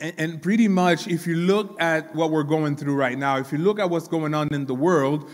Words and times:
And, 0.00 0.14
and 0.18 0.42
pretty 0.42 0.68
much, 0.68 1.06
if 1.06 1.26
you 1.26 1.36
look 1.36 1.80
at 1.80 2.14
what 2.14 2.30
we're 2.30 2.42
going 2.42 2.76
through 2.76 2.94
right 2.94 3.18
now, 3.18 3.38
if 3.38 3.52
you 3.52 3.58
look 3.58 3.78
at 3.78 3.90
what's 3.90 4.08
going 4.08 4.34
on 4.34 4.48
in 4.52 4.66
the 4.66 4.74
world, 4.74 5.28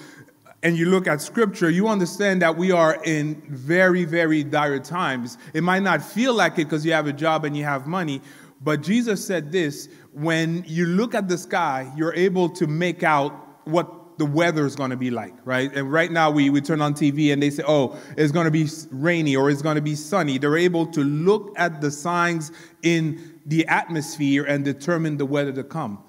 and 0.62 0.76
you 0.76 0.86
look 0.86 1.06
at 1.06 1.20
scripture, 1.20 1.70
you 1.70 1.86
understand 1.86 2.42
that 2.42 2.56
we 2.56 2.72
are 2.72 3.00
in 3.04 3.40
very, 3.48 4.04
very 4.04 4.42
dire 4.42 4.80
times. 4.80 5.38
It 5.54 5.62
might 5.62 5.82
not 5.82 6.02
feel 6.02 6.34
like 6.34 6.54
it 6.54 6.64
because 6.64 6.84
you 6.84 6.92
have 6.92 7.06
a 7.06 7.12
job 7.12 7.44
and 7.44 7.56
you 7.56 7.62
have 7.62 7.86
money, 7.86 8.20
but 8.62 8.82
Jesus 8.82 9.24
said 9.24 9.52
this 9.52 9.88
when 10.12 10.64
you 10.66 10.86
look 10.86 11.14
at 11.14 11.28
the 11.28 11.38
sky, 11.38 11.92
you're 11.96 12.14
able 12.14 12.48
to 12.50 12.66
make 12.66 13.02
out 13.02 13.32
what 13.66 14.18
the 14.18 14.24
weather 14.24 14.64
is 14.64 14.74
going 14.74 14.90
to 14.90 14.96
be 14.96 15.10
like, 15.10 15.34
right? 15.44 15.72
And 15.74 15.92
right 15.92 16.10
now 16.10 16.30
we, 16.30 16.48
we 16.48 16.62
turn 16.62 16.80
on 16.80 16.94
TV 16.94 17.32
and 17.32 17.42
they 17.42 17.50
say, 17.50 17.62
oh, 17.66 17.96
it's 18.16 18.32
going 18.32 18.46
to 18.46 18.50
be 18.50 18.66
rainy 18.90 19.36
or 19.36 19.50
it's 19.50 19.60
going 19.60 19.74
to 19.74 19.82
be 19.82 19.94
sunny. 19.94 20.38
They're 20.38 20.56
able 20.56 20.86
to 20.86 21.04
look 21.04 21.52
at 21.56 21.82
the 21.82 21.90
signs 21.90 22.50
in 22.82 23.35
the 23.46 23.66
atmosphere 23.68 24.44
and 24.44 24.64
determine 24.64 25.16
the 25.16 25.26
weather 25.26 25.52
to 25.52 25.64
come. 25.64 26.02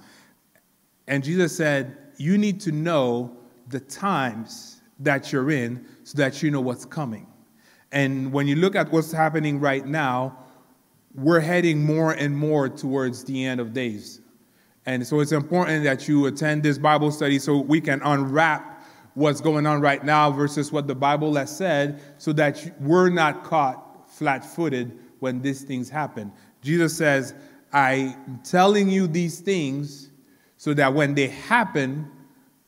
And 1.07 1.23
Jesus 1.23 1.55
said, 1.55 1.97
you 2.17 2.37
need 2.37 2.59
to 2.61 2.71
know 2.71 3.37
the 3.69 3.79
times 3.79 4.81
that 4.99 5.31
you're 5.31 5.51
in 5.51 5.85
so 6.03 6.17
that 6.17 6.41
you 6.41 6.51
know 6.51 6.61
what's 6.61 6.85
coming. 6.85 7.27
And 7.91 8.31
when 8.33 8.47
you 8.47 8.55
look 8.55 8.75
at 8.75 8.91
what's 8.91 9.11
happening 9.11 9.59
right 9.59 9.85
now, 9.85 10.37
we're 11.15 11.39
heading 11.39 11.83
more 11.83 12.13
and 12.13 12.35
more 12.35 12.67
towards 12.69 13.23
the 13.23 13.45
end 13.45 13.61
of 13.61 13.73
days. 13.73 14.21
And 14.85 15.05
so 15.05 15.19
it's 15.19 15.31
important 15.31 15.83
that 15.83 16.07
you 16.07 16.25
attend 16.25 16.63
this 16.63 16.77
Bible 16.77 17.11
study 17.11 17.39
so 17.39 17.57
we 17.57 17.81
can 17.81 18.01
unwrap 18.01 18.83
what's 19.13 19.41
going 19.41 19.65
on 19.65 19.81
right 19.81 20.03
now 20.03 20.31
versus 20.31 20.71
what 20.71 20.87
the 20.87 20.95
Bible 20.95 21.35
has 21.35 21.55
said 21.55 22.01
so 22.17 22.31
that 22.33 22.71
we're 22.79 23.09
not 23.09 23.43
caught 23.43 24.09
flat 24.09 24.45
footed 24.45 24.97
when 25.19 25.41
these 25.41 25.63
things 25.63 25.89
happen. 25.89 26.31
Jesus 26.61 26.95
says, 26.95 27.33
I'm 27.71 28.39
telling 28.43 28.89
you 28.89 29.07
these 29.07 29.39
things 29.39 30.09
so 30.57 30.73
that 30.73 30.93
when 30.93 31.15
they 31.15 31.27
happen, 31.27 32.09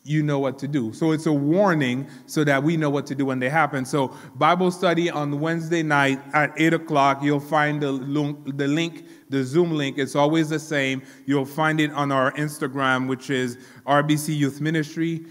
you 0.03 0.23
know 0.23 0.39
what 0.39 0.57
to 0.59 0.67
do. 0.67 0.93
So 0.93 1.11
it's 1.11 1.25
a 1.25 1.33
warning 1.33 2.07
so 2.25 2.43
that 2.43 2.63
we 2.63 2.77
know 2.77 2.89
what 2.89 3.05
to 3.07 3.15
do 3.15 3.25
when 3.25 3.39
they 3.39 3.49
happen. 3.49 3.85
So 3.85 4.15
Bible 4.35 4.71
study 4.71 5.09
on 5.09 5.39
Wednesday 5.39 5.83
night 5.83 6.19
at 6.33 6.51
8 6.57 6.73
o'clock. 6.73 7.21
You'll 7.21 7.39
find 7.39 7.81
the, 7.81 7.91
link, 7.91 9.05
the 9.29 9.43
Zoom 9.43 9.71
link. 9.71 9.97
It's 9.97 10.15
always 10.15 10.49
the 10.49 10.59
same. 10.59 11.03
You'll 11.25 11.45
find 11.45 11.79
it 11.79 11.91
on 11.91 12.11
our 12.11 12.31
Instagram, 12.33 13.07
which 13.07 13.29
is 13.29 13.57
RBC 13.85 14.35
Youth 14.35 14.61
Ministry, 14.61 15.25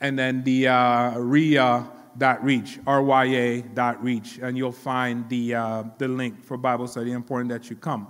and 0.00 0.18
then 0.18 0.42
the 0.42 0.68
uh, 0.68 1.18
RIA 1.18 1.88
dot 2.18 2.42
reach 2.44 2.78
rya 2.86 3.74
dot 3.74 4.02
reach 4.02 4.38
and 4.38 4.56
you'll 4.56 4.72
find 4.72 5.28
the 5.28 5.54
uh, 5.54 5.82
the 5.98 6.08
link 6.08 6.44
for 6.44 6.56
bible 6.56 6.86
study 6.86 7.12
important 7.12 7.50
that 7.50 7.68
you 7.70 7.76
come 7.76 8.08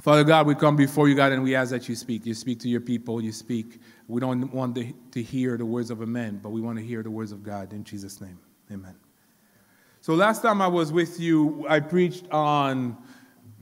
father 0.00 0.24
god 0.24 0.46
we 0.46 0.54
come 0.54 0.76
before 0.76 1.08
you 1.08 1.14
god 1.14 1.32
and 1.32 1.42
we 1.42 1.54
ask 1.54 1.70
that 1.70 1.88
you 1.88 1.94
speak 1.94 2.24
you 2.26 2.34
speak 2.34 2.58
to 2.58 2.68
your 2.68 2.80
people 2.80 3.22
you 3.22 3.32
speak 3.32 3.80
we 4.08 4.20
don't 4.20 4.52
want 4.52 4.74
to, 4.76 4.92
to 5.12 5.22
hear 5.22 5.56
the 5.56 5.66
words 5.66 5.90
of 5.90 6.00
a 6.00 6.06
man, 6.06 6.38
but 6.42 6.50
we 6.50 6.60
want 6.60 6.78
to 6.78 6.84
hear 6.84 7.02
the 7.02 7.10
words 7.10 7.32
of 7.32 7.42
God. 7.42 7.72
In 7.72 7.82
Jesus' 7.82 8.20
name, 8.20 8.38
amen. 8.70 8.94
So, 10.00 10.14
last 10.14 10.42
time 10.42 10.62
I 10.62 10.68
was 10.68 10.92
with 10.92 11.18
you, 11.18 11.66
I 11.68 11.80
preached 11.80 12.30
on 12.30 12.96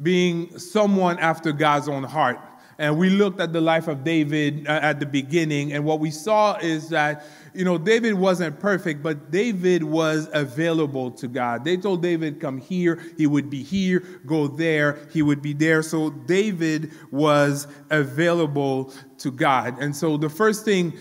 being 0.03 0.59
someone 0.59 1.19
after 1.19 1.53
God's 1.53 1.89
own 1.89 2.03
heart. 2.05 2.39
And 2.79 2.99
we 2.99 3.11
looked 3.11 3.41
at 3.41 3.53
the 3.53 3.61
life 3.61 3.89
of 3.89 4.05
David 4.05 4.67
uh, 4.67 4.81
at 4.83 5.01
the 5.01 5.07
beginning, 5.07 5.73
and 5.73 5.85
what 5.85 6.01
we 6.01 6.11
saw 6.11 6.57
is 6.57 6.89
that 6.91 7.25
you 7.55 7.65
know, 7.65 7.79
David 7.79 8.15
wasn't 8.15 8.59
perfect, 8.59 9.03
but 9.03 9.31
David 9.31 9.85
was 9.85 10.29
available 10.33 11.13
to 11.13 11.29
God. 11.29 11.65
They 11.65 11.77
told 11.77 12.03
David, 12.03 12.41
come 12.41 12.59
here, 12.59 13.01
he 13.17 13.29
would 13.29 13.49
be 13.49 13.63
here, 13.63 14.01
go 14.27 14.49
there, 14.49 14.99
he 15.13 15.23
would 15.23 15.41
be 15.41 15.53
there. 15.53 15.83
So 15.83 16.11
David 16.11 16.93
was 17.13 17.69
available 17.91 18.93
to 19.19 19.31
God. 19.31 19.79
And 19.81 19.95
so 19.95 20.17
the 20.17 20.29
first 20.29 20.65
thing 20.65 20.95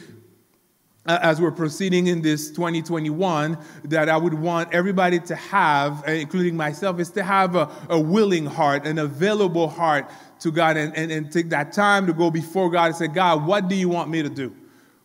uh, 1.06 1.20
as 1.22 1.42
we're 1.42 1.52
proceeding 1.52 2.08
in 2.08 2.22
this 2.22 2.50
2021 2.52 3.58
that 3.86 4.08
I 4.08 4.16
would 4.16 4.34
want 4.34 4.74
everybody 4.74 5.20
to 5.20 5.36
have, 5.36 6.08
uh, 6.08 6.12
including 6.12 6.56
myself, 6.56 7.00
is 7.00 7.10
to 7.12 7.24
have 7.24 7.56
a, 7.56 7.70
a 7.90 8.00
willing 8.00 8.46
heart, 8.46 8.86
an 8.86 9.00
available 9.00 9.68
heart 9.68 10.10
to 10.44 10.52
God, 10.52 10.78
and, 10.78 10.96
and, 10.96 11.12
and 11.12 11.32
take 11.32 11.50
that 11.50 11.72
time 11.74 12.06
to 12.08 12.14
go 12.14 12.30
before 12.30 12.70
God 12.70 12.88
and 12.88 12.96
say, 12.96 13.08
God, 13.08 13.46
what 13.46 13.68
do 13.68 13.76
you 13.76 13.90
want 13.90 14.10
me 14.10 14.22
to 14.22 14.30
do? 14.30 14.56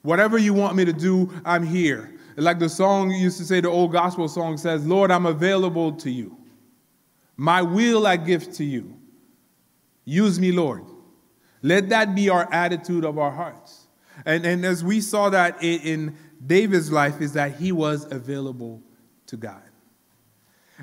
Whatever 0.03 0.39
you 0.39 0.55
want 0.55 0.77
me 0.77 0.85
to 0.85 0.93
do, 0.93 1.33
I'm 1.45 1.65
here. 1.65 2.15
Like 2.37 2.59
the 2.59 2.69
song 2.69 3.11
used 3.11 3.39
to 3.39 3.45
say, 3.45 3.61
the 3.61 3.69
old 3.69 3.93
gospel 3.93 4.29
song 4.29 4.57
says, 4.57 4.87
Lord, 4.87 5.11
I'm 5.11 5.27
available 5.27 5.93
to 5.93 6.11
you. 6.11 6.37
My 7.37 7.63
will 7.63 8.07
I 8.07 8.17
give 8.17 8.53
to 8.55 8.65
you. 8.65 8.97
Use 10.05 10.39
me, 10.39 10.53
Lord. 10.53 10.85
Let 11.63 11.89
that 11.89 12.15
be 12.15 12.29
our 12.29 12.53
attitude 12.53 13.05
of 13.05 13.19
our 13.19 13.31
hearts. 13.31 13.89
And, 14.25 14.45
and 14.47 14.65
as 14.65 14.85
we 14.85 15.01
saw 15.01 15.31
that 15.31 15.63
in, 15.63 15.81
in 15.81 16.17
David's 16.45 16.91
life, 16.91 17.21
is 17.21 17.33
that 17.35 17.57
he 17.57 17.73
was 17.73 18.11
available 18.11 18.83
to 19.27 19.37
God. 19.37 19.63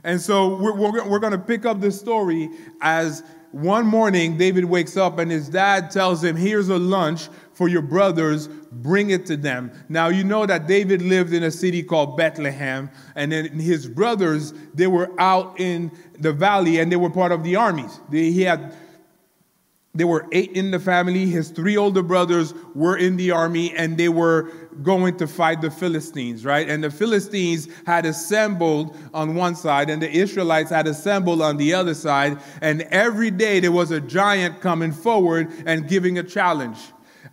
And 0.04 0.20
so 0.20 0.58
we're, 0.58 0.76
we're, 0.76 1.10
we're 1.10 1.20
going 1.20 1.32
to 1.32 1.40
pick 1.40 1.66
up 1.66 1.80
this 1.80 1.98
story 2.00 2.50
as 2.82 3.24
one 3.56 3.86
morning 3.86 4.38
David 4.38 4.66
wakes 4.66 4.98
up 4.98 5.18
and 5.18 5.32
his 5.32 5.48
dad 5.48 5.90
tells 5.90 6.22
him, 6.22 6.36
Here's 6.36 6.68
a 6.68 6.78
lunch 6.78 7.30
for 7.54 7.70
your 7.70 7.82
brothers, 7.82 8.50
bring 8.50 9.12
it 9.12 9.26
to 9.28 9.38
them. 9.38 9.72
Now, 9.88 10.10
you 10.10 10.26
know 10.26 10.46
that 10.46 10.68
David 10.68 11.02
lived 11.02 11.32
in 11.32 11.42
a 11.42 11.52
city 11.52 11.82
called 11.82 12.18
Bethlehem, 12.18 12.92
and 13.16 13.32
then 13.32 13.58
his 13.58 13.88
brothers, 13.88 14.54
they 14.74 14.88
were 14.88 15.10
out 15.18 15.58
in 15.58 15.90
the 16.20 16.34
valley 16.34 16.80
and 16.80 16.92
they 16.92 16.98
were 16.98 17.10
part 17.10 17.32
of 17.32 17.46
the 17.46 17.56
armies. 17.56 17.98
They, 18.10 18.30
he 18.32 18.42
had 18.42 18.76
there 19.94 20.08
were 20.08 20.28
eight 20.34 20.52
in 20.52 20.72
the 20.72 20.80
family. 20.80 21.28
His 21.28 21.50
three 21.50 21.78
older 21.78 22.04
brothers 22.04 22.54
were 22.74 22.98
in 22.98 23.16
the 23.16 23.32
army 23.32 23.74
and 23.74 23.98
they 23.98 24.10
were 24.10 24.52
going 24.84 25.18
to 25.18 25.28
fight 25.28 25.62
the 25.62 25.72
Philistines, 25.72 26.46
right? 26.46 26.70
And 26.70 26.84
the 26.84 26.90
Philistines 26.90 27.68
had 27.86 28.06
assembled 28.06 28.96
on 29.14 29.36
one 29.36 29.56
side 29.56 29.90
and 29.90 30.02
the 30.02 30.12
Israelites 30.12 30.70
had 30.70 30.88
assembled 30.88 31.42
on 31.42 31.58
the 31.58 31.74
other 31.74 31.94
side. 31.94 32.40
And 32.62 32.82
every 32.84 33.32
day 33.32 33.60
there 33.60 33.72
was 33.72 33.92
a 33.92 34.02
giant 34.02 34.62
coming 34.62 34.92
forward 34.92 35.52
and 35.66 35.88
giving 35.88 36.18
a 36.18 36.24
challenge. 36.24 36.78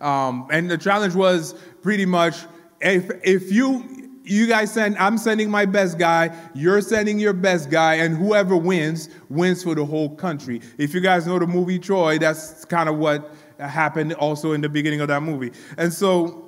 Um, 0.01 0.47
and 0.51 0.69
the 0.69 0.77
challenge 0.77 1.15
was 1.15 1.53
pretty 1.81 2.05
much 2.05 2.35
if, 2.81 3.09
if 3.23 3.51
you 3.51 4.03
you 4.25 4.47
guys 4.47 4.71
send 4.71 4.97
i'm 4.97 5.17
sending 5.17 5.51
my 5.51 5.65
best 5.65 5.97
guy 5.97 6.33
you're 6.53 6.79
sending 6.79 7.19
your 7.19 7.33
best 7.33 7.69
guy 7.69 7.95
and 7.95 8.15
whoever 8.15 8.55
wins 8.55 9.09
wins 9.29 9.63
for 9.63 9.75
the 9.75 9.83
whole 9.83 10.15
country 10.15 10.61
if 10.77 10.93
you 10.93 11.01
guys 11.01 11.27
know 11.27 11.37
the 11.37 11.47
movie 11.47 11.77
troy 11.77 12.17
that's 12.17 12.63
kind 12.65 12.87
of 12.87 12.97
what 12.97 13.33
happened 13.59 14.13
also 14.13 14.53
in 14.53 14.61
the 14.61 14.69
beginning 14.69 15.01
of 15.01 15.09
that 15.09 15.21
movie 15.21 15.51
and 15.77 15.91
so 15.91 16.42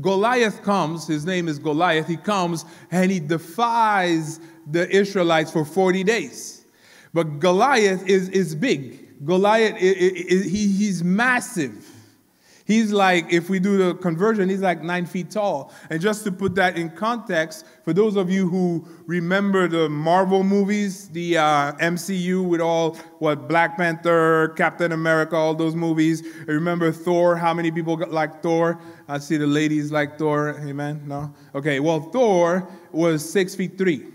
goliath 0.00 0.62
comes 0.62 1.06
his 1.06 1.26
name 1.26 1.48
is 1.48 1.58
goliath 1.58 2.06
he 2.06 2.16
comes 2.16 2.64
and 2.90 3.10
he 3.10 3.20
defies 3.20 4.40
the 4.70 4.88
israelites 4.90 5.50
for 5.50 5.64
40 5.64 6.04
days. 6.04 6.64
But 7.14 7.40
goliath 7.40 8.06
is, 8.06 8.28
is 8.30 8.54
big. 8.54 9.24
Goliath 9.24 9.76
he, 9.76 10.68
he's 10.68 11.04
massive 11.04 11.88
He's 12.72 12.90
like, 12.90 13.30
if 13.30 13.50
we 13.50 13.60
do 13.60 13.76
the 13.76 13.94
conversion, 13.96 14.48
he's 14.48 14.62
like 14.62 14.82
nine 14.82 15.04
feet 15.04 15.30
tall. 15.30 15.70
And 15.90 16.00
just 16.00 16.24
to 16.24 16.32
put 16.32 16.54
that 16.54 16.78
in 16.78 16.88
context, 16.88 17.66
for 17.84 17.92
those 17.92 18.16
of 18.16 18.30
you 18.30 18.48
who 18.48 18.88
remember 19.04 19.68
the 19.68 19.90
Marvel 19.90 20.42
movies, 20.42 21.10
the 21.10 21.36
uh, 21.36 21.72
MCU 21.72 22.42
with 22.42 22.62
all, 22.62 22.94
what, 23.18 23.46
Black 23.46 23.76
Panther, 23.76 24.54
Captain 24.56 24.92
America, 24.92 25.36
all 25.36 25.54
those 25.54 25.74
movies. 25.74 26.22
Remember 26.46 26.90
Thor? 26.92 27.36
How 27.36 27.52
many 27.52 27.70
people 27.70 28.02
like 28.08 28.42
Thor? 28.42 28.80
I 29.06 29.18
see 29.18 29.36
the 29.36 29.46
ladies 29.46 29.92
like 29.92 30.16
Thor. 30.18 30.58
Amen? 30.66 31.02
No? 31.06 31.34
Okay, 31.54 31.78
well, 31.78 32.00
Thor 32.00 32.66
was 32.90 33.30
six 33.30 33.54
feet 33.54 33.76
three. 33.76 34.06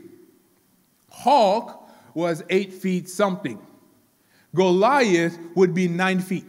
Hulk 1.12 1.88
was 2.16 2.44
eight 2.50 2.74
feet 2.74 3.08
something. 3.08 3.60
Goliath 4.56 5.38
would 5.54 5.76
be 5.76 5.88
nine 5.88 6.20
feet. 6.20 6.46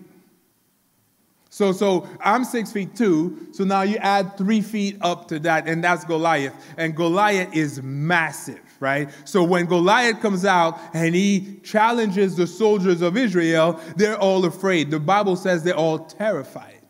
So, 1.58 1.72
so 1.72 2.08
I'm 2.20 2.44
six 2.44 2.70
feet 2.70 2.94
two. 2.94 3.48
So 3.50 3.64
now 3.64 3.82
you 3.82 3.96
add 3.96 4.38
three 4.38 4.60
feet 4.60 4.96
up 5.00 5.26
to 5.26 5.40
that, 5.40 5.66
and 5.66 5.82
that's 5.82 6.04
Goliath. 6.04 6.54
And 6.76 6.94
Goliath 6.94 7.52
is 7.52 7.82
massive, 7.82 8.60
right? 8.78 9.10
So 9.24 9.42
when 9.42 9.66
Goliath 9.66 10.20
comes 10.20 10.44
out 10.44 10.78
and 10.94 11.16
he 11.16 11.58
challenges 11.64 12.36
the 12.36 12.46
soldiers 12.46 13.02
of 13.02 13.16
Israel, 13.16 13.80
they're 13.96 14.16
all 14.16 14.44
afraid. 14.44 14.92
The 14.92 15.00
Bible 15.00 15.34
says 15.34 15.64
they're 15.64 15.74
all 15.74 15.98
terrified. 15.98 16.80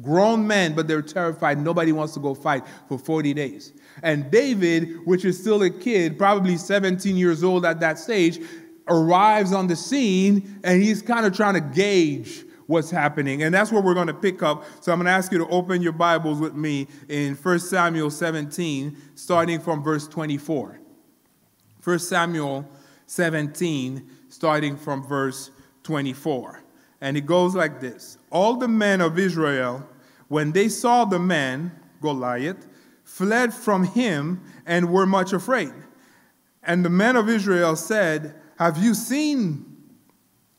Grown 0.00 0.46
men, 0.46 0.74
but 0.74 0.88
they're 0.88 1.02
terrified. 1.02 1.60
Nobody 1.60 1.92
wants 1.92 2.14
to 2.14 2.20
go 2.20 2.34
fight 2.34 2.64
for 2.88 2.98
40 2.98 3.34
days. 3.34 3.74
And 4.02 4.30
David, 4.30 5.04
which 5.04 5.26
is 5.26 5.38
still 5.38 5.62
a 5.62 5.68
kid, 5.68 6.16
probably 6.16 6.56
17 6.56 7.14
years 7.18 7.44
old 7.44 7.66
at 7.66 7.78
that 7.80 7.98
stage, 7.98 8.40
arrives 8.88 9.52
on 9.52 9.66
the 9.66 9.76
scene 9.76 10.60
and 10.64 10.82
he's 10.82 11.02
kind 11.02 11.26
of 11.26 11.36
trying 11.36 11.54
to 11.54 11.60
gauge 11.60 12.46
what's 12.72 12.90
happening. 12.90 13.42
And 13.42 13.54
that's 13.54 13.70
where 13.70 13.82
we're 13.82 13.94
going 13.94 14.06
to 14.08 14.14
pick 14.14 14.42
up. 14.42 14.64
So 14.80 14.90
I'm 14.90 14.98
going 14.98 15.06
to 15.06 15.12
ask 15.12 15.30
you 15.30 15.38
to 15.38 15.46
open 15.48 15.82
your 15.82 15.92
Bibles 15.92 16.40
with 16.40 16.54
me 16.54 16.88
in 17.08 17.34
1 17.34 17.58
Samuel 17.60 18.10
17, 18.10 18.96
starting 19.14 19.60
from 19.60 19.84
verse 19.84 20.08
24. 20.08 20.80
1 21.84 21.98
Samuel 21.98 22.66
17, 23.06 24.08
starting 24.30 24.76
from 24.76 25.06
verse 25.06 25.50
24. 25.82 26.62
And 27.02 27.16
it 27.16 27.26
goes 27.26 27.54
like 27.54 27.80
this 27.80 28.16
All 28.30 28.56
the 28.56 28.68
men 28.68 29.00
of 29.00 29.18
Israel, 29.18 29.86
when 30.28 30.52
they 30.52 30.68
saw 30.68 31.04
the 31.04 31.18
man, 31.18 31.72
Goliath, 32.00 32.66
fled 33.04 33.52
from 33.52 33.84
him 33.84 34.42
and 34.64 34.90
were 34.90 35.06
much 35.06 35.34
afraid. 35.34 35.72
And 36.62 36.84
the 36.84 36.90
men 36.90 37.16
of 37.16 37.28
Israel 37.28 37.76
said, 37.76 38.34
Have 38.58 38.78
you 38.78 38.94
seen 38.94 39.66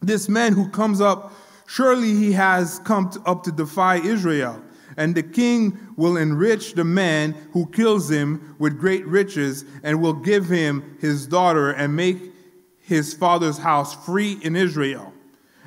this 0.01 0.29
man 0.29 0.53
who 0.53 0.69
comes 0.69 1.01
up? 1.01 1.33
Surely 1.73 2.13
he 2.13 2.33
has 2.33 2.77
come 2.83 3.09
to, 3.09 3.19
up 3.21 3.41
to 3.41 3.51
defy 3.51 3.95
Israel. 3.95 4.61
And 4.95 5.15
the 5.15 5.23
king 5.23 5.79
will 5.95 6.17
enrich 6.17 6.73
the 6.75 6.83
man 6.83 7.31
who 7.51 7.65
kills 7.65 8.11
him 8.11 8.55
with 8.59 8.79
great 8.79 9.07
riches, 9.07 9.65
and 9.81 9.99
will 9.99 10.13
give 10.13 10.47
him 10.47 10.97
his 11.01 11.25
daughter, 11.25 11.71
and 11.71 11.95
make 11.95 12.31
his 12.79 13.15
father's 13.15 13.57
house 13.57 14.05
free 14.05 14.37
in 14.43 14.55
Israel. 14.55 15.11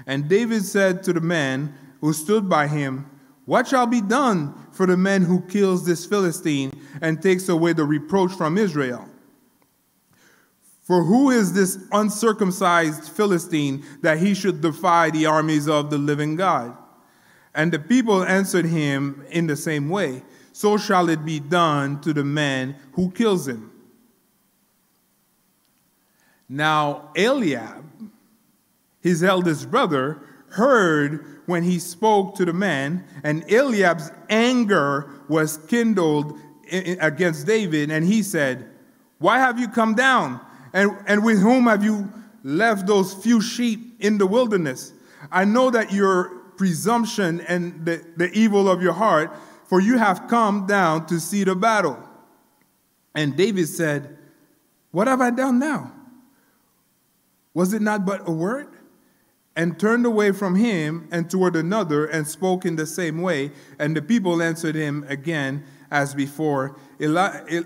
And 0.06 0.28
David 0.28 0.64
said 0.64 1.02
to 1.02 1.12
the 1.12 1.20
man 1.20 1.74
who 2.00 2.12
stood 2.12 2.48
by 2.48 2.68
him, 2.68 3.10
What 3.44 3.66
shall 3.66 3.88
be 3.88 4.00
done 4.00 4.54
for 4.70 4.86
the 4.86 4.96
man 4.96 5.22
who 5.22 5.40
kills 5.40 5.84
this 5.84 6.06
Philistine 6.06 6.70
and 7.00 7.20
takes 7.20 7.48
away 7.48 7.72
the 7.72 7.84
reproach 7.84 8.30
from 8.30 8.58
Israel? 8.58 9.08
For 10.86 11.02
who 11.02 11.30
is 11.30 11.52
this 11.52 11.80
uncircumcised 11.90 13.10
Philistine 13.10 13.84
that 14.02 14.18
he 14.18 14.34
should 14.34 14.60
defy 14.60 15.10
the 15.10 15.26
armies 15.26 15.68
of 15.68 15.90
the 15.90 15.98
living 15.98 16.36
God? 16.36 16.76
And 17.56 17.72
the 17.72 17.80
people 17.80 18.22
answered 18.22 18.66
him 18.66 19.24
in 19.30 19.48
the 19.48 19.56
same 19.56 19.88
way 19.88 20.22
So 20.52 20.78
shall 20.78 21.08
it 21.08 21.24
be 21.24 21.40
done 21.40 22.00
to 22.02 22.12
the 22.12 22.22
man 22.22 22.76
who 22.92 23.10
kills 23.10 23.48
him. 23.48 23.72
Now, 26.48 27.10
Eliab, 27.16 27.84
his 29.00 29.24
eldest 29.24 29.68
brother, 29.68 30.22
heard 30.50 31.42
when 31.46 31.64
he 31.64 31.80
spoke 31.80 32.36
to 32.36 32.44
the 32.44 32.52
man, 32.52 33.04
and 33.24 33.42
Eliab's 33.50 34.12
anger 34.30 35.10
was 35.28 35.56
kindled 35.66 36.38
against 36.70 37.44
David, 37.44 37.90
and 37.90 38.06
he 38.06 38.22
said, 38.22 38.70
Why 39.18 39.40
have 39.40 39.58
you 39.58 39.66
come 39.66 39.96
down? 39.96 40.40
And, 40.72 40.96
and 41.06 41.24
with 41.24 41.40
whom 41.40 41.64
have 41.64 41.84
you 41.84 42.12
left 42.42 42.86
those 42.86 43.14
few 43.14 43.40
sheep 43.40 43.96
in 44.00 44.18
the 44.18 44.26
wilderness? 44.26 44.92
I 45.30 45.44
know 45.44 45.70
that 45.70 45.92
your 45.92 46.36
presumption 46.56 47.40
and 47.42 47.84
the, 47.84 48.04
the 48.16 48.30
evil 48.32 48.68
of 48.68 48.82
your 48.82 48.92
heart, 48.92 49.36
for 49.64 49.80
you 49.80 49.98
have 49.98 50.26
come 50.28 50.66
down 50.66 51.06
to 51.06 51.20
see 51.20 51.44
the 51.44 51.54
battle. 51.54 51.98
And 53.14 53.36
David 53.36 53.68
said, 53.68 54.16
What 54.90 55.06
have 55.08 55.20
I 55.20 55.30
done 55.30 55.58
now? 55.58 55.92
Was 57.54 57.72
it 57.72 57.82
not 57.82 58.04
but 58.04 58.28
a 58.28 58.32
word? 58.32 58.68
And 59.56 59.80
turned 59.80 60.04
away 60.04 60.32
from 60.32 60.54
him 60.54 61.08
and 61.10 61.30
toward 61.30 61.56
another 61.56 62.04
and 62.04 62.28
spoke 62.28 62.66
in 62.66 62.76
the 62.76 62.86
same 62.86 63.22
way. 63.22 63.52
And 63.78 63.96
the 63.96 64.02
people 64.02 64.42
answered 64.42 64.74
him 64.74 65.06
again 65.08 65.64
as 65.90 66.14
before, 66.14 66.76
Eli, 67.00 67.62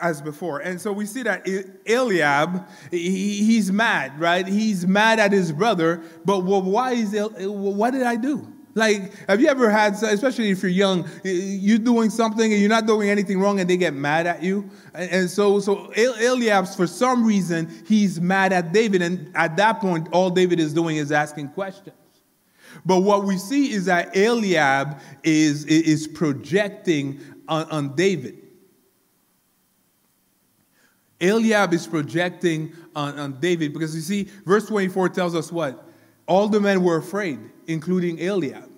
as 0.00 0.20
before. 0.20 0.60
And 0.60 0.80
so 0.80 0.92
we 0.92 1.06
see 1.06 1.22
that 1.22 1.46
Eliab, 1.86 2.66
he's 2.90 3.70
mad, 3.70 4.18
right? 4.18 4.46
He's 4.46 4.86
mad 4.86 5.20
at 5.20 5.32
his 5.32 5.52
brother. 5.52 6.02
But 6.24 6.40
why 6.40 6.92
is 6.92 7.16
what 7.38 7.92
did 7.92 8.02
I 8.02 8.16
do? 8.16 8.46
Like, 8.74 9.12
have 9.28 9.40
you 9.40 9.48
ever 9.48 9.68
had, 9.68 9.94
especially 9.94 10.50
if 10.50 10.62
you're 10.62 10.70
young, 10.70 11.08
you're 11.24 11.78
doing 11.78 12.08
something 12.08 12.52
and 12.52 12.60
you're 12.60 12.70
not 12.70 12.86
doing 12.86 13.10
anything 13.10 13.40
wrong 13.40 13.58
and 13.58 13.68
they 13.68 13.76
get 13.76 13.94
mad 13.94 14.26
at 14.26 14.42
you? 14.42 14.70
And 14.94 15.28
so, 15.28 15.58
so 15.58 15.92
Eliab, 15.96 16.68
for 16.68 16.86
some 16.86 17.24
reason, 17.24 17.68
he's 17.86 18.20
mad 18.20 18.52
at 18.52 18.72
David. 18.72 19.02
And 19.02 19.32
at 19.34 19.56
that 19.56 19.80
point, 19.80 20.08
all 20.12 20.30
David 20.30 20.60
is 20.60 20.72
doing 20.72 20.98
is 20.98 21.10
asking 21.10 21.48
questions. 21.48 21.96
But 22.86 23.00
what 23.00 23.24
we 23.24 23.36
see 23.38 23.72
is 23.72 23.86
that 23.86 24.16
Eliab 24.16 25.00
is, 25.24 25.64
is 25.64 26.06
projecting 26.06 27.20
on, 27.48 27.68
on 27.70 27.96
David. 27.96 28.39
Eliab 31.20 31.72
is 31.72 31.86
projecting 31.86 32.72
on, 32.96 33.18
on 33.18 33.40
David 33.40 33.72
because 33.72 33.94
you 33.94 34.00
see, 34.00 34.28
verse 34.44 34.66
24 34.66 35.10
tells 35.10 35.34
us 35.34 35.52
what? 35.52 35.86
All 36.26 36.48
the 36.48 36.60
men 36.60 36.82
were 36.82 36.96
afraid 36.96 37.38
including 37.70 38.18
Eliab. 38.20 38.68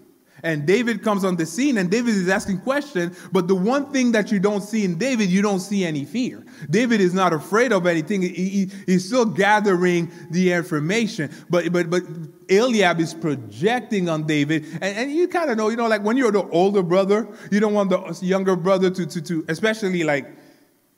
And 0.45 0.67
David 0.67 1.05
comes 1.05 1.25
on 1.25 1.37
the 1.37 1.47
scene, 1.47 1.79
and 1.79 1.89
David 1.89 2.17
is 2.17 2.29
asking 2.29 2.63
questions. 2.63 3.17
But 3.31 3.47
the 3.47 3.55
one 3.55 3.93
thing 3.93 4.11
that 4.13 4.33
you 4.33 4.41
don't 4.41 4.61
see 4.61 4.85
in 4.85 4.99
David, 4.99 5.29
you 5.29 5.41
don't 5.41 5.61
see 5.61 5.85
any 5.85 6.05
fear. 6.05 6.45
David 6.69 7.01
is 7.01 7.15
not 7.15 7.33
afraid 7.33 7.73
of 7.73 7.87
anything. 7.87 8.23
He, 8.23 8.29
he, 8.29 8.71
he's 8.87 9.07
still 9.07 9.25
gathering 9.25 10.11
the 10.33 10.53
information. 10.53 11.31
But 11.49 11.73
but 11.73 11.91
but 11.91 12.03
Eliab 12.51 12.99
is 12.99 13.15
projecting 13.15 14.09
on 14.09 14.27
David, 14.27 14.65
and, 14.81 14.83
and 14.83 15.13
you 15.13 15.29
kind 15.29 15.49
of 15.49 15.57
know, 15.57 15.69
you 15.69 15.77
know, 15.77 15.87
like 15.87 16.03
when 16.03 16.17
you're 16.17 16.33
the 16.33 16.49
older 16.49 16.83
brother, 16.83 17.29
you 17.53 17.61
don't 17.61 17.75
want 17.75 17.91
the 17.91 18.27
younger 18.27 18.57
brother 18.57 18.91
to 18.91 19.07
to 19.07 19.23
to, 19.23 19.45
especially 19.47 20.03
like 20.03 20.27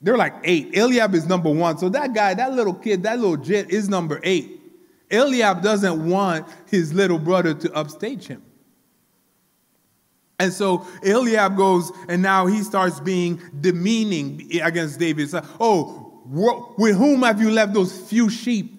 they're 0.01 0.17
like 0.17 0.33
eight. 0.43 0.77
Eliab 0.77 1.15
is 1.15 1.27
number 1.27 1.49
one, 1.49 1.77
so 1.77 1.89
that 1.89 2.13
guy, 2.13 2.33
that 2.33 2.53
little 2.53 2.73
kid, 2.73 3.03
that 3.03 3.19
little 3.19 3.37
jet 3.37 3.71
is 3.71 3.89
number 3.89 4.19
eight. 4.23 4.61
Eliab 5.11 5.61
doesn't 5.61 6.09
want 6.09 6.47
his 6.69 6.93
little 6.93 7.19
brother 7.19 7.53
to 7.53 7.73
upstage 7.73 8.27
him. 8.27 8.43
And 10.39 10.51
so 10.51 10.85
Eliab 11.03 11.55
goes, 11.55 11.91
and 12.09 12.21
now 12.21 12.45
he 12.45 12.61
starts 12.63 12.99
being 12.99 13.41
demeaning 13.61 14.49
against 14.61 14.99
David. 14.99 15.29
So, 15.29 15.41
oh, 15.59 16.73
with 16.77 16.97
whom 16.97 17.21
have 17.21 17.41
you 17.41 17.51
left 17.51 17.73
those 17.73 17.97
few 18.09 18.29
sheep? 18.29 18.73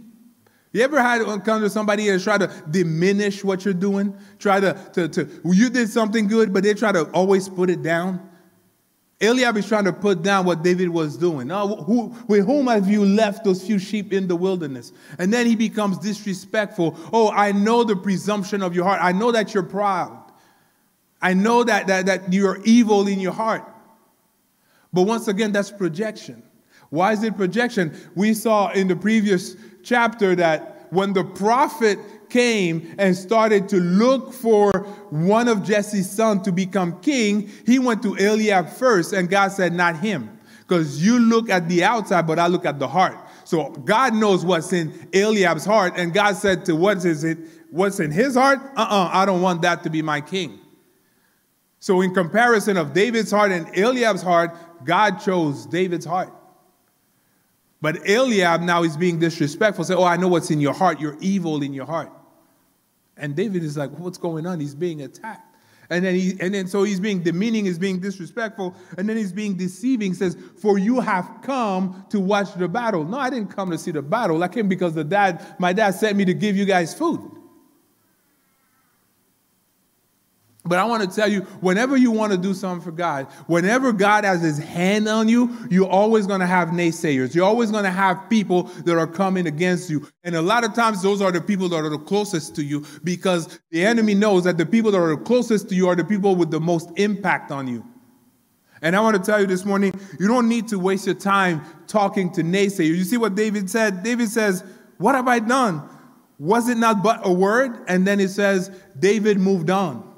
You 0.72 0.82
ever 0.82 1.00
had 1.00 1.18
to 1.18 1.30
encounter 1.30 1.70
somebody 1.70 2.10
that 2.10 2.20
try 2.22 2.36
to 2.36 2.52
diminish 2.70 3.42
what 3.42 3.64
you're 3.64 3.72
doing? 3.72 4.14
Try 4.38 4.60
to, 4.60 4.74
to, 4.92 5.08
to, 5.08 5.30
you 5.44 5.70
did 5.70 5.88
something 5.88 6.28
good, 6.28 6.52
but 6.52 6.64
they 6.64 6.74
try 6.74 6.92
to 6.92 7.04
always 7.12 7.48
put 7.48 7.70
it 7.70 7.82
down? 7.82 8.28
Eliab 9.20 9.56
is 9.56 9.66
trying 9.66 9.84
to 9.84 9.92
put 9.94 10.22
down 10.22 10.44
what 10.44 10.62
David 10.62 10.90
was 10.90 11.16
doing. 11.16 11.48
Now, 11.48 11.66
who, 11.66 12.14
with 12.28 12.44
whom 12.44 12.66
have 12.66 12.86
you 12.86 13.04
left 13.04 13.44
those 13.44 13.66
few 13.66 13.78
sheep 13.78 14.12
in 14.12 14.28
the 14.28 14.36
wilderness? 14.36 14.92
And 15.18 15.32
then 15.32 15.46
he 15.46 15.56
becomes 15.56 15.98
disrespectful. 15.98 16.98
Oh, 17.12 17.30
I 17.30 17.52
know 17.52 17.82
the 17.82 17.96
presumption 17.96 18.62
of 18.62 18.74
your 18.74 18.84
heart. 18.84 19.00
I 19.02 19.12
know 19.12 19.32
that 19.32 19.54
you're 19.54 19.62
proud. 19.62 20.22
I 21.22 21.32
know 21.32 21.64
that, 21.64 21.86
that, 21.86 22.06
that 22.06 22.32
you're 22.32 22.60
evil 22.64 23.06
in 23.06 23.18
your 23.18 23.32
heart. 23.32 23.64
But 24.92 25.02
once 25.02 25.28
again, 25.28 25.50
that's 25.50 25.70
projection. 25.70 26.42
Why 26.90 27.12
is 27.12 27.22
it 27.22 27.36
projection? 27.36 27.96
We 28.14 28.34
saw 28.34 28.70
in 28.72 28.86
the 28.86 28.96
previous 28.96 29.56
chapter 29.82 30.34
that 30.36 30.88
when 30.90 31.14
the 31.14 31.24
prophet 31.24 31.98
came 32.30 32.94
and 32.98 33.16
started 33.16 33.68
to 33.70 33.76
look 33.76 34.32
for 34.32 34.80
one 35.10 35.48
of 35.48 35.62
Jesse's 35.64 36.10
sons 36.10 36.42
to 36.42 36.52
become 36.52 37.00
king, 37.00 37.50
he 37.64 37.78
went 37.78 38.02
to 38.02 38.16
Eliab 38.16 38.68
first, 38.68 39.12
and 39.12 39.28
God 39.28 39.52
said, 39.52 39.72
Not 39.72 39.98
him. 39.98 40.38
Because 40.60 41.04
you 41.04 41.20
look 41.20 41.48
at 41.48 41.68
the 41.68 41.84
outside, 41.84 42.26
but 42.26 42.38
I 42.38 42.48
look 42.48 42.66
at 42.66 42.78
the 42.78 42.88
heart. 42.88 43.16
So 43.44 43.70
God 43.70 44.14
knows 44.14 44.44
what's 44.44 44.72
in 44.72 45.08
Eliab's 45.14 45.64
heart, 45.64 45.94
and 45.96 46.12
God 46.12 46.34
said 46.34 46.64
to 46.64 46.74
what 46.74 47.04
is 47.04 47.22
it, 47.22 47.38
what's 47.70 48.00
in 48.00 48.10
his 48.10 48.34
heart? 48.34 48.58
Uh-uh, 48.76 49.10
I 49.12 49.24
don't 49.24 49.42
want 49.42 49.62
that 49.62 49.84
to 49.84 49.90
be 49.90 50.02
my 50.02 50.20
king. 50.20 50.58
So 51.78 52.00
in 52.00 52.12
comparison 52.12 52.76
of 52.76 52.92
David's 52.92 53.30
heart 53.30 53.52
and 53.52 53.68
Eliab's 53.78 54.22
heart, 54.22 54.56
God 54.84 55.18
chose 55.18 55.66
David's 55.66 56.04
heart. 56.04 56.32
But 57.80 58.08
Eliab 58.08 58.62
now 58.62 58.82
is 58.82 58.96
being 58.96 59.20
disrespectful. 59.20 59.84
Say, 59.84 59.94
Oh, 59.94 60.02
I 60.02 60.16
know 60.16 60.26
what's 60.26 60.50
in 60.50 60.60
your 60.60 60.74
heart. 60.74 61.00
You're 61.00 61.16
evil 61.20 61.62
in 61.62 61.72
your 61.72 61.86
heart. 61.86 62.10
And 63.16 63.34
David 63.34 63.62
is 63.62 63.76
like, 63.76 63.90
What's 63.98 64.18
going 64.18 64.46
on? 64.46 64.60
He's 64.60 64.74
being 64.74 65.02
attacked. 65.02 65.56
And 65.88 66.04
then, 66.04 66.14
he, 66.14 66.36
and 66.40 66.52
then 66.52 66.66
so 66.66 66.82
he's 66.82 66.98
being 66.98 67.22
demeaning, 67.22 67.64
he's 67.66 67.78
being 67.78 68.00
disrespectful, 68.00 68.74
and 68.98 69.08
then 69.08 69.16
he's 69.16 69.32
being 69.32 69.54
deceiving. 69.56 70.14
Says, 70.14 70.36
"For 70.56 70.78
you 70.78 71.00
have 71.00 71.30
come 71.42 72.04
to 72.10 72.18
watch 72.18 72.54
the 72.54 72.66
battle." 72.66 73.04
No, 73.04 73.18
I 73.18 73.30
didn't 73.30 73.54
come 73.54 73.70
to 73.70 73.78
see 73.78 73.92
the 73.92 74.02
battle. 74.02 74.42
I 74.42 74.48
came 74.48 74.68
because 74.68 74.94
the 74.94 75.04
dad, 75.04 75.46
my 75.60 75.72
dad, 75.72 75.92
sent 75.92 76.16
me 76.16 76.24
to 76.24 76.34
give 76.34 76.56
you 76.56 76.64
guys 76.64 76.92
food. 76.92 77.35
But 80.68 80.78
I 80.78 80.84
want 80.84 81.08
to 81.08 81.14
tell 81.14 81.30
you, 81.30 81.42
whenever 81.60 81.96
you 81.96 82.10
want 82.10 82.32
to 82.32 82.38
do 82.38 82.52
something 82.54 82.84
for 82.84 82.90
God, 82.90 83.26
whenever 83.46 83.92
God 83.92 84.24
has 84.24 84.42
his 84.42 84.58
hand 84.58 85.08
on 85.08 85.28
you, 85.28 85.56
you're 85.70 85.88
always 85.88 86.26
going 86.26 86.40
to 86.40 86.46
have 86.46 86.68
naysayers. 86.68 87.34
You're 87.34 87.46
always 87.46 87.70
going 87.70 87.84
to 87.84 87.90
have 87.90 88.28
people 88.28 88.64
that 88.84 88.96
are 88.96 89.06
coming 89.06 89.46
against 89.46 89.88
you. 89.90 90.08
And 90.24 90.34
a 90.34 90.42
lot 90.42 90.64
of 90.64 90.74
times, 90.74 91.02
those 91.02 91.22
are 91.22 91.30
the 91.30 91.40
people 91.40 91.68
that 91.68 91.76
are 91.76 91.90
the 91.90 91.98
closest 91.98 92.56
to 92.56 92.64
you 92.64 92.84
because 93.04 93.60
the 93.70 93.84
enemy 93.84 94.14
knows 94.14 94.44
that 94.44 94.58
the 94.58 94.66
people 94.66 94.90
that 94.90 94.98
are 94.98 95.16
the 95.16 95.22
closest 95.22 95.68
to 95.68 95.74
you 95.74 95.88
are 95.88 95.96
the 95.96 96.04
people 96.04 96.34
with 96.34 96.50
the 96.50 96.60
most 96.60 96.90
impact 96.96 97.50
on 97.50 97.68
you. 97.68 97.84
And 98.82 98.94
I 98.94 99.00
want 99.00 99.16
to 99.16 99.22
tell 99.22 99.40
you 99.40 99.46
this 99.46 99.64
morning, 99.64 99.98
you 100.18 100.28
don't 100.28 100.48
need 100.48 100.68
to 100.68 100.78
waste 100.78 101.06
your 101.06 101.14
time 101.14 101.62
talking 101.86 102.30
to 102.32 102.42
naysayers. 102.42 102.96
You 102.96 103.04
see 103.04 103.16
what 103.16 103.34
David 103.34 103.70
said? 103.70 104.02
David 104.02 104.28
says, 104.28 104.64
What 104.98 105.14
have 105.14 105.28
I 105.28 105.38
done? 105.38 105.88
Was 106.38 106.68
it 106.68 106.76
not 106.76 107.02
but 107.02 107.20
a 107.24 107.32
word? 107.32 107.84
And 107.88 108.06
then 108.06 108.20
it 108.20 108.28
says, 108.28 108.70
David 108.98 109.38
moved 109.38 109.70
on. 109.70 110.15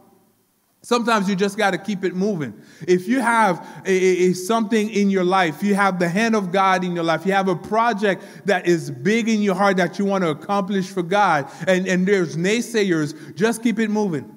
Sometimes 0.83 1.29
you 1.29 1.35
just 1.35 1.59
got 1.59 1.73
to 1.73 1.79
keep 1.79 2.05
it 2.05 2.15
moving. 2.15 2.55
If 2.87 3.09
you 3.09 3.21
have 3.21 3.67
a, 3.85 3.93
a, 3.93 4.33
something 4.33 4.89
in 4.89 5.11
your 5.11 5.25
life, 5.25 5.63
you 5.63 5.75
have 5.75 5.99
the 5.99 6.09
hand 6.09 6.37
of 6.37 6.53
God 6.53 6.85
in 6.85 6.95
your 6.95 7.05
life, 7.05 7.27
you 7.27 7.33
have 7.33 7.49
a 7.49 7.57
project 7.57 8.25
that 8.47 8.67
is 8.67 8.91
big 8.91 9.29
in 9.29 9.43
your 9.43 9.57
heart 9.57 9.77
that 9.79 9.99
you 9.99 10.05
want 10.05 10.23
to 10.23 10.31
accomplish 10.31 10.87
for 10.87 11.03
God, 11.03 11.51
and, 11.67 11.87
and 11.89 12.07
there's 12.07 12.37
naysayers, 12.37 13.35
just 13.35 13.63
keep 13.63 13.79
it 13.81 13.91
moving. 13.91 14.35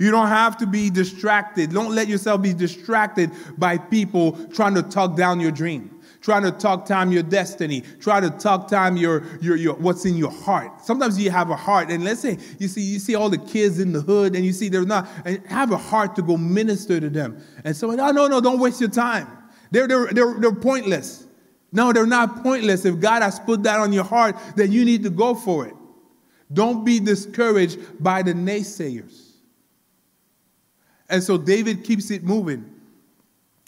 You 0.00 0.10
don't 0.10 0.28
have 0.28 0.56
to 0.58 0.66
be 0.66 0.90
distracted. 0.90 1.70
Don't 1.70 1.94
let 1.94 2.08
yourself 2.08 2.42
be 2.42 2.52
distracted 2.52 3.30
by 3.56 3.78
people 3.78 4.32
trying 4.48 4.74
to 4.74 4.82
talk 4.82 5.16
down 5.16 5.38
your 5.38 5.52
dream 5.52 5.93
trying 6.24 6.42
to 6.42 6.50
talk 6.50 6.86
time 6.86 7.12
your 7.12 7.22
destiny, 7.22 7.82
try 8.00 8.18
to 8.18 8.30
talk 8.30 8.66
time 8.66 8.96
your, 8.96 9.24
your, 9.42 9.56
your 9.56 9.74
what's 9.74 10.06
in 10.06 10.16
your 10.16 10.30
heart. 10.30 10.82
Sometimes 10.82 11.20
you 11.20 11.30
have 11.30 11.50
a 11.50 11.56
heart, 11.56 11.90
and 11.90 12.02
let's 12.02 12.20
say 12.20 12.38
you 12.58 12.66
see 12.66 12.80
you 12.80 12.98
see 12.98 13.14
all 13.14 13.28
the 13.28 13.36
kids 13.36 13.78
in 13.78 13.92
the 13.92 14.00
hood, 14.00 14.34
and 14.34 14.42
you 14.42 14.54
see 14.54 14.70
they're 14.70 14.86
not, 14.86 15.06
and 15.26 15.46
have 15.46 15.70
a 15.70 15.76
heart 15.76 16.16
to 16.16 16.22
go 16.22 16.38
minister 16.38 16.98
to 16.98 17.10
them. 17.10 17.44
And 17.62 17.76
someone, 17.76 18.00
oh 18.00 18.10
no, 18.10 18.26
no, 18.26 18.40
don't 18.40 18.58
waste 18.58 18.80
your 18.80 18.88
time. 18.88 19.28
They're 19.70 19.86
they're 19.86 20.06
they're, 20.06 20.34
they're 20.40 20.54
pointless. 20.54 21.26
No, 21.72 21.92
they're 21.92 22.06
not 22.06 22.42
pointless. 22.42 22.86
If 22.86 23.00
God 23.00 23.20
has 23.20 23.38
put 23.38 23.62
that 23.64 23.78
on 23.78 23.92
your 23.92 24.04
heart, 24.04 24.36
then 24.56 24.72
you 24.72 24.86
need 24.86 25.02
to 25.02 25.10
go 25.10 25.34
for 25.34 25.66
it. 25.66 25.74
Don't 26.50 26.86
be 26.86 27.00
discouraged 27.00 28.02
by 28.02 28.22
the 28.22 28.32
naysayers. 28.32 29.32
And 31.10 31.22
so 31.22 31.36
David 31.36 31.84
keeps 31.84 32.10
it 32.10 32.22
moving. 32.22 32.73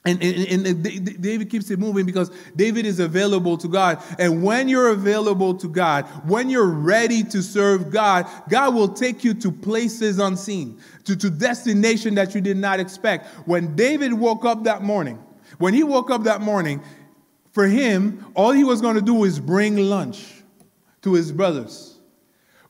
And, 0.07 0.23
and, 0.23 0.67
and, 0.67 1.21
David 1.21 1.51
keeps 1.51 1.69
it 1.71 1.81
moving 1.81 2.07
because 2.07 2.31
David 2.55 2.87
is 2.87 3.01
available 3.01 3.59
to 3.59 3.67
God. 3.67 4.01
And 4.21 4.43
when 4.43 4.69
you're 4.69 4.91
available 4.91 5.53
to 5.55 5.69
God, 5.69 6.07
when 6.29 6.49
you're 6.49 6.71
ready 6.71 7.25
to 7.25 7.43
serve 7.43 7.91
God, 7.91 8.27
God 8.49 8.73
will 8.73 8.89
take 8.89 9.25
you 9.25 9.35
to 9.35 9.51
places 9.51 10.21
unseen, 10.21 10.79
to, 11.05 11.17
to 11.17 11.29
destination 11.29 12.15
that 12.15 12.37
you 12.37 12.41
did 12.41 12.57
not 12.57 12.79
expect. 12.79 13.27
When 13.47 13.75
David 13.75 14.13
woke 14.13 14.45
up 14.45 14.63
that 14.65 14.83
morning, 14.83 15.19
when 15.59 15.75
he 15.75 15.83
woke 15.83 16.11
up 16.11 16.23
that 16.23 16.41
morning, 16.41 16.81
for 17.51 17.67
him, 17.67 18.25
all 18.35 18.53
he 18.53 18.65
was 18.65 18.81
going 18.81 18.95
to 18.95 19.03
do 19.03 19.15
was 19.15 19.41
bring 19.41 19.77
lunch 19.77 20.43
to 21.03 21.15
his 21.15 21.33
brothers. 21.33 21.99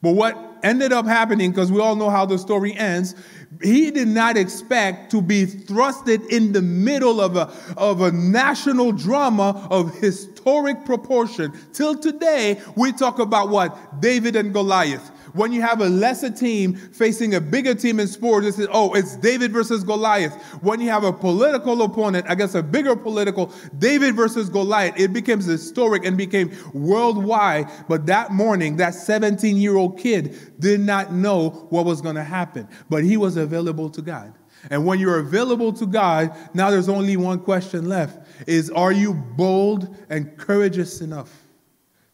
But 0.00 0.12
what 0.12 0.45
ended 0.62 0.92
up 0.92 1.06
happening, 1.06 1.50
because 1.50 1.70
we 1.70 1.80
all 1.80 1.96
know 1.96 2.10
how 2.10 2.26
the 2.26 2.38
story 2.38 2.74
ends, 2.74 3.14
he 3.62 3.90
did 3.90 4.08
not 4.08 4.36
expect 4.36 5.10
to 5.12 5.22
be 5.22 5.46
thrusted 5.46 6.28
in 6.28 6.52
the 6.52 6.60
middle 6.60 7.20
of 7.20 7.36
a, 7.36 7.50
of 7.76 8.00
a 8.02 8.12
national 8.12 8.92
drama 8.92 9.66
of 9.70 9.94
historic 9.98 10.84
proportion. 10.84 11.52
Till 11.72 11.96
today, 11.96 12.60
we 12.76 12.92
talk 12.92 13.18
about 13.18 13.48
what? 13.48 14.00
David 14.00 14.36
and 14.36 14.52
Goliath. 14.52 15.10
When 15.32 15.52
you 15.52 15.60
have 15.62 15.80
a 15.80 15.88
lesser 15.88 16.30
team 16.30 16.76
facing 16.76 17.34
a 17.34 17.40
bigger 17.40 17.74
team 17.74 18.00
in 18.00 18.06
sports, 18.06 18.46
it's, 18.46 18.68
oh, 18.72 18.94
it's 18.94 19.16
David 19.16 19.52
versus 19.52 19.84
Goliath. 19.84 20.34
When 20.62 20.80
you 20.80 20.88
have 20.90 21.04
a 21.04 21.12
political 21.12 21.82
opponent, 21.82 22.26
guess 22.36 22.54
a 22.54 22.62
bigger 22.62 22.94
political, 22.94 23.52
David 23.78 24.14
versus 24.14 24.48
Goliath, 24.48 24.98
it 24.98 25.12
becomes 25.12 25.46
historic 25.46 26.04
and 26.04 26.16
became 26.16 26.56
worldwide. 26.72 27.68
But 27.88 28.06
that 28.06 28.30
morning, 28.30 28.76
that 28.76 28.94
17 28.94 29.56
year 29.56 29.76
old 29.76 29.98
kid 29.98 30.36
did 30.60 30.80
not 30.80 31.12
know 31.12 31.66
what 31.70 31.84
was 31.84 32.00
going 32.00 32.16
to 32.16 32.24
happen, 32.24 32.68
but 32.88 33.04
he 33.04 33.16
was 33.16 33.36
available 33.36 33.90
to 33.90 34.02
God. 34.02 34.34
And 34.70 34.84
when 34.84 34.98
you're 34.98 35.18
available 35.18 35.72
to 35.74 35.86
God, 35.86 36.36
now 36.54 36.70
there's 36.70 36.88
only 36.88 37.16
one 37.16 37.40
question 37.40 37.88
left 37.88 38.26
is 38.46 38.70
are 38.70 38.92
you 38.92 39.14
bold 39.14 39.94
and 40.08 40.36
courageous 40.36 41.00
enough 41.00 41.30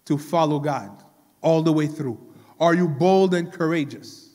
to 0.04 0.18
follow 0.18 0.58
God 0.58 1.02
all 1.40 1.62
the 1.62 1.72
way 1.72 1.86
through? 1.86 2.18
Are 2.62 2.74
you 2.74 2.86
bold 2.86 3.34
and 3.34 3.52
courageous? 3.52 4.30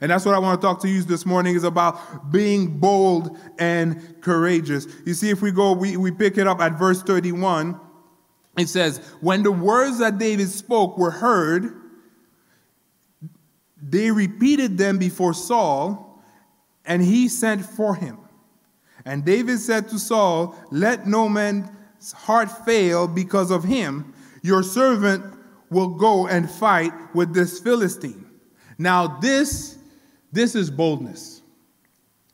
And 0.00 0.10
that's 0.10 0.24
what 0.24 0.34
I 0.34 0.38
want 0.38 0.58
to 0.60 0.66
talk 0.66 0.80
to 0.80 0.88
you 0.88 1.02
this 1.02 1.26
morning 1.26 1.54
is 1.54 1.62
about 1.62 2.32
being 2.32 2.78
bold 2.78 3.38
and 3.58 4.20
courageous. 4.22 4.86
You 5.04 5.12
see, 5.12 5.28
if 5.28 5.42
we 5.42 5.52
go, 5.52 5.72
we, 5.74 5.98
we 5.98 6.10
pick 6.10 6.38
it 6.38 6.46
up 6.46 6.60
at 6.60 6.78
verse 6.78 7.02
31. 7.02 7.78
It 8.56 8.70
says, 8.70 8.98
When 9.20 9.42
the 9.42 9.52
words 9.52 9.98
that 9.98 10.16
David 10.16 10.48
spoke 10.48 10.96
were 10.96 11.10
heard, 11.10 11.76
they 13.82 14.10
repeated 14.10 14.78
them 14.78 14.96
before 14.96 15.34
Saul, 15.34 16.24
and 16.86 17.02
he 17.02 17.28
sent 17.28 17.62
for 17.62 17.94
him. 17.94 18.18
And 19.04 19.22
David 19.22 19.58
said 19.58 19.90
to 19.90 19.98
Saul, 19.98 20.56
Let 20.70 21.06
no 21.06 21.28
man's 21.28 21.68
heart 22.14 22.64
fail 22.64 23.06
because 23.06 23.50
of 23.50 23.64
him. 23.64 24.14
Your 24.42 24.62
servant 24.62 25.41
will 25.72 25.88
go 25.88 26.26
and 26.26 26.50
fight 26.50 26.92
with 27.14 27.34
this 27.34 27.58
Philistine. 27.58 28.26
Now, 28.78 29.18
this, 29.20 29.78
this 30.30 30.54
is 30.54 30.70
boldness. 30.70 31.42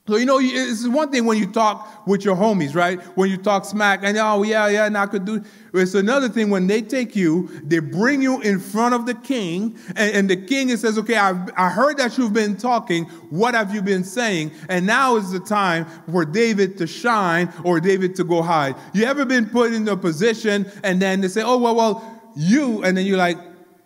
So, 0.08 0.16
you 0.16 0.24
know, 0.24 0.38
it's 0.40 0.88
one 0.88 1.10
thing 1.10 1.26
when 1.26 1.36
you 1.36 1.52
talk 1.52 2.06
with 2.06 2.24
your 2.24 2.34
homies, 2.34 2.74
right? 2.74 2.98
When 3.14 3.28
you 3.28 3.36
talk 3.36 3.66
smack 3.66 4.00
and, 4.02 4.16
oh, 4.16 4.42
yeah, 4.42 4.66
yeah, 4.68 4.86
and 4.86 4.96
I 4.96 5.04
could 5.04 5.26
do. 5.26 5.44
It's 5.74 5.92
another 5.92 6.30
thing 6.30 6.48
when 6.48 6.66
they 6.66 6.80
take 6.80 7.14
you, 7.14 7.48
they 7.62 7.80
bring 7.80 8.22
you 8.22 8.40
in 8.40 8.58
front 8.58 8.94
of 8.94 9.04
the 9.04 9.12
king, 9.12 9.78
and, 9.96 10.14
and 10.14 10.30
the 10.30 10.36
king 10.38 10.74
says, 10.78 10.96
okay, 10.96 11.16
I've, 11.16 11.50
I 11.58 11.68
heard 11.68 11.98
that 11.98 12.16
you've 12.16 12.32
been 12.32 12.56
talking. 12.56 13.04
What 13.28 13.54
have 13.54 13.74
you 13.74 13.82
been 13.82 14.02
saying? 14.02 14.52
And 14.70 14.86
now 14.86 15.16
is 15.16 15.30
the 15.30 15.40
time 15.40 15.84
for 16.10 16.24
David 16.24 16.78
to 16.78 16.86
shine 16.86 17.52
or 17.62 17.78
David 17.78 18.16
to 18.16 18.24
go 18.24 18.40
hide. 18.40 18.76
You 18.94 19.04
ever 19.04 19.26
been 19.26 19.50
put 19.50 19.74
in 19.74 19.86
a 19.88 19.96
position 19.96 20.72
and 20.82 21.02
then 21.02 21.20
they 21.20 21.28
say, 21.28 21.42
oh, 21.42 21.58
well, 21.58 21.74
well, 21.74 22.17
you, 22.36 22.82
and 22.82 22.96
then 22.96 23.06
you're 23.06 23.18
like, 23.18 23.38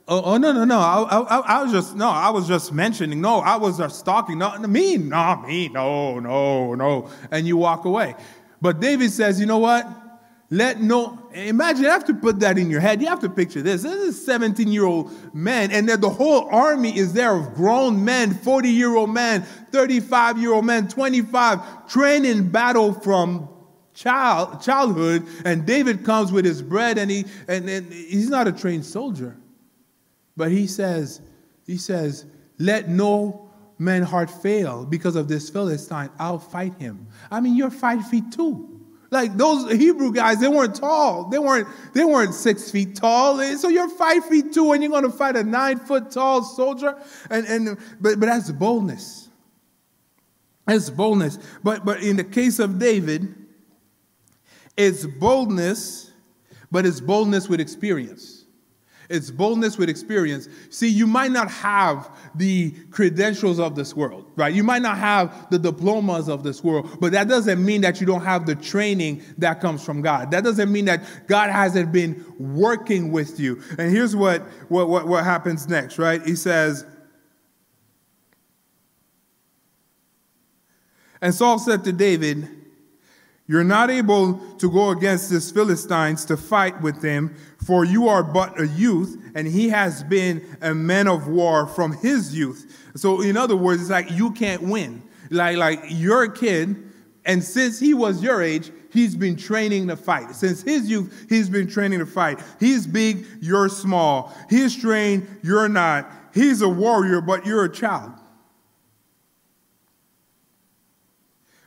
oh, 0.09 0.23
oh 0.23 0.37
no, 0.37 0.53
no, 0.53 0.65
no. 0.65 0.79
I, 0.79 1.03
I, 1.03 1.39
I, 1.39 1.63
was 1.63 1.73
just, 1.73 1.97
no, 1.97 2.09
I 2.09 2.31
was 2.31 2.47
just 2.47 2.73
mentioning. 2.73 3.21
No, 3.21 3.39
I 3.39 3.57
was 3.57 3.79
just 3.79 4.05
talking. 4.05 4.39
No, 4.39 4.59
me, 4.59 4.97
no, 4.97 5.37
me, 5.47 5.69
no, 5.69 6.19
no, 6.19 6.75
no. 6.75 7.11
And 7.31 7.47
you 7.47 7.57
walk 7.57 7.85
away. 7.85 8.15
But 8.61 8.81
David 8.81 9.11
says, 9.11 9.41
you 9.41 9.47
know 9.47 9.59
what? 9.59 9.87
Let 10.51 10.83
no, 10.83 11.31
imagine, 11.33 11.85
you 11.85 11.89
have 11.89 12.05
to 12.05 12.15
put 12.15 12.41
that 12.41 12.59
in 12.59 12.71
your 12.71 12.81
head. 12.81 13.01
You 13.01 13.09
have 13.09 13.21
to 13.21 13.31
picture 13.31 13.63
this. 13.63 13.85
This 13.85 13.95
is 13.95 14.19
a 14.19 14.25
17 14.25 14.69
year 14.69 14.85
old 14.85 15.11
man, 15.35 15.71
and 15.71 15.89
then 15.89 16.03
the 16.03 16.11
whole 16.11 16.47
army 16.51 16.95
is 16.95 17.15
there 17.15 17.35
of 17.35 17.55
grown 17.55 18.05
men, 18.05 18.35
40 18.35 18.69
year 18.69 18.95
old 18.95 19.09
men, 19.09 19.45
35 19.71 20.39
year 20.39 20.53
old 20.53 20.67
men, 20.67 20.89
25, 20.89 21.89
trained 21.89 22.27
in 22.27 22.51
battle 22.51 22.93
from 22.93 23.49
child, 23.95 24.63
childhood, 24.63 25.27
and 25.45 25.67
David 25.67 26.05
comes 26.05 26.33
with 26.33 26.45
his 26.45 26.63
bread, 26.63 26.99
and 26.99 27.11
he 27.11 27.25
and, 27.49 27.69
and 27.69 27.93
he's 27.93 28.29
not 28.29 28.49
a 28.49 28.53
trained 28.53 28.85
soldier, 28.85 29.37
but 30.37 30.51
he 30.51 30.67
says, 30.67 31.21
he 31.67 31.77
says, 31.77 32.27
let 32.59 32.89
no 32.89 33.51
man 33.79 34.03
heart 34.03 34.31
fail 34.31 34.85
because 34.85 35.17
of 35.17 35.29
this 35.29 35.51
Philistine. 35.51 36.11
I'll 36.19 36.39
fight 36.39 36.75
him. 36.79 37.09
I 37.31 37.41
mean, 37.41 37.57
you're 37.57 37.71
five 37.71 38.09
feet 38.09 38.25
two. 38.33 38.81
Like 39.11 39.37
those 39.37 39.71
Hebrew 39.71 40.11
guys, 40.11 40.41
they 40.41 40.49
weren't 40.49 40.75
tall. 40.75 41.29
They 41.29 41.39
weren't, 41.39 41.69
they 41.93 42.05
weren't 42.05 42.33
six 42.33 42.71
feet 42.71 42.97
tall. 42.97 43.39
So 43.59 43.69
you're 43.69 43.91
five 43.91 44.25
feet 44.25 44.55
two 44.55 44.73
and 44.73 44.83
you're 44.83 44.91
gonna 44.91 45.11
fight 45.11 45.37
a 45.37 45.45
nine 45.45 45.79
foot 45.79 46.11
tall 46.11 46.43
soldier. 46.43 46.97
And, 47.29 47.47
and 47.47 47.79
but, 48.01 48.19
but 48.19 48.27
that's 48.27 48.51
boldness. 48.51 49.29
That's 50.67 50.89
boldness. 50.89 51.39
But 51.63 51.85
but 51.85 52.03
in 52.03 52.17
the 52.17 52.25
case 52.25 52.59
of 52.59 52.79
David, 52.79 53.35
it's 54.77 55.07
boldness, 55.07 56.11
but 56.71 56.87
it's 56.87 57.01
boldness 57.01 57.49
with 57.49 57.61
experience. 57.61 58.43
It's 59.13 59.31
boldness 59.31 59.77
with 59.77 59.91
experience. 59.91 60.49
See, 60.71 60.89
you 60.89 61.07
might 61.07 61.33
not 61.33 61.51
have 61.51 62.11
the 62.35 62.71
credentials 62.91 63.61
of 63.61 63.75
this 63.75 63.95
world, 63.95 64.25
right? 64.37 64.55
You 64.55 64.65
might 64.65 64.81
not 64.81 64.97
have 64.97 65.51
the 65.51 65.59
diplomas 65.59 66.31
of 66.31 66.43
this 66.43 66.65
world, 66.65 66.97
but 66.99 67.13
that 67.13 67.29
doesn't 67.29 67.63
mean 67.63 67.83
that 67.83 68.01
you 68.01 68.07
don't 68.07 68.25
have 68.25 68.47
the 68.47 68.55
training 68.55 69.23
that 69.37 69.61
comes 69.61 69.85
from 69.85 70.01
God. 70.01 70.31
That 70.31 70.45
doesn't 70.45 70.73
mean 70.73 70.87
that 70.87 71.05
God 71.27 71.51
hasn't 71.51 71.93
been 71.93 72.25
working 72.39 73.13
with 73.13 73.39
you. 73.39 73.61
And 73.77 73.91
here's 73.95 74.17
what, 74.17 74.43
what, 74.71 74.89
what, 74.89 75.07
what 75.07 75.25
happens 75.25 75.69
next, 75.69 75.99
right? 75.99 76.23
He 76.23 76.35
says, 76.35 76.87
And 81.21 81.35
Saul 81.35 81.59
said 81.59 81.85
to 81.85 81.93
David, 81.93 82.49
you're 83.47 83.65
not 83.65 83.91
able 83.91 84.35
to 84.59 84.71
go 84.71 84.91
against 84.91 85.29
this 85.31 85.51
Philistines 85.51 86.25
to 86.27 86.37
fight 86.37 86.81
with 86.81 87.03
him, 87.03 87.35
for 87.67 87.85
you 87.85 88.09
are 88.09 88.23
but 88.23 88.59
a 88.61 88.69
youth, 88.69 89.21
and 89.35 89.47
he 89.47 89.69
has 89.69 90.03
been 90.05 90.45
a 90.61 90.75
man 90.75 91.09
of 91.09 91.29
war 91.29 91.67
from 91.67 91.93
his 91.93 92.37
youth. 92.37 92.91
So, 92.95 93.21
in 93.21 93.37
other 93.37 93.57
words, 93.57 93.83
it's 93.83 93.91
like 93.91 94.11
you 94.11 94.31
can't 94.31 94.63
win. 94.63 95.03
Like, 95.31 95.57
like 95.57 95.81
you're 95.89 96.25
a 96.25 96.33
kid, 96.33 96.77
and 97.25 97.43
since 97.43 97.81
he 97.81 97.95
was 97.95 98.23
your 98.23 98.43
age, 98.43 98.71
he's 98.93 99.17
been 99.17 99.37
training 99.37 99.89
to 99.89 99.97
fight. 99.97 100.35
Since 100.35 100.63
his 100.63 100.89
youth, 100.89 101.27
he's 101.29 101.49
been 101.49 101.67
training 101.67 101.99
to 101.99 102.07
fight. 102.07 102.41
He's 102.61 102.87
big, 102.87 103.27
you're 103.41 103.69
small. 103.69 104.33
He's 104.51 104.77
trained, 104.77 105.27
you're 105.43 105.69
not. 105.69 106.11
He's 106.33 106.63
a 106.63 106.69
warrior, 106.69 107.21
but 107.21 107.45
you're 107.45 107.65
a 107.65 107.73
child. 107.73 108.13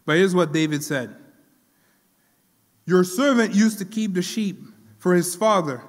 But 0.06 0.18
here's 0.18 0.36
what 0.36 0.54
David 0.54 0.84
said. 0.84 1.16
Your 2.86 3.04
servant 3.04 3.54
used 3.54 3.80
to 3.80 3.86
keep 3.86 4.14
the 4.14 4.22
sheep 4.22 4.62
for 4.98 5.16
his 5.16 5.36
father, 5.36 5.82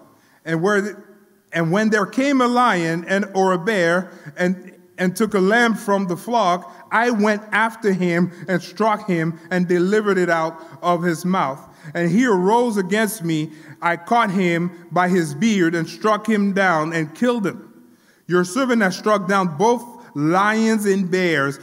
and 0.45 0.62
where 0.62 1.05
and 1.53 1.71
when 1.73 1.91
there 1.91 2.07
came 2.07 2.41
a 2.41 2.49
lion 2.49 3.05
and 3.07 3.31
or 3.35 3.53
a 3.53 3.59
bear 3.59 4.11
and 4.37 4.73
and 4.99 5.15
took 5.15 5.35
a 5.35 5.41
lamb 5.41 5.75
from 5.75 6.07
the 6.07 6.17
flock, 6.17 6.88
I 6.91 7.11
went 7.11 7.43
after 7.53 7.93
him 7.93 8.33
and 8.49 8.62
struck 8.62 9.07
him 9.07 9.38
and 9.50 9.69
delivered 9.69 10.19
it 10.19 10.31
out 10.31 10.61
of 10.83 11.03
his 11.03 11.25
mouth. 11.25 11.61
And 11.95 12.11
he 12.11 12.26
arose 12.26 12.76
against 12.76 13.23
me. 13.23 13.53
I 13.83 13.97
caught 13.97 14.31
him 14.31 14.88
by 14.91 15.09
his 15.09 15.35
beard 15.35 15.75
and 15.75 15.88
struck 15.88 16.26
him 16.26 16.53
down 16.53 16.93
and 16.93 17.15
killed 17.15 17.47
him. 17.47 17.73
Your 18.26 18.45
servant 18.45 18.83
has 18.83 18.97
struck 18.97 19.29
down 19.29 19.57
both 19.57 19.85
lions 20.15 20.87
and 20.87 21.11
bears, 21.11 21.61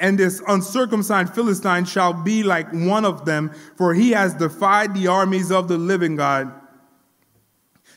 and 0.00 0.18
this 0.18 0.42
uncircumcised 0.46 1.34
Philistine 1.34 1.84
shall 1.84 2.12
be 2.12 2.42
like 2.42 2.72
one 2.72 3.04
of 3.04 3.24
them, 3.24 3.52
for 3.76 3.94
he 3.94 4.10
has 4.10 4.34
defied 4.34 4.94
the 4.94 5.06
armies 5.06 5.50
of 5.50 5.68
the 5.68 5.78
living 5.78 6.16
God. 6.16 6.57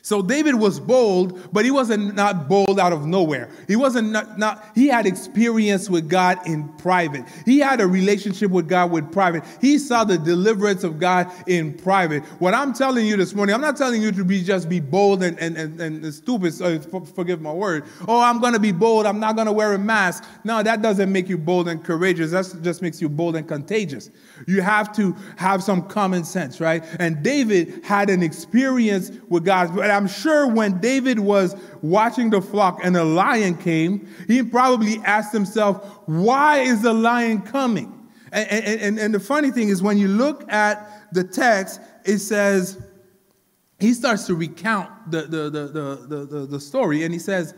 So 0.04 0.20
David 0.20 0.56
was 0.56 0.80
bold, 0.80 1.52
but 1.52 1.64
he 1.64 1.70
wasn't 1.70 2.16
not 2.16 2.48
bold 2.48 2.80
out 2.80 2.92
of 2.92 3.06
nowhere. 3.06 3.48
He 3.68 3.76
wasn't 3.76 4.10
not, 4.10 4.36
not, 4.36 4.66
he 4.74 4.88
had 4.88 5.06
experience 5.06 5.88
with 5.88 6.08
God 6.08 6.44
in 6.44 6.68
private. 6.70 7.24
He 7.44 7.60
had 7.60 7.80
a 7.80 7.86
relationship 7.86 8.50
with 8.50 8.68
God 8.68 8.90
with 8.90 9.12
private. 9.12 9.44
He 9.60 9.78
saw 9.78 10.02
the 10.02 10.18
deliverance 10.18 10.82
of 10.82 10.98
God 10.98 11.30
in 11.46 11.72
private. 11.72 12.24
What 12.40 12.52
I'm 12.52 12.72
telling 12.72 13.06
you 13.06 13.16
this 13.16 13.32
morning, 13.32 13.54
I'm 13.54 13.60
not 13.60 13.76
telling 13.76 14.02
you 14.02 14.10
to 14.10 14.24
be 14.24 14.42
just 14.42 14.68
be 14.68 14.80
bold 14.80 15.22
and, 15.22 15.38
and, 15.38 15.56
and, 15.56 15.80
and 15.80 16.12
stupid, 16.12 16.52
so 16.52 16.80
forgive 16.80 17.40
my 17.40 17.52
word. 17.52 17.84
Oh, 18.08 18.20
I'm 18.20 18.40
gonna 18.40 18.58
be 18.58 18.72
bold, 18.72 19.06
I'm 19.06 19.20
not 19.20 19.36
gonna 19.36 19.52
wear 19.52 19.72
a 19.72 19.78
mask. 19.78 20.24
No, 20.42 20.64
that 20.64 20.82
doesn't 20.82 21.12
make 21.12 21.28
you 21.28 21.38
bold 21.38 21.68
and 21.68 21.82
courageous. 21.82 22.32
That 22.32 22.60
just 22.62 22.82
makes 22.82 23.00
you 23.00 23.08
bold 23.08 23.36
and 23.36 23.46
contagious. 23.46 24.10
You 24.48 24.62
have 24.62 24.92
to 24.96 25.14
have 25.36 25.62
some 25.62 25.86
common 25.86 26.24
sense, 26.24 26.60
right? 26.60 26.84
And 26.98 27.22
David 27.22 27.84
had 27.84 28.10
an 28.10 28.24
experience 28.24 29.12
with 29.28 29.44
God 29.44 29.70
I'm 29.92 30.08
sure 30.08 30.46
when 30.46 30.80
David 30.80 31.18
was 31.18 31.56
watching 31.82 32.30
the 32.30 32.40
flock 32.40 32.80
and 32.82 32.96
a 32.96 33.04
lion 33.04 33.56
came, 33.56 34.08
he 34.26 34.42
probably 34.42 34.98
asked 35.04 35.32
himself, 35.32 35.84
Why 36.06 36.60
is 36.60 36.82
the 36.82 36.92
lion 36.92 37.42
coming? 37.42 38.10
And, 38.32 38.64
and, 38.64 38.98
and 38.98 39.14
the 39.14 39.20
funny 39.20 39.50
thing 39.50 39.68
is, 39.68 39.82
when 39.82 39.98
you 39.98 40.08
look 40.08 40.50
at 40.50 41.12
the 41.12 41.22
text, 41.22 41.80
it 42.04 42.18
says, 42.18 42.80
he 43.78 43.92
starts 43.92 44.26
to 44.28 44.34
recount 44.34 45.10
the, 45.10 45.22
the, 45.22 45.50
the, 45.50 45.66
the, 46.06 46.26
the, 46.26 46.46
the 46.46 46.60
story, 46.60 47.02
and 47.02 47.12
he 47.12 47.18
says, 47.18 47.54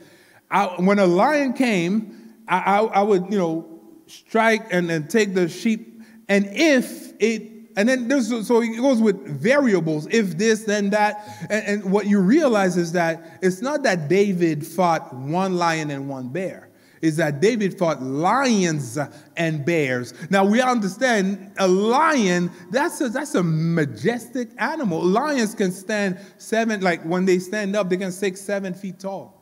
When 0.78 0.98
a 0.98 1.06
lion 1.06 1.52
came, 1.52 2.34
I, 2.48 2.58
I, 2.58 2.84
I 2.84 3.02
would, 3.02 3.30
you 3.30 3.38
know, 3.38 3.80
strike 4.06 4.66
and, 4.72 4.90
and 4.90 5.08
take 5.08 5.34
the 5.34 5.48
sheep, 5.48 6.02
and 6.28 6.46
if 6.50 7.12
it 7.20 7.53
and 7.76 7.88
then 7.88 8.08
there's 8.08 8.46
so 8.46 8.62
it 8.62 8.76
goes 8.76 9.00
with 9.00 9.26
variables 9.26 10.06
if 10.10 10.38
this 10.38 10.64
then 10.64 10.90
that. 10.90 11.46
And, 11.50 11.66
and, 11.66 11.92
what 11.92 12.06
you 12.06 12.20
realize 12.20 12.76
is 12.76 12.92
that 12.92 13.38
it's 13.42 13.60
not 13.60 13.82
that 13.82 14.08
david 14.08 14.66
fought 14.66 15.12
one 15.12 15.56
lion 15.56 15.90
and 15.90 16.08
one 16.08 16.28
bear. 16.28 16.70
Is 17.02 17.16
that 17.16 17.40
david 17.40 17.76
fought 17.76 18.00
lions 18.02 18.98
and 19.36 19.64
bears. 19.64 20.14
Now 20.30 20.44
we 20.44 20.60
understand 20.60 21.52
a 21.58 21.66
lion 21.66 22.50
that's 22.70 23.00
a, 23.00 23.08
that's 23.08 23.34
a 23.34 23.42
majestic 23.42 24.50
animal. 24.58 25.02
Lions 25.02 25.54
can 25.54 25.72
stand 25.72 26.18
seven 26.38 26.80
like 26.80 27.02
when 27.02 27.24
they 27.24 27.38
stand 27.38 27.74
up 27.74 27.90
they 27.90 27.96
can 27.96 28.12
six 28.12 28.40
seven 28.40 28.72
feet 28.72 29.00
tall. 29.00 29.32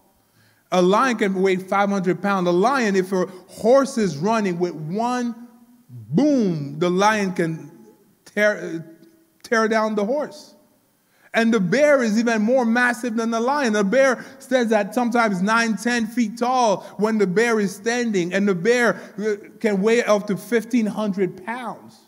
A 0.74 0.80
lion 0.80 1.18
can 1.18 1.42
weigh 1.42 1.56
500 1.56 2.22
pounds. 2.22 2.48
A 2.48 2.52
lion 2.52 2.96
if 2.96 3.12
a 3.12 3.26
horse 3.48 3.98
is 3.98 4.16
running 4.16 4.58
with 4.58 4.72
one 4.72 5.48
boom 5.92 6.78
the 6.78 6.88
lion 6.88 7.32
can 7.32 7.71
tear, 8.34 8.84
tear 9.42 9.68
down 9.68 9.94
the 9.94 10.04
horse. 10.04 10.54
And 11.34 11.52
the 11.52 11.60
bear 11.60 12.02
is 12.02 12.18
even 12.18 12.42
more 12.42 12.66
massive 12.66 13.16
than 13.16 13.30
the 13.30 13.40
lion. 13.40 13.72
The 13.72 13.84
bear 13.84 14.24
stands 14.38 14.70
at 14.70 14.94
sometimes 14.94 15.40
9, 15.40 15.76
10 15.76 16.06
feet 16.08 16.36
tall 16.36 16.82
when 16.98 17.16
the 17.16 17.26
bear 17.26 17.58
is 17.58 17.74
standing, 17.74 18.34
and 18.34 18.46
the 18.46 18.54
bear 18.54 19.00
uh, 19.18 19.48
can 19.58 19.80
weigh 19.80 20.04
up 20.04 20.26
to 20.26 20.34
1,500 20.34 21.46
pounds 21.46 22.00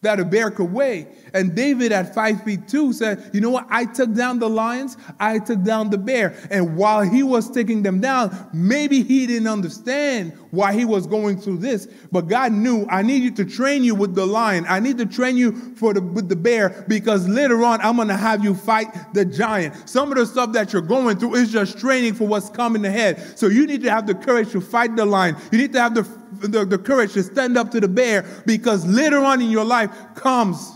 that 0.00 0.20
a 0.20 0.24
bear 0.24 0.50
could 0.50 0.72
weigh. 0.72 1.08
And 1.34 1.56
David 1.56 1.90
at 1.90 2.14
five 2.14 2.44
feet 2.44 2.68
two 2.68 2.92
said, 2.92 3.30
You 3.32 3.40
know 3.40 3.50
what? 3.50 3.66
I 3.68 3.84
took 3.84 4.14
down 4.14 4.38
the 4.38 4.48
lions, 4.48 4.96
I 5.18 5.40
took 5.40 5.62
down 5.62 5.90
the 5.90 5.98
bear. 5.98 6.36
And 6.50 6.76
while 6.76 7.02
he 7.02 7.22
was 7.22 7.50
taking 7.50 7.82
them 7.82 8.00
down, 8.00 8.48
maybe 8.52 9.02
he 9.02 9.26
didn't 9.26 9.48
understand 9.48 10.38
why 10.50 10.72
he 10.72 10.84
was 10.84 11.06
going 11.06 11.40
through 11.40 11.58
this. 11.58 11.88
But 12.10 12.28
God 12.28 12.52
knew, 12.52 12.86
I 12.90 13.02
need 13.02 13.22
you 13.22 13.30
to 13.32 13.44
train 13.44 13.84
you 13.84 13.94
with 13.94 14.14
the 14.14 14.26
lion. 14.26 14.64
I 14.68 14.80
need 14.80 14.98
to 14.98 15.06
train 15.06 15.36
you 15.36 15.52
for 15.76 15.94
the, 15.94 16.00
with 16.00 16.28
the 16.28 16.36
bear 16.36 16.84
because 16.88 17.28
later 17.28 17.64
on 17.64 17.80
I'm 17.80 17.96
going 17.96 18.08
to 18.08 18.16
have 18.16 18.44
you 18.44 18.54
fight 18.54 18.88
the 19.14 19.24
giant. 19.24 19.88
Some 19.88 20.10
of 20.10 20.18
the 20.18 20.26
stuff 20.26 20.52
that 20.52 20.72
you're 20.72 20.82
going 20.82 21.18
through 21.18 21.34
is 21.34 21.52
just 21.52 21.78
training 21.78 22.14
for 22.14 22.26
what's 22.26 22.50
coming 22.50 22.84
ahead. 22.84 23.38
So 23.38 23.46
you 23.48 23.66
need 23.66 23.82
to 23.82 23.90
have 23.90 24.06
the 24.06 24.14
courage 24.14 24.52
to 24.52 24.60
fight 24.60 24.96
the 24.96 25.04
lion. 25.04 25.36
You 25.52 25.58
need 25.58 25.72
to 25.72 25.80
have 25.80 25.94
the 25.94 26.06
the, 26.32 26.64
the 26.64 26.78
courage 26.78 27.14
to 27.14 27.22
stand 27.22 27.56
up 27.56 27.70
to 27.72 27.80
the 27.80 27.88
bear 27.88 28.24
because 28.46 28.86
later 28.86 29.18
on 29.18 29.40
in 29.40 29.50
your 29.50 29.64
life 29.64 29.90
comes 30.14 30.72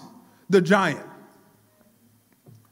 the 0.51 0.61
giant. 0.61 1.01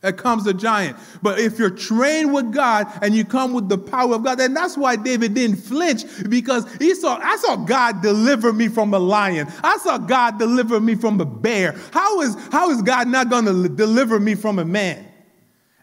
It 0.02 0.16
comes 0.16 0.46
a 0.46 0.54
giant. 0.54 0.96
But 1.20 1.38
if 1.38 1.58
you're 1.58 1.68
trained 1.68 2.32
with 2.32 2.52
God 2.52 2.86
and 3.02 3.14
you 3.14 3.24
come 3.24 3.52
with 3.52 3.68
the 3.68 3.76
power 3.76 4.14
of 4.14 4.24
God, 4.24 4.40
and 4.40 4.56
that's 4.56 4.76
why 4.76 4.96
David 4.96 5.34
didn't 5.34 5.56
flinch 5.56 6.04
because 6.28 6.66
he 6.76 6.94
saw, 6.94 7.18
I 7.22 7.36
saw 7.36 7.56
God 7.56 8.00
deliver 8.00 8.52
me 8.52 8.68
from 8.68 8.94
a 8.94 8.98
lion. 8.98 9.46
I 9.62 9.76
saw 9.78 9.98
God 9.98 10.38
deliver 10.38 10.80
me 10.80 10.94
from 10.94 11.20
a 11.20 11.26
bear. 11.26 11.78
How 11.92 12.22
is, 12.22 12.34
how 12.50 12.70
is 12.70 12.80
God 12.80 13.08
not 13.08 13.28
going 13.28 13.44
to 13.44 13.68
deliver 13.68 14.18
me 14.18 14.34
from 14.34 14.58
a 14.58 14.64
man? 14.64 15.06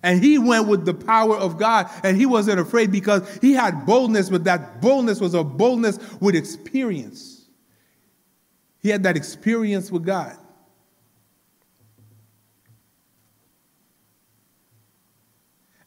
And 0.01 0.23
he 0.23 0.39
went 0.39 0.67
with 0.67 0.85
the 0.85 0.93
power 0.93 1.35
of 1.35 1.59
God 1.59 1.87
and 2.03 2.17
he 2.17 2.25
wasn't 2.25 2.59
afraid 2.59 2.91
because 2.91 3.37
he 3.39 3.53
had 3.53 3.85
boldness, 3.85 4.29
but 4.29 4.45
that 4.45 4.81
boldness 4.81 5.21
was 5.21 5.35
a 5.35 5.43
boldness 5.43 5.99
with 6.19 6.33
experience. 6.33 7.45
He 8.79 8.89
had 8.89 9.03
that 9.03 9.15
experience 9.15 9.91
with 9.91 10.05
God. 10.05 10.37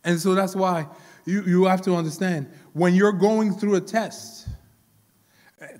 And 0.04 0.20
so 0.20 0.34
that's 0.34 0.56
why 0.56 0.86
you, 1.24 1.42
you 1.42 1.64
have 1.64 1.82
to 1.82 1.94
understand 1.94 2.50
when 2.72 2.94
you're 2.94 3.12
going 3.12 3.52
through 3.54 3.74
a 3.76 3.80
test, 3.80 4.48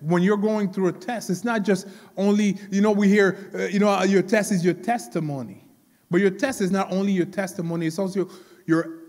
when 0.01 0.23
you're 0.23 0.37
going 0.37 0.73
through 0.73 0.89
a 0.89 0.93
test, 0.93 1.31
it's 1.31 1.45
not 1.45 1.63
just 1.63 1.89
only, 2.17 2.57
you 2.71 2.81
know, 2.81 2.91
we 2.91 3.09
hear, 3.09 3.51
uh, 3.55 3.65
you 3.65 3.79
know, 3.79 4.03
your 4.03 4.23
test 4.23 4.53
is 4.53 4.65
your 4.65 4.75
testimony. 4.75 5.65
But 6.11 6.21
your 6.21 6.31
test 6.31 6.61
is 6.61 6.71
not 6.71 6.93
only 6.93 7.13
your 7.13 7.27
testimony, 7.27 7.87
it's 7.87 7.99
also 7.99 8.29
your 8.67 9.00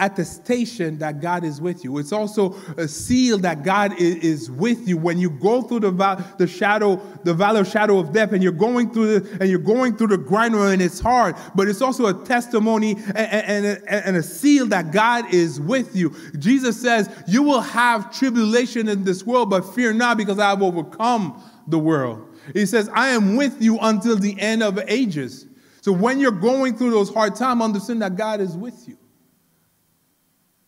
attestation 0.00 0.98
that 0.98 1.20
God 1.20 1.44
is 1.44 1.60
with 1.60 1.84
you. 1.84 1.98
It's 1.98 2.12
also 2.12 2.54
a 2.76 2.88
seal 2.88 3.38
that 3.38 3.62
God 3.62 3.94
is, 3.98 4.50
with 4.50 4.88
you 4.88 4.96
when 4.96 5.18
you 5.18 5.30
go 5.30 5.62
through 5.62 5.80
the, 5.80 6.24
the 6.38 6.46
shadow, 6.46 6.96
the 7.24 7.34
valley 7.34 7.60
of 7.60 7.68
shadow 7.68 7.98
of 7.98 8.12
death, 8.12 8.32
and 8.32 8.42
you're 8.42 8.52
going 8.52 8.90
through 8.90 9.20
the, 9.20 9.38
and 9.40 9.50
you're 9.50 9.58
going 9.58 9.96
through 9.96 10.08
the 10.08 10.18
grinder, 10.18 10.66
and 10.66 10.80
it's 10.80 11.00
hard. 11.00 11.36
But 11.54 11.68
it's 11.68 11.82
also 11.82 12.06
a 12.06 12.24
testimony 12.24 12.96
and, 13.14 13.66
and, 13.66 13.88
and 13.88 14.16
a 14.16 14.22
seal 14.22 14.66
that 14.66 14.92
God 14.92 15.32
is 15.32 15.60
with 15.60 15.94
you. 15.94 16.14
Jesus 16.38 16.80
says, 16.80 17.08
"You 17.28 17.42
will 17.42 17.60
have 17.60 18.16
tribulation 18.16 18.88
in 18.88 19.04
this 19.04 19.24
world, 19.24 19.50
but 19.50 19.62
fear 19.74 19.92
not, 19.92 20.16
because 20.16 20.38
I 20.38 20.50
have 20.50 20.62
overcome 20.62 21.42
the 21.66 21.78
world." 21.78 22.26
He 22.54 22.66
says, 22.66 22.88
"I 22.92 23.08
am 23.08 23.36
with 23.36 23.60
you 23.60 23.78
until 23.80 24.16
the 24.16 24.38
end 24.40 24.62
of 24.62 24.78
ages." 24.88 25.46
So 25.82 25.92
when 25.92 26.20
you're 26.20 26.30
going 26.30 26.76
through 26.76 26.90
those 26.90 27.12
hard 27.12 27.36
times, 27.36 27.62
understand 27.62 28.02
that 28.02 28.16
God 28.16 28.40
is 28.40 28.56
with 28.56 28.86
you. 28.86 28.98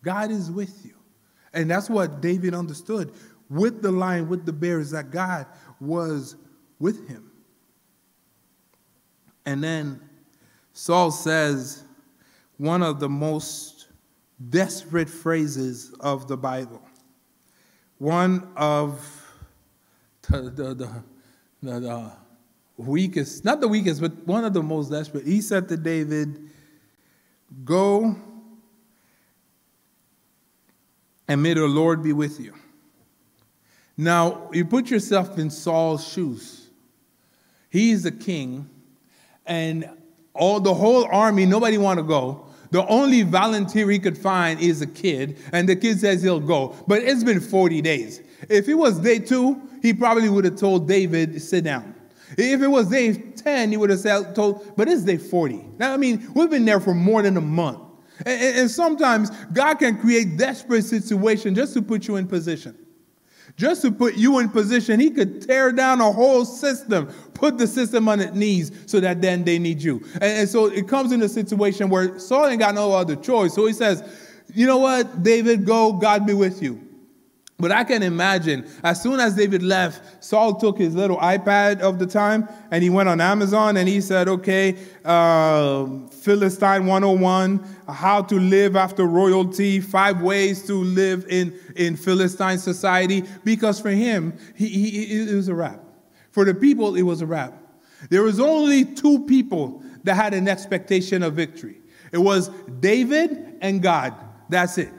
God 0.03 0.29
is 0.29 0.51
with 0.51 0.85
you. 0.85 0.93
And 1.53 1.69
that's 1.71 1.89
what 1.89 2.21
David 2.21 2.53
understood 2.53 3.11
with 3.49 3.81
the 3.81 3.91
lion, 3.91 4.29
with 4.29 4.45
the 4.45 4.53
bear, 4.53 4.79
is 4.79 4.91
that 4.91 5.11
God 5.11 5.45
was 5.79 6.35
with 6.79 7.07
him. 7.07 7.31
And 9.45 9.63
then 9.63 10.01
Saul 10.73 11.11
says 11.11 11.83
one 12.57 12.81
of 12.81 12.99
the 12.99 13.09
most 13.09 13.87
desperate 14.49 15.09
phrases 15.09 15.93
of 15.99 16.27
the 16.27 16.37
Bible. 16.37 16.81
One 17.97 18.47
of 18.55 18.99
the, 20.29 20.41
the, 20.41 21.03
the, 21.61 21.79
the 21.79 22.11
weakest, 22.77 23.45
not 23.45 23.61
the 23.61 23.67
weakest, 23.67 24.01
but 24.01 24.11
one 24.25 24.43
of 24.43 24.53
the 24.53 24.63
most 24.63 24.89
desperate. 24.89 25.25
He 25.25 25.41
said 25.41 25.69
to 25.69 25.77
David, 25.77 26.49
Go 27.63 28.15
and 31.33 31.41
may 31.41 31.55
the 31.55 31.65
Lord 31.65 32.03
be 32.03 32.13
with 32.13 32.39
you. 32.39 32.53
Now, 33.97 34.51
you 34.53 34.65
put 34.65 34.91
yourself 34.91 35.39
in 35.39 35.49
Saul's 35.49 36.07
shoes. 36.07 36.69
He's 37.71 38.03
the 38.03 38.11
king, 38.11 38.69
and 39.43 39.89
all 40.35 40.59
the 40.59 40.75
whole 40.75 41.05
army, 41.05 41.47
nobody 41.47 41.79
want 41.79 41.97
to 41.97 42.03
go. 42.03 42.45
The 42.69 42.85
only 42.85 43.23
volunteer 43.23 43.89
he 43.89 43.97
could 43.97 44.15
find 44.15 44.59
is 44.59 44.83
a 44.83 44.85
kid, 44.85 45.39
and 45.51 45.67
the 45.67 45.75
kid 45.75 45.99
says 45.99 46.21
he'll 46.21 46.39
go. 46.39 46.75
But 46.85 47.01
it's 47.01 47.23
been 47.23 47.39
40 47.39 47.81
days. 47.81 48.21
If 48.47 48.69
it 48.69 48.75
was 48.75 48.99
day 48.99 49.17
two, 49.17 49.59
he 49.81 49.91
probably 49.91 50.29
would 50.29 50.45
have 50.45 50.57
told 50.57 50.87
David, 50.87 51.41
sit 51.41 51.63
down. 51.63 51.95
If 52.37 52.61
it 52.61 52.67
was 52.67 52.89
day 52.89 53.11
10, 53.11 53.71
he 53.71 53.77
would 53.77 53.89
have 53.89 54.35
told, 54.35 54.75
but 54.77 54.87
it's 54.87 55.01
day 55.01 55.17
40. 55.17 55.65
Now, 55.79 55.95
I 55.95 55.97
mean, 55.97 56.31
we've 56.35 56.51
been 56.51 56.65
there 56.65 56.79
for 56.79 56.93
more 56.93 57.23
than 57.23 57.37
a 57.37 57.41
month. 57.41 57.79
And, 58.25 58.57
and 58.59 58.71
sometimes 58.71 59.29
God 59.53 59.75
can 59.75 59.97
create 59.99 60.37
desperate 60.37 60.83
situations 60.83 61.57
just 61.57 61.73
to 61.73 61.81
put 61.81 62.07
you 62.07 62.15
in 62.15 62.27
position. 62.27 62.77
Just 63.55 63.83
to 63.83 63.91
put 63.91 64.15
you 64.15 64.39
in 64.39 64.49
position, 64.49 64.99
he 64.99 65.11
could 65.11 65.41
tear 65.45 65.71
down 65.71 66.01
a 66.01 66.11
whole 66.11 66.43
system, 66.43 67.07
put 67.33 67.57
the 67.57 67.67
system 67.67 68.09
on 68.09 68.19
its 68.19 68.33
knees 68.33 68.71
so 68.87 68.99
that 68.99 69.21
then 69.21 69.43
they 69.43 69.59
need 69.59 69.81
you. 69.81 70.03
And, 70.15 70.23
and, 70.23 70.49
so 70.49 70.65
it 70.65 70.87
comes 70.87 71.11
in 71.11 71.21
a 71.21 71.29
situation 71.29 71.89
where 71.89 72.17
Saul 72.17 72.47
ain't 72.47 72.59
got 72.59 72.73
no 72.73 72.91
other 72.93 73.15
choice. 73.15 73.53
So 73.53 73.67
he 73.67 73.73
says, 73.73 74.03
You 74.53 74.65
know 74.65 74.77
what, 74.77 75.21
David, 75.21 75.65
go, 75.65 75.93
God 75.93 76.25
be 76.25 76.33
with 76.33 76.63
you. 76.63 76.82
But 77.63 77.71
I 77.71 77.85
can 77.85 78.03
imagine 78.03 78.69
as 78.83 79.01
soon 79.01 79.21
as 79.21 79.35
David 79.35 79.63
left, 79.63 80.21
Saul 80.21 80.55
took 80.55 80.77
his 80.77 80.95
little 80.95 81.15
iPad 81.15 81.79
of 81.79 81.97
the 81.97 82.05
time 82.05 82.49
and 82.71 82.83
he 82.83 82.89
went 82.89 83.07
on 83.07 83.21
Amazon 83.21 83.77
and 83.77 83.87
he 83.87 84.01
said, 84.01 84.27
okay, 84.27 84.75
uh, 85.05 85.85
Philistine 86.09 86.85
101, 86.85 87.65
how 87.87 88.21
to 88.23 88.35
live 88.37 88.75
after 88.75 89.05
royalty, 89.05 89.79
five 89.79 90.21
ways 90.21 90.67
to 90.67 90.73
live 90.73 91.25
in, 91.29 91.57
in 91.77 91.95
Philistine 91.95 92.57
society. 92.57 93.23
Because 93.45 93.79
for 93.79 93.91
him, 93.91 94.37
he, 94.55 94.67
he, 94.67 95.29
it 95.29 95.33
was 95.33 95.47
a 95.47 95.55
wrap. 95.55 95.79
For 96.31 96.43
the 96.43 96.53
people, 96.53 96.97
it 96.97 97.03
was 97.03 97.21
a 97.21 97.25
wrap. 97.25 97.53
There 98.09 98.23
was 98.23 98.41
only 98.41 98.83
two 98.83 99.23
people 99.25 99.81
that 100.03 100.15
had 100.15 100.33
an 100.33 100.49
expectation 100.49 101.23
of 101.23 101.35
victory. 101.35 101.77
It 102.11 102.17
was 102.17 102.49
David 102.81 103.55
and 103.61 103.81
God. 103.81 104.13
That's 104.49 104.77
it. 104.77 104.91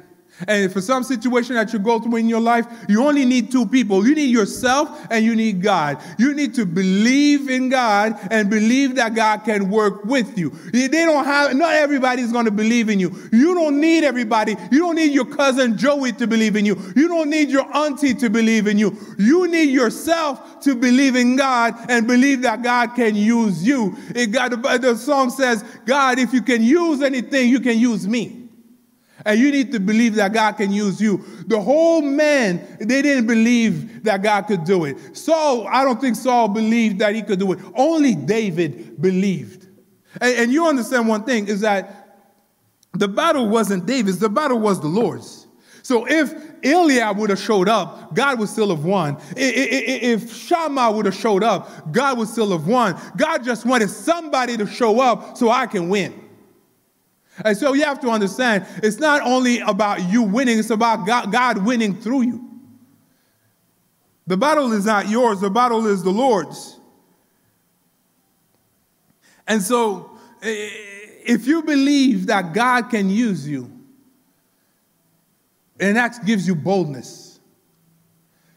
And 0.48 0.72
for 0.72 0.80
some 0.80 1.04
situation 1.04 1.54
that 1.54 1.72
you 1.72 1.78
go 1.78 2.00
through 2.00 2.16
in 2.16 2.28
your 2.28 2.40
life, 2.40 2.66
you 2.88 3.04
only 3.04 3.24
need 3.24 3.52
two 3.52 3.66
people. 3.66 4.06
You 4.06 4.16
need 4.16 4.30
yourself 4.30 5.06
and 5.10 5.24
you 5.24 5.36
need 5.36 5.62
God. 5.62 6.02
You 6.18 6.34
need 6.34 6.54
to 6.54 6.66
believe 6.66 7.48
in 7.48 7.68
God 7.68 8.18
and 8.32 8.50
believe 8.50 8.96
that 8.96 9.14
God 9.14 9.44
can 9.44 9.70
work 9.70 10.04
with 10.04 10.36
you. 10.36 10.50
They 10.72 10.88
don't 10.88 11.24
have, 11.24 11.54
not 11.54 11.74
everybody's 11.74 12.32
going 12.32 12.46
to 12.46 12.50
believe 12.50 12.88
in 12.88 12.98
you. 12.98 13.14
You 13.32 13.54
don't 13.54 13.80
need 13.80 14.02
everybody. 14.02 14.56
You 14.72 14.80
don't 14.80 14.96
need 14.96 15.12
your 15.12 15.24
cousin 15.24 15.78
Joey 15.78 16.12
to 16.14 16.26
believe 16.26 16.56
in 16.56 16.64
you. 16.64 16.76
You 16.96 17.06
don't 17.06 17.30
need 17.30 17.48
your 17.48 17.72
auntie 17.74 18.14
to 18.14 18.28
believe 18.28 18.66
in 18.66 18.76
you. 18.76 18.96
You 19.18 19.46
need 19.46 19.70
yourself 19.70 20.60
to 20.62 20.74
believe 20.74 21.14
in 21.14 21.36
God 21.36 21.74
and 21.88 22.08
believe 22.08 22.42
that 22.42 22.62
God 22.62 22.96
can 22.96 23.14
use 23.14 23.64
you. 23.64 23.96
It 24.16 24.32
got, 24.32 24.50
the 24.50 24.96
song 24.96 25.30
says, 25.30 25.64
God, 25.86 26.18
if 26.18 26.32
you 26.32 26.42
can 26.42 26.60
use 26.60 27.02
anything, 27.02 27.48
you 27.50 27.60
can 27.60 27.78
use 27.78 28.08
me. 28.08 28.43
And 29.24 29.40
you 29.40 29.50
need 29.50 29.72
to 29.72 29.80
believe 29.80 30.16
that 30.16 30.32
God 30.32 30.52
can 30.52 30.70
use 30.70 31.00
you. 31.00 31.24
The 31.46 31.60
whole 31.60 32.02
man, 32.02 32.76
they 32.78 33.00
didn't 33.00 33.26
believe 33.26 34.04
that 34.04 34.22
God 34.22 34.42
could 34.42 34.64
do 34.64 34.84
it. 34.84 35.16
Saul, 35.16 35.66
I 35.66 35.82
don't 35.82 36.00
think 36.00 36.16
Saul 36.16 36.48
believed 36.48 36.98
that 36.98 37.14
he 37.14 37.22
could 37.22 37.38
do 37.38 37.52
it. 37.52 37.58
Only 37.74 38.14
David 38.14 39.00
believed. 39.00 39.66
And, 40.20 40.38
and 40.38 40.52
you 40.52 40.66
understand 40.66 41.08
one 41.08 41.24
thing 41.24 41.48
is 41.48 41.62
that 41.62 42.18
the 42.92 43.08
battle 43.08 43.48
wasn't 43.48 43.86
David's, 43.86 44.18
the 44.18 44.28
battle 44.28 44.58
was 44.58 44.80
the 44.80 44.88
Lord's. 44.88 45.46
So 45.82 46.06
if 46.08 46.32
Eliab 46.64 47.18
would 47.18 47.28
have 47.28 47.38
showed 47.38 47.68
up, 47.68 48.14
God 48.14 48.38
would 48.38 48.48
still 48.48 48.70
have 48.70 48.84
won. 48.86 49.18
If 49.36 50.34
Shammah 50.34 50.90
would 50.92 51.04
have 51.04 51.14
showed 51.14 51.42
up, 51.42 51.92
God 51.92 52.16
would 52.16 52.28
still 52.28 52.52
have 52.52 52.66
won. 52.66 52.98
God 53.16 53.44
just 53.44 53.66
wanted 53.66 53.90
somebody 53.90 54.56
to 54.56 54.66
show 54.66 55.00
up 55.00 55.36
so 55.36 55.50
I 55.50 55.66
can 55.66 55.90
win. 55.90 56.23
And 57.42 57.56
so 57.56 57.72
you 57.72 57.84
have 57.84 58.00
to 58.00 58.10
understand 58.10 58.66
it's 58.82 58.98
not 58.98 59.22
only 59.22 59.60
about 59.60 60.08
you 60.08 60.22
winning, 60.22 60.58
it's 60.58 60.70
about 60.70 61.06
God, 61.06 61.64
winning 61.64 61.96
through 61.96 62.22
you. 62.22 62.50
The 64.26 64.36
battle 64.36 64.72
is 64.72 64.86
not 64.86 65.08
yours, 65.08 65.40
the 65.40 65.50
battle 65.50 65.86
is 65.86 66.02
the 66.02 66.10
Lord's. 66.10 66.78
And 69.46 69.60
so, 69.60 70.18
if 70.42 71.46
you 71.46 71.62
believe 71.62 72.26
that 72.26 72.54
God 72.54 72.88
can 72.88 73.10
use 73.10 73.46
you, 73.46 73.70
and 75.78 75.96
that 75.96 76.24
gives 76.24 76.46
you 76.46 76.54
boldness, 76.54 77.40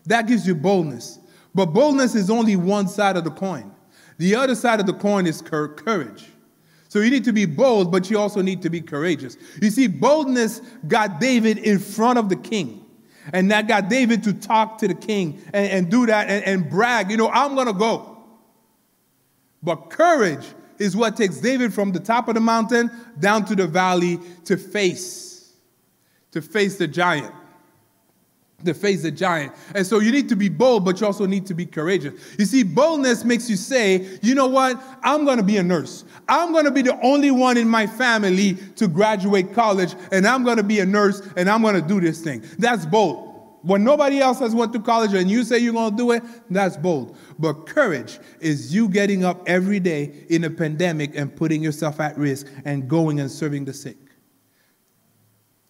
that 0.06 0.28
gives 0.28 0.48
you 0.48 0.56
boldness. 0.56 1.20
But 1.54 1.68
boldness 1.68 2.16
is 2.16 2.30
only 2.30 2.56
one 2.56 2.88
side 2.88 3.18
of 3.18 3.24
the 3.24 3.32
coin. 3.32 3.74
The 4.18 4.36
other 4.36 4.56
side 4.56 4.80
of 4.80 4.86
the 4.86 4.94
coin 4.94 5.28
is 5.28 5.42
courage. 5.42 6.28
So 6.89 7.00
you 7.00 7.10
need 7.10 7.26
to 7.26 7.34
be 7.34 7.45
bold, 7.45 7.91
but 7.91 8.10
you 8.10 8.17
also 8.17 8.41
need 8.41 8.62
to 8.62 8.69
be 8.69 8.82
courageous. 8.82 9.38
You 9.62 9.69
see, 9.69 9.88
boldness 9.88 10.62
got 10.88 11.19
David 11.19 11.58
in 11.58 11.80
front 11.80 12.17
of 12.17 12.30
the 12.30 12.36
king. 12.36 12.86
And 13.34 13.52
that 13.52 13.67
got 13.67 13.89
David 13.89 14.23
to 14.23 14.34
talk 14.34 14.78
to 14.78 14.88
the 14.88 14.93
king 14.93 15.41
and, 15.54 15.71
and 15.71 15.91
do 15.91 16.06
that 16.06 16.30
and, 16.30 16.45
and 16.45 16.69
brag, 16.69 17.12
you 17.12 17.17
know, 17.17 17.30
I'm 17.30 17.56
going 17.56 17.67
to 17.67 17.73
go. 17.73 18.23
But 19.62 19.89
courage 19.89 20.45
is 20.78 20.95
what 20.95 21.17
takes 21.17 21.38
David 21.39 21.73
from 21.73 21.91
the 21.91 22.00
top 22.00 22.30
of 22.30 22.36
the 22.36 22.41
mountain 22.41 22.89
down 23.19 23.43
to 23.45 23.56
the 23.56 23.67
valley 23.67 24.19
to 24.45 24.56
face, 24.56 25.52
to 26.32 26.41
face 26.41 26.78
the 26.78 26.88
giant 26.88 27.34
to 28.65 28.74
face 28.74 29.04
the 29.04 29.12
giant. 29.12 29.54
And 29.76 29.86
so 29.86 30.00
you 30.00 30.12
need 30.12 30.28
to 30.30 30.36
be 30.36 30.50
bold, 30.50 30.84
but 30.84 31.00
you 31.00 31.06
also 31.06 31.28
need 31.28 31.46
to 31.46 31.54
be 31.54 31.63
courageous. 31.63 32.20
You 32.39 32.46
see, 32.46 32.63
boldness 32.63 33.24
makes 33.24 33.48
you 33.48 33.56
say, 33.56 34.17
you 34.24 34.34
know 34.34 34.48
what? 34.48 34.82
I'm 35.04 35.26
going 35.26 35.38
to 35.38 35.43
be 35.43 35.58
a 35.58 35.63
nurse. 35.63 36.06
I'm 36.28 36.52
going 36.54 36.65
to 36.65 36.72
be 36.72 36.82
the 36.82 37.00
only 37.02 37.30
one 37.30 37.58
in 37.58 37.70
my 37.70 37.86
family 37.86 38.56
to 38.78 38.88
graduate 38.88 39.54
college, 39.54 39.93
and 40.12 40.26
I'm 40.28 40.43
going 40.43 40.58
to 40.58 40.63
be 40.63 40.80
a 40.80 40.88
nurse, 40.88 41.22
and 41.38 41.48
I'm 41.48 41.62
going 41.62 41.80
to 41.80 41.88
do 41.88 42.02
this 42.02 42.22
thing. 42.22 42.43
That's 42.58 42.84
bold. 42.84 43.26
When 43.62 43.84
nobody 43.84 44.22
else 44.22 44.39
has 44.39 44.56
went 44.56 44.74
to 44.74 44.80
college 44.80 45.13
and 45.13 45.30
you 45.30 45.43
say 45.43 45.60
you're 45.60 45.74
going 45.74 45.91
to 45.91 45.98
do 45.98 46.12
it, 46.12 46.24
that's 46.50 46.78
bold. 46.78 47.15
But 47.38 47.67
courage 47.67 48.17
is 48.39 48.74
you 48.74 48.88
getting 48.88 49.24
up 49.24 49.43
every 49.46 49.80
day 49.80 50.26
in 50.30 50.46
a 50.46 50.50
pandemic 50.50 51.15
and 51.15 51.36
putting 51.36 51.62
yourself 51.62 52.00
at 52.00 52.17
risk 52.17 52.48
and 52.65 52.88
going 52.88 53.20
and 53.20 53.30
serving 53.30 53.65
the 53.65 53.74
sick. 53.74 53.98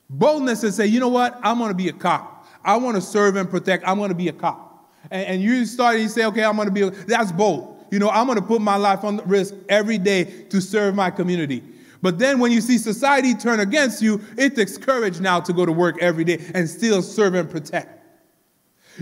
Boldness 0.09 0.63
is 0.63 0.75
say, 0.75 0.85
you 0.85 0.99
know 0.99 1.09
what? 1.09 1.37
I'm 1.43 1.57
going 1.57 1.71
to 1.71 1.75
be 1.75 1.89
a 1.89 1.93
cop. 1.93 2.36
I 2.63 2.77
want 2.77 2.95
to 2.95 3.01
serve 3.01 3.35
and 3.35 3.49
protect. 3.49 3.87
I'm 3.87 3.97
going 3.97 4.09
to 4.09 4.15
be 4.15 4.27
a 4.27 4.33
cop. 4.33 4.91
And, 5.11 5.25
and 5.27 5.41
you 5.41 5.65
start, 5.65 5.99
you 5.99 6.09
say, 6.09 6.25
okay, 6.25 6.43
I'm 6.43 6.55
going 6.55 6.67
to 6.67 6.73
be, 6.73 6.81
a, 6.81 6.89
that's 6.91 7.31
bold. 7.31 7.85
You 7.91 7.99
know, 7.99 8.09
I'm 8.09 8.25
going 8.25 8.39
to 8.39 8.45
put 8.45 8.61
my 8.61 8.75
life 8.75 9.03
on 9.03 9.17
the 9.17 9.23
risk 9.23 9.53
every 9.69 9.97
day 9.97 10.23
to 10.49 10.61
serve 10.61 10.95
my 10.95 11.09
community. 11.09 11.63
But 12.01 12.19
then 12.19 12.39
when 12.39 12.51
you 12.51 12.61
see 12.61 12.77
society 12.77 13.33
turn 13.33 13.59
against 13.59 14.01
you, 14.01 14.21
it 14.37 14.55
takes 14.55 14.77
courage 14.77 15.19
now 15.19 15.39
to 15.39 15.53
go 15.53 15.65
to 15.65 15.71
work 15.71 15.97
every 16.01 16.23
day 16.23 16.45
and 16.53 16.69
still 16.69 17.01
serve 17.01 17.33
and 17.33 17.49
protect. 17.49 17.96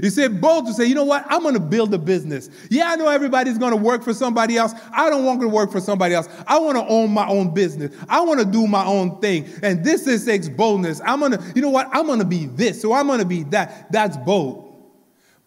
You 0.02 0.10
say 0.10 0.28
bold 0.28 0.68
to 0.68 0.74
say, 0.74 0.86
you 0.86 0.96
know 0.96 1.04
what? 1.04 1.26
I'm 1.30 1.42
going 1.42 1.54
to 1.54 1.60
build 1.60 1.94
a 1.94 1.98
business. 1.98 2.50
Yeah, 2.70 2.92
I 2.92 2.96
know 2.96 3.08
everybody's 3.08 3.58
going 3.58 3.72
to 3.72 3.78
work 3.78 4.04
for 4.04 4.14
somebody 4.14 4.58
else. 4.58 4.74
I 4.92 5.10
don't 5.10 5.26
want 5.26 5.42
to 5.42 5.48
work 5.48 5.72
for 5.72 5.80
somebody 5.80 6.16
else. 6.16 6.28
I 6.48 6.60
want 6.60 6.78
to 6.78 6.86
own 6.86 7.12
my 7.12 7.28
own 7.28 7.54
business. 7.54 7.96
I 8.10 8.22
want 8.22 8.40
to 8.40 8.46
do 8.46 8.68
my 8.68 8.86
own 8.86 9.20
thing. 9.22 9.48
And 9.64 9.84
this 9.84 10.08
is 10.08 10.26
takes 10.26 10.50
boldness. 10.50 11.02
I'm 11.06 11.20
going 11.20 11.34
to, 11.34 11.44
you 11.56 11.62
know 11.62 11.70
what? 11.70 11.88
I'm 11.94 12.06
going 12.08 12.20
to 12.20 12.26
be 12.26 12.46
this. 12.46 12.82
So 12.82 12.94
I'm 12.94 13.08
going 13.08 13.20
to 13.20 13.26
be 13.26 13.44
that. 13.46 13.92
That's 13.92 14.18
bold. 14.18 14.74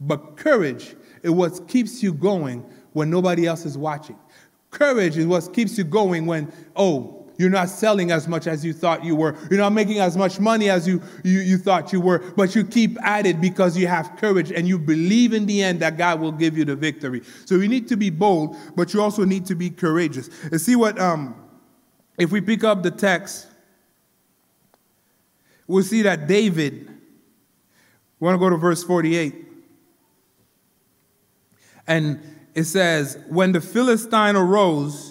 But 0.01 0.37
courage 0.37 0.97
is 1.23 1.31
what 1.31 1.69
keeps 1.69 2.03
you 2.03 2.13
going 2.13 2.65
when 2.93 3.11
nobody 3.11 3.47
else 3.47 3.67
is 3.67 3.77
watching. 3.77 4.19
Courage 4.71 5.17
is 5.17 5.27
what 5.27 5.53
keeps 5.53 5.77
you 5.77 5.85
going 5.85 6.27
when, 6.27 6.53
oh, 6.77 7.18
you're 7.39 7.51
not 7.51 7.69
selling 7.69 8.11
as 8.11 8.27
much 8.27 8.49
as 8.49 8.65
you 8.65 8.73
thought 8.73 9.05
you 9.05 9.15
were. 9.15 9.37
You're 9.49 9.61
not 9.61 9.73
making 9.73 10.01
as 10.01 10.17
much 10.17 10.41
money 10.41 10.69
as 10.69 10.89
you, 10.89 11.01
you, 11.23 11.39
you 11.39 11.57
thought 11.57 11.93
you 11.93 12.01
were. 12.01 12.19
But 12.19 12.57
you 12.57 12.65
keep 12.65 13.01
at 13.03 13.27
it 13.27 13.41
because 13.41 13.79
you 13.79 13.87
have 13.87 14.17
courage 14.17 14.51
and 14.51 14.67
you 14.67 14.77
believe 14.77 15.33
in 15.33 15.47
the 15.47 15.63
end 15.63 15.79
that 15.81 15.97
God 15.97 16.21
will 16.21 16.33
give 16.33 16.59
you 16.59 16.65
the 16.65 16.75
victory. 16.75 17.23
So 17.45 17.55
you 17.55 17.69
need 17.69 17.87
to 17.89 17.97
be 17.97 18.11
bold, 18.11 18.57
but 18.75 18.93
you 18.93 19.01
also 19.01 19.25
need 19.25 19.47
to 19.47 19.55
be 19.55 19.71
courageous. 19.71 20.29
And 20.51 20.61
see 20.61 20.75
what, 20.75 20.99
um, 20.99 21.37
if 22.19 22.33
we 22.33 22.41
pick 22.41 22.65
up 22.65 22.83
the 22.83 22.91
text, 22.91 23.47
we'll 25.69 25.85
see 25.85 26.03
that 26.03 26.27
David, 26.27 26.89
we 28.19 28.25
want 28.25 28.35
to 28.35 28.39
go 28.41 28.51
to 28.51 28.57
verse 28.57 28.83
48. 28.83 29.47
And 31.87 32.21
it 32.57 32.65
says, 32.65 33.17
When 33.29 33.53
the 33.53 33.61
Philistine 33.61 34.35
arose, 34.35 35.08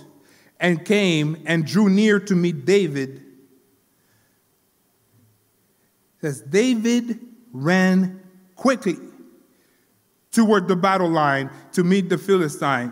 and 0.59 0.83
came 0.83 1.43
and 1.45 1.65
drew 1.65 1.89
near 1.89 2.19
to 2.19 2.35
meet 2.35 2.65
David. 2.65 3.23
It 6.17 6.21
says 6.21 6.41
David 6.41 7.19
ran 7.51 8.21
quickly 8.55 8.97
toward 10.31 10.67
the 10.67 10.75
battle 10.75 11.09
line 11.09 11.49
to 11.73 11.83
meet 11.83 12.09
the 12.09 12.17
Philistine. 12.17 12.91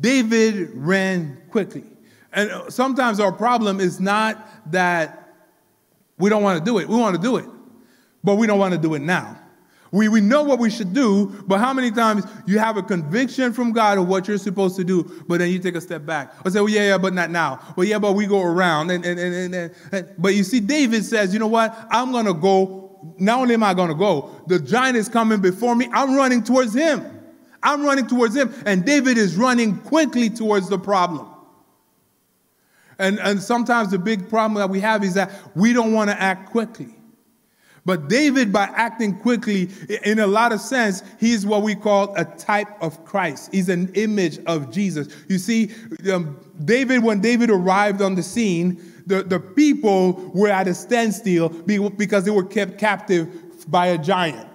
David 0.00 0.70
ran 0.74 1.42
quickly. 1.50 1.84
And 2.32 2.50
sometimes 2.72 3.20
our 3.20 3.32
problem 3.32 3.78
is 3.80 4.00
not 4.00 4.72
that 4.72 5.34
we 6.18 6.30
don't 6.30 6.42
want 6.42 6.58
to 6.58 6.64
do 6.64 6.78
it. 6.78 6.88
We 6.88 6.96
want 6.96 7.14
to 7.14 7.22
do 7.22 7.36
it, 7.36 7.46
but 8.22 8.36
we 8.36 8.46
don't 8.46 8.58
want 8.58 8.72
to 8.72 8.80
do 8.80 8.94
it 8.94 9.02
now. 9.02 9.38
We, 9.94 10.08
we 10.08 10.20
know 10.20 10.42
what 10.42 10.58
we 10.58 10.70
should 10.70 10.92
do, 10.92 11.26
but 11.46 11.60
how 11.60 11.72
many 11.72 11.92
times 11.92 12.24
you 12.46 12.58
have 12.58 12.76
a 12.76 12.82
conviction 12.82 13.52
from 13.52 13.70
God 13.70 13.96
of 13.96 14.08
what 14.08 14.26
you're 14.26 14.38
supposed 14.38 14.74
to 14.74 14.82
do, 14.82 15.04
but 15.28 15.38
then 15.38 15.52
you 15.52 15.60
take 15.60 15.76
a 15.76 15.80
step 15.80 16.04
back. 16.04 16.34
Or 16.44 16.50
say, 16.50 16.58
well, 16.58 16.68
yeah, 16.68 16.88
yeah, 16.88 16.98
but 16.98 17.14
not 17.14 17.30
now. 17.30 17.60
Well, 17.76 17.86
yeah, 17.86 18.00
but 18.00 18.14
we 18.14 18.26
go 18.26 18.42
around. 18.42 18.90
And, 18.90 19.06
and, 19.06 19.20
and, 19.20 19.54
and, 19.54 19.74
and 19.92 20.14
But 20.18 20.34
you 20.34 20.42
see, 20.42 20.58
David 20.58 21.04
says, 21.04 21.32
you 21.32 21.38
know 21.38 21.46
what? 21.46 21.86
I'm 21.92 22.10
going 22.10 22.26
to 22.26 22.34
go. 22.34 23.14
Not 23.20 23.38
only 23.38 23.54
am 23.54 23.62
I 23.62 23.72
going 23.72 23.90
to 23.90 23.94
go, 23.94 24.42
the 24.48 24.58
giant 24.58 24.96
is 24.96 25.08
coming 25.08 25.40
before 25.40 25.76
me. 25.76 25.88
I'm 25.92 26.16
running 26.16 26.42
towards 26.42 26.74
him. 26.74 27.08
I'm 27.62 27.84
running 27.84 28.08
towards 28.08 28.34
him. 28.34 28.52
And 28.66 28.84
David 28.84 29.16
is 29.16 29.36
running 29.36 29.76
quickly 29.76 30.28
towards 30.28 30.68
the 30.68 30.78
problem. 30.78 31.28
And, 32.98 33.20
and 33.20 33.40
sometimes 33.40 33.92
the 33.92 33.98
big 34.00 34.28
problem 34.28 34.54
that 34.54 34.70
we 34.70 34.80
have 34.80 35.04
is 35.04 35.14
that 35.14 35.30
we 35.54 35.72
don't 35.72 35.92
want 35.92 36.10
to 36.10 36.20
act 36.20 36.50
quickly. 36.50 36.96
But 37.86 38.08
David, 38.08 38.52
by 38.52 38.64
acting 38.74 39.18
quickly, 39.18 39.68
in 40.04 40.18
a 40.18 40.26
lot 40.26 40.52
of 40.52 40.60
sense, 40.60 41.02
he's 41.20 41.44
what 41.44 41.62
we 41.62 41.74
call 41.74 42.14
a 42.16 42.24
type 42.24 42.68
of 42.80 43.04
Christ. 43.04 43.50
He's 43.52 43.68
an 43.68 43.90
image 43.94 44.38
of 44.46 44.70
Jesus. 44.70 45.08
You 45.28 45.38
see, 45.38 45.70
um, 46.10 46.38
David, 46.64 47.02
when 47.02 47.20
David 47.20 47.50
arrived 47.50 48.00
on 48.00 48.14
the 48.14 48.22
scene, 48.22 48.80
the, 49.06 49.22
the 49.22 49.38
people 49.38 50.14
were 50.34 50.48
at 50.48 50.66
a 50.66 50.74
standstill 50.74 51.50
because 51.50 52.24
they 52.24 52.30
were 52.30 52.44
kept 52.44 52.78
captive 52.78 53.70
by 53.70 53.88
a 53.88 53.98
giant 53.98 54.48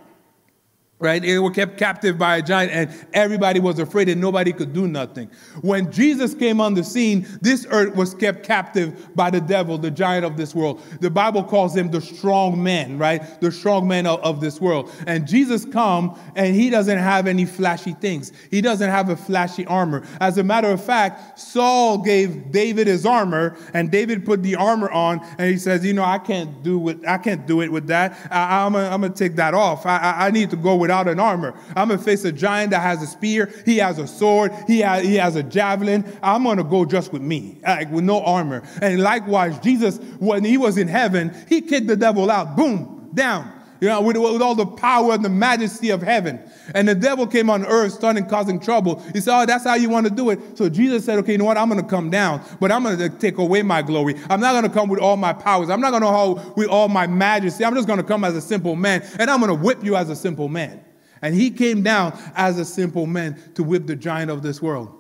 right? 1.00 1.22
They 1.22 1.40
were 1.40 1.52
kept 1.52 1.78
captive 1.78 2.18
by 2.18 2.38
a 2.38 2.42
giant, 2.42 2.74
and 2.74 3.08
everybody 3.14 3.62
was 3.62 3.80
afraid, 3.80 4.10
and 4.10 4.20
nobody 4.20 4.52
could 4.52 4.74
do 4.74 4.86
nothing. 4.86 5.30
When 5.62 5.92
Jesus 5.92 6.34
came 6.34 6.60
on 6.60 6.74
the 6.74 6.84
scene, 6.84 7.26
this 7.42 7.66
earth 7.70 7.96
was 7.96 8.14
kept 8.14 8.46
captive 8.46 9.16
by 9.16 9.30
the 9.30 9.40
devil, 9.40 9.78
the 9.78 9.92
giant 9.92 10.26
of 10.26 10.36
this 10.36 10.54
world. 10.54 10.82
The 11.00 11.10
Bible 11.10 11.44
calls 11.44 11.76
him 11.76 11.90
the 11.90 12.02
strong 12.02 12.62
man, 12.62 12.98
right? 12.98 13.40
The 13.40 13.50
strong 13.50 13.88
man 13.88 14.08
of, 14.08 14.20
of 14.22 14.42
this 14.42 14.60
world. 14.60 14.92
And 15.08 15.26
Jesus 15.26 15.64
come, 15.64 16.20
and 16.36 16.54
he 16.54 16.70
doesn't 16.70 16.98
have 16.98 17.28
any 17.28 17.46
flashy 17.46 17.94
things. 17.94 18.34
He 18.52 18.60
doesn't 18.60 18.90
have 18.90 19.08
a 19.08 19.16
flashy 19.16 19.66
armor. 19.68 20.06
As 20.20 20.38
a 20.38 20.44
matter 20.44 20.70
of 20.70 20.84
fact, 20.84 21.40
Saul 21.40 22.00
gave 22.00 22.52
David 22.52 22.88
his 22.88 23.06
armor, 23.06 23.56
and 23.74 23.90
David 23.90 24.26
put 24.26 24.44
the 24.44 24.58
armor 24.58 24.92
on, 24.92 25.26
and 25.38 25.50
he 25.50 25.58
says, 25.58 25.86
"You 25.86 25.94
know, 25.94 26.04
I 26.04 26.18
can't 26.18 26.62
do 26.62 26.90
it. 26.90 27.00
I 27.08 27.18
can't 27.18 27.48
do 27.48 27.62
it 27.62 27.72
with 27.72 27.88
that. 27.88 28.18
I, 28.30 28.66
am 28.66 28.74
gonna 28.74 29.10
take 29.10 29.38
that 29.38 29.54
off. 29.54 29.86
I, 29.86 29.98
I, 29.98 30.28
I 30.28 30.32
need 30.32 30.50
to 30.50 30.58
go 30.58 30.76
with." 30.76 30.89
Without 30.90 31.08
an 31.08 31.20
armor. 31.20 31.54
I'm 31.76 31.90
going 31.90 32.00
to 32.00 32.04
face 32.04 32.26
a 32.26 32.32
giant 32.32 32.72
that 32.72 32.82
has 32.82 33.04
a 33.04 33.06
spear. 33.06 33.54
He 33.64 33.78
has 33.78 34.00
a 34.00 34.08
sword. 34.08 34.52
He 34.66 34.80
has, 34.80 35.04
he 35.04 35.16
has 35.16 35.36
a 35.36 35.44
javelin. 35.44 36.04
I'm 36.24 36.44
going 36.44 36.58
to 36.58 36.64
go 36.64 36.84
just 36.84 37.14
with 37.14 37.22
me, 37.22 37.60
like 37.62 37.92
with 37.92 38.04
no 38.04 38.24
armor. 38.24 38.64
And 38.82 39.00
likewise, 39.00 39.60
Jesus, 39.60 40.00
when 40.18 40.44
he 40.44 40.58
was 40.58 40.80
in 40.80 40.88
heaven, 40.88 41.32
he 41.48 41.62
kicked 41.62 41.86
the 41.86 41.96
devil 41.96 42.32
out. 42.32 42.56
Boom, 42.56 43.12
down 43.14 43.59
you 43.82 43.88
know, 43.88 44.02
with, 44.02 44.18
with, 44.18 44.42
all 44.42 44.56
the 44.56 44.66
power 44.66 45.14
and 45.14 45.24
the 45.24 45.30
majesty 45.30 45.90
of 45.90 46.02
heaven. 46.02 46.40
And 46.76 46.88
the 46.88 46.96
devil 46.96 47.26
came 47.26 47.50
on 47.50 47.66
earth, 47.66 47.94
starting 47.94 48.26
causing 48.26 48.60
trouble. 48.60 49.02
He 49.14 49.22
said, 49.22 49.42
Oh, 49.42 49.46
that's 49.46 49.64
how 49.64 49.76
you 49.76 49.90
want 49.90 50.08
to 50.08 50.14
do 50.14 50.30
it. 50.30 50.58
So 50.58 50.70
Jesus 50.70 51.06
said, 51.06 51.20
Okay, 51.20 51.34
you 51.34 51.38
know 51.38 51.46
what? 51.46 51.58
I'm 51.58 51.70
going 51.70 51.82
to 51.82 51.88
come 51.88 52.10
down, 52.10 52.42
but 52.60 52.72
I'm 52.72 52.84
going 52.84 52.98
to 52.98 53.10
take 53.10 53.38
away 53.38 53.62
my 53.62 53.82
glory. 53.82 54.16
I'm 54.30 54.40
not 54.40 54.52
going 54.52 54.64
to 54.64 54.70
come 54.70 54.90
with 54.90 55.00
all 55.00 55.18
my 55.18 55.34
powers. 55.34 55.70
I'm 55.70 55.82
not 55.82 55.92
going 55.92 56.04
to 56.04 56.10
hold 56.10 56.58
with 56.58 56.68
all 56.68 56.90
my 56.90 57.08
majesty. 57.08 57.64
I'm 57.64 57.76
just 57.76 57.88
going 57.88 58.00
to 58.00 58.04
come 58.04 58.24
as 58.24 58.36
a 58.36 58.42
simple 58.42 58.76
man, 58.76 59.06
and 59.18 59.30
I'm 59.30 59.40
going 59.40 59.56
to 59.56 59.64
whip 59.64 59.84
you 59.84 59.96
as 59.96 60.10
a 60.10 60.16
simple 60.16 60.50
man. 60.50 60.84
And 61.22 61.36
he 61.36 61.52
came 61.52 61.84
down 61.84 62.18
as 62.36 62.60
a 62.60 62.66
simple 62.66 63.06
man 63.06 63.38
to 63.56 63.64
whip 63.64 63.88
the 63.88 63.96
giant 63.96 64.32
of 64.32 64.42
this 64.42 64.62
world. 64.62 64.96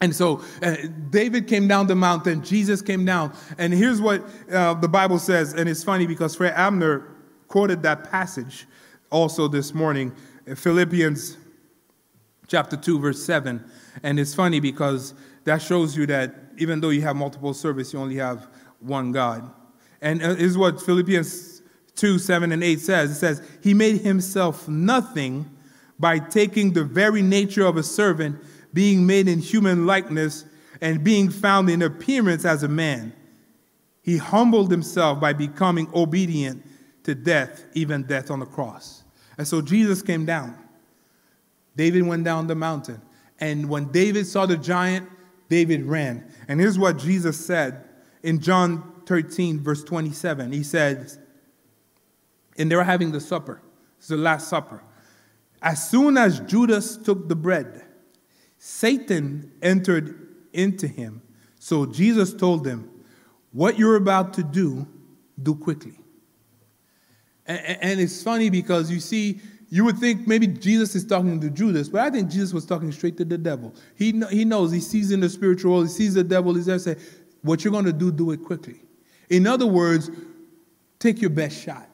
And 0.00 0.16
so 0.16 0.42
uh, 0.62 0.76
David 1.10 1.46
came 1.46 1.68
down 1.68 1.86
the 1.86 1.94
mountain, 1.94 2.42
Jesus 2.42 2.80
came 2.80 3.04
down. 3.04 3.34
And 3.58 3.72
here's 3.72 4.00
what 4.00 4.24
uh, 4.50 4.74
the 4.74 4.88
Bible 4.88 5.18
says, 5.18 5.52
and 5.52 5.68
it's 5.68 5.84
funny 5.84 6.06
because 6.06 6.34
Fred 6.34 6.54
Abner 6.54 7.06
quoted 7.50 7.82
that 7.82 8.08
passage 8.08 8.64
also 9.10 9.48
this 9.48 9.74
morning, 9.74 10.12
Philippians 10.54 11.36
chapter 12.46 12.76
2, 12.76 13.00
verse 13.00 13.20
7. 13.24 13.62
And 14.04 14.20
it's 14.20 14.32
funny 14.32 14.60
because 14.60 15.14
that 15.44 15.60
shows 15.60 15.96
you 15.96 16.06
that 16.06 16.32
even 16.58 16.80
though 16.80 16.90
you 16.90 17.02
have 17.02 17.16
multiple 17.16 17.52
service, 17.52 17.92
you 17.92 17.98
only 17.98 18.14
have 18.16 18.46
one 18.78 19.10
God. 19.10 19.50
And 20.00 20.22
uh, 20.22 20.30
is 20.30 20.56
what 20.56 20.80
Philippians 20.80 21.62
2 21.96 22.20
7 22.20 22.52
and 22.52 22.62
8 22.62 22.78
says. 22.78 23.10
It 23.10 23.14
says, 23.16 23.42
He 23.64 23.74
made 23.74 24.00
himself 24.00 24.68
nothing 24.68 25.50
by 25.98 26.20
taking 26.20 26.72
the 26.72 26.84
very 26.84 27.20
nature 27.20 27.66
of 27.66 27.76
a 27.76 27.82
servant, 27.82 28.40
being 28.72 29.04
made 29.06 29.26
in 29.26 29.40
human 29.40 29.86
likeness, 29.86 30.44
and 30.80 31.02
being 31.02 31.28
found 31.28 31.68
in 31.68 31.82
appearance 31.82 32.44
as 32.44 32.62
a 32.62 32.68
man. 32.68 33.12
He 34.02 34.18
humbled 34.18 34.70
himself 34.70 35.18
by 35.18 35.32
becoming 35.32 35.90
obedient 35.92 36.64
to 37.04 37.14
death, 37.14 37.64
even 37.74 38.02
death 38.04 38.30
on 38.30 38.40
the 38.40 38.46
cross. 38.46 39.04
And 39.38 39.46
so 39.46 39.62
Jesus 39.62 40.02
came 40.02 40.24
down. 40.24 40.56
David 41.76 42.02
went 42.02 42.24
down 42.24 42.46
the 42.46 42.54
mountain. 42.54 43.00
And 43.38 43.68
when 43.68 43.86
David 43.86 44.26
saw 44.26 44.46
the 44.46 44.56
giant, 44.56 45.08
David 45.48 45.84
ran. 45.84 46.30
And 46.46 46.60
here's 46.60 46.78
what 46.78 46.98
Jesus 46.98 47.42
said 47.44 47.84
in 48.22 48.40
John 48.40 49.02
13, 49.06 49.60
verse 49.60 49.82
27. 49.82 50.52
He 50.52 50.62
says, 50.62 51.18
and 52.60 52.70
they 52.70 52.76
were 52.76 52.84
having 52.84 53.12
the 53.12 53.20
supper. 53.20 53.62
It's 53.98 54.08
the 54.08 54.16
Last 54.16 54.48
Supper. 54.48 54.82
As 55.62 55.88
soon 55.88 56.16
as 56.16 56.40
Judas 56.40 56.96
took 56.96 57.28
the 57.28 57.36
bread, 57.36 57.84
Satan 58.58 59.52
entered 59.62 60.28
into 60.52 60.86
him. 60.86 61.22
So 61.58 61.86
Jesus 61.86 62.34
told 62.34 62.64
them, 62.64 62.90
What 63.52 63.78
you're 63.78 63.96
about 63.96 64.34
to 64.34 64.42
do, 64.42 64.86
do 65.42 65.54
quickly. 65.54 65.99
And, 67.50 67.82
and 67.82 68.00
it's 68.00 68.22
funny 68.22 68.48
because 68.48 68.90
you 68.90 69.00
see, 69.00 69.40
you 69.68 69.84
would 69.84 69.98
think 69.98 70.26
maybe 70.26 70.46
Jesus 70.46 70.94
is 70.94 71.04
talking 71.04 71.40
to 71.40 71.50
Judas, 71.50 71.88
but 71.88 72.00
I 72.00 72.10
think 72.10 72.30
Jesus 72.30 72.52
was 72.52 72.64
talking 72.64 72.92
straight 72.92 73.16
to 73.18 73.24
the 73.24 73.38
devil. 73.38 73.74
He, 73.96 74.12
he 74.30 74.44
knows, 74.44 74.70
he 74.72 74.80
sees 74.80 75.10
in 75.10 75.20
the 75.20 75.28
spiritual 75.28 75.72
world, 75.72 75.86
he 75.86 75.92
sees 75.92 76.14
the 76.14 76.24
devil, 76.24 76.54
he's 76.54 76.66
there 76.66 76.78
say, 76.78 76.96
What 77.42 77.64
you're 77.64 77.72
going 77.72 77.86
to 77.86 77.92
do, 77.92 78.12
do 78.12 78.30
it 78.30 78.44
quickly. 78.44 78.80
In 79.28 79.46
other 79.46 79.66
words, 79.66 80.10
take 80.98 81.20
your 81.20 81.30
best 81.30 81.60
shot. 81.60 81.88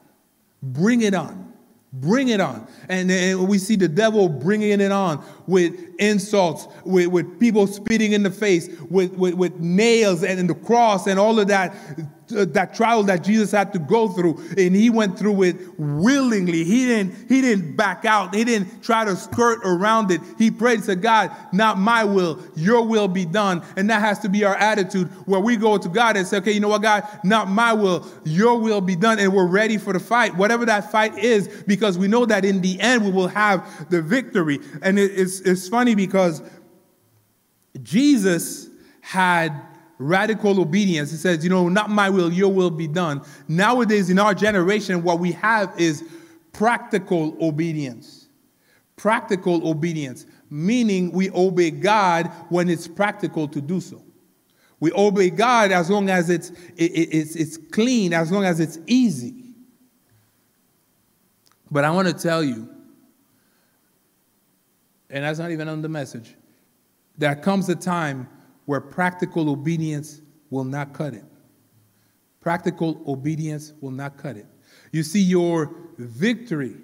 Bring 0.61 1.01
it 1.01 1.13
on. 1.13 1.53
Bring 1.93 2.29
it 2.29 2.41
on. 2.41 2.67
And, 2.89 3.09
and, 3.09 3.47
we 3.47 3.57
see 3.57 3.75
the 3.75 3.87
devil 3.87 4.27
bringing 4.27 4.81
it 4.81 4.91
on 4.91 5.23
with 5.47 5.73
insults, 5.99 6.67
with, 6.83 7.07
with 7.07 7.39
people 7.39 7.65
spitting 7.65 8.11
in 8.11 8.23
the 8.23 8.31
face, 8.31 8.69
with, 8.89 9.13
with, 9.13 9.35
with 9.35 9.59
nails 9.59 10.23
and 10.23 10.49
the 10.49 10.55
cross 10.55 11.07
and 11.07 11.19
all 11.19 11.39
of 11.39 11.47
that 11.47 11.75
uh, 12.35 12.45
that 12.45 12.75
trial 12.75 13.03
that 13.03 13.23
Jesus 13.23 13.51
had 13.51 13.73
to 13.73 13.79
go 13.79 14.07
through, 14.09 14.37
and 14.57 14.75
he 14.75 14.89
went 14.89 15.17
through 15.17 15.43
it 15.43 15.55
willingly. 15.79 16.63
He 16.63 16.85
didn't, 16.85 17.29
he 17.29 17.41
didn't 17.41 17.75
back 17.75 18.05
out. 18.05 18.35
He 18.35 18.43
didn't 18.43 18.83
try 18.83 19.05
to 19.05 19.15
skirt 19.15 19.59
around 19.63 20.11
it. 20.11 20.21
He 20.37 20.51
prayed 20.51 20.83
to 20.83 20.95
God, 20.95 21.31
not 21.53 21.77
my 21.77 22.03
will, 22.03 22.41
your 22.55 22.85
will 22.85 23.07
be 23.07 23.25
done. 23.25 23.63
And 23.75 23.89
that 23.89 24.01
has 24.01 24.19
to 24.19 24.29
be 24.29 24.43
our 24.43 24.55
attitude 24.55 25.07
where 25.25 25.39
we 25.39 25.55
go 25.57 25.77
to 25.77 25.89
God 25.89 26.17
and 26.17 26.27
say, 26.27 26.37
okay, 26.37 26.51
you 26.51 26.59
know 26.59 26.69
what, 26.69 26.81
God, 26.81 27.07
not 27.23 27.49
my 27.49 27.73
will, 27.73 28.05
your 28.23 28.59
will 28.59 28.81
be 28.81 28.95
done. 28.95 29.19
And 29.19 29.33
we're 29.33 29.47
ready 29.47 29.77
for 29.77 29.93
the 29.93 29.99
fight, 29.99 30.35
whatever 30.35 30.65
that 30.65 30.91
fight 30.91 31.17
is, 31.17 31.47
because 31.67 31.97
we 31.97 32.07
know 32.07 32.25
that 32.25 32.45
in 32.45 32.61
the 32.61 32.79
end 32.79 33.05
we 33.05 33.11
will 33.11 33.27
have 33.27 33.89
the 33.89 34.01
victory. 34.01 34.59
And 34.81 34.99
it's, 34.99 35.39
it's 35.41 35.67
funny 35.67 35.95
because 35.95 36.41
Jesus 37.83 38.69
had 39.01 39.66
radical 39.97 40.59
obedience. 40.59 41.11
It 41.11 41.17
says, 41.17 41.43
you 41.43 41.49
know, 41.49 41.69
not 41.69 41.89
my 41.89 42.09
will, 42.09 42.31
your 42.31 42.51
will 42.51 42.69
be 42.69 42.87
done. 42.87 43.21
Nowadays, 43.47 44.09
in 44.09 44.19
our 44.19 44.33
generation, 44.33 45.03
what 45.03 45.19
we 45.19 45.31
have 45.33 45.73
is 45.79 46.03
practical 46.53 47.35
obedience. 47.41 48.27
Practical 48.95 49.67
obedience, 49.67 50.25
meaning 50.49 51.11
we 51.11 51.29
obey 51.31 51.71
God 51.71 52.31
when 52.49 52.69
it's 52.69 52.87
practical 52.87 53.47
to 53.49 53.61
do 53.61 53.79
so. 53.79 54.01
We 54.79 54.91
obey 54.93 55.29
God 55.31 55.71
as 55.71 55.89
long 55.89 56.09
as 56.09 56.29
it's, 56.29 56.49
it, 56.75 56.91
it's, 56.91 57.35
it's 57.35 57.57
clean, 57.57 58.13
as 58.13 58.31
long 58.31 58.43
as 58.43 58.59
it's 58.59 58.79
easy. 58.85 59.33
But 61.69 61.83
I 61.83 61.91
want 61.91 62.07
to 62.07 62.13
tell 62.13 62.43
you, 62.43 62.69
and 65.09 65.23
that's 65.23 65.39
not 65.39 65.51
even 65.51 65.67
on 65.67 65.81
the 65.81 65.89
message, 65.89 66.35
there 67.17 67.35
comes 67.35 67.69
a 67.69 67.75
time 67.75 68.29
where 68.67 68.81
practical 68.81 69.49
obedience 69.49 70.21
will 70.49 70.65
not 70.65 70.93
cut 70.93 71.13
it. 71.13 71.23
Practical 72.41 73.01
obedience 73.07 73.73
will 73.79 73.91
not 73.91 74.17
cut 74.17 74.35
it. 74.35 74.45
You 74.91 75.03
see, 75.03 75.21
your 75.21 75.73
victory, 75.97 76.75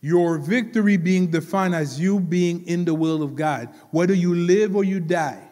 your 0.00 0.38
victory 0.38 0.96
being 0.96 1.30
defined 1.30 1.74
as 1.74 2.00
you 2.00 2.20
being 2.20 2.66
in 2.66 2.86
the 2.86 2.94
will 2.94 3.22
of 3.22 3.36
God, 3.36 3.68
whether 3.90 4.14
you 4.14 4.34
live 4.34 4.74
or 4.74 4.82
you 4.82 4.98
die, 4.98 5.46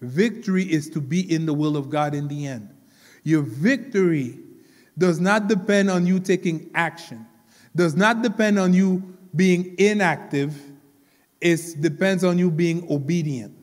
victory 0.00 0.62
is 0.62 0.88
to 0.90 1.00
be 1.00 1.20
in 1.32 1.44
the 1.44 1.54
will 1.54 1.76
of 1.76 1.90
God 1.90 2.14
in 2.14 2.28
the 2.28 2.46
end. 2.46 2.70
Your 3.24 3.42
victory 3.42 4.38
does 4.96 5.18
not 5.18 5.48
depend 5.48 5.90
on 5.90 6.06
you 6.06 6.20
taking 6.20 6.70
action, 6.74 7.26
does 7.74 7.96
not 7.96 8.22
depend 8.22 8.60
on 8.60 8.72
you 8.72 9.02
being 9.34 9.74
inactive, 9.76 10.56
it 11.40 11.80
depends 11.80 12.22
on 12.22 12.38
you 12.38 12.48
being 12.48 12.86
obedient. 12.88 13.56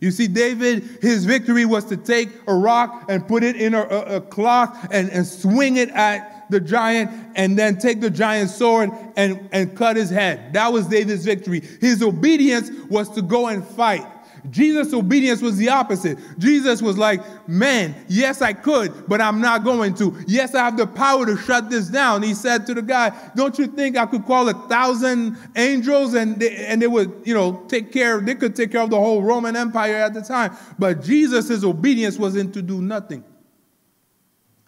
You 0.00 0.10
see, 0.10 0.28
David, 0.28 0.98
his 1.00 1.24
victory 1.24 1.64
was 1.64 1.84
to 1.86 1.96
take 1.96 2.28
a 2.46 2.54
rock 2.54 3.06
and 3.08 3.26
put 3.26 3.42
it 3.42 3.56
in 3.56 3.74
a, 3.74 3.82
a, 3.82 4.16
a, 4.16 4.20
cloth 4.20 4.88
and, 4.90 5.10
and 5.10 5.26
swing 5.26 5.76
it 5.76 5.88
at 5.90 6.46
the 6.50 6.60
giant 6.60 7.10
and 7.34 7.58
then 7.58 7.78
take 7.78 8.00
the 8.00 8.10
giant's 8.10 8.54
sword 8.54 8.90
and, 9.16 9.48
and 9.52 9.76
cut 9.76 9.96
his 9.96 10.10
head. 10.10 10.52
That 10.52 10.72
was 10.72 10.86
David's 10.86 11.24
victory. 11.24 11.60
His 11.80 12.02
obedience 12.02 12.70
was 12.88 13.08
to 13.10 13.22
go 13.22 13.46
and 13.48 13.66
fight. 13.66 14.06
Jesus' 14.50 14.92
obedience 14.92 15.42
was 15.42 15.56
the 15.56 15.68
opposite. 15.68 16.18
Jesus 16.38 16.82
was 16.82 16.98
like, 16.98 17.22
Man, 17.48 17.94
yes, 18.08 18.42
I 18.42 18.52
could, 18.52 19.08
but 19.08 19.20
I'm 19.20 19.40
not 19.40 19.64
going 19.64 19.94
to. 19.94 20.16
Yes, 20.26 20.54
I 20.54 20.64
have 20.64 20.76
the 20.76 20.86
power 20.86 21.26
to 21.26 21.36
shut 21.36 21.70
this 21.70 21.88
down. 21.88 22.22
He 22.22 22.34
said 22.34 22.66
to 22.66 22.74
the 22.74 22.82
guy, 22.82 23.12
Don't 23.34 23.58
you 23.58 23.66
think 23.66 23.96
I 23.96 24.06
could 24.06 24.26
call 24.26 24.48
a 24.48 24.54
thousand 24.68 25.36
angels 25.56 26.14
and 26.14 26.38
they, 26.38 26.66
and 26.66 26.80
they 26.80 26.86
would, 26.86 27.22
you 27.24 27.34
know, 27.34 27.64
take 27.68 27.92
care, 27.92 28.20
they 28.20 28.34
could 28.34 28.56
take 28.56 28.72
care 28.72 28.82
of 28.82 28.90
the 28.90 28.96
whole 28.96 29.22
Roman 29.22 29.56
Empire 29.56 29.96
at 29.96 30.14
the 30.14 30.22
time. 30.22 30.56
But 30.78 31.02
Jesus' 31.02 31.64
obedience 31.64 32.18
was 32.18 32.36
in 32.36 32.52
to 32.52 32.62
do 32.62 32.80
nothing 32.82 33.24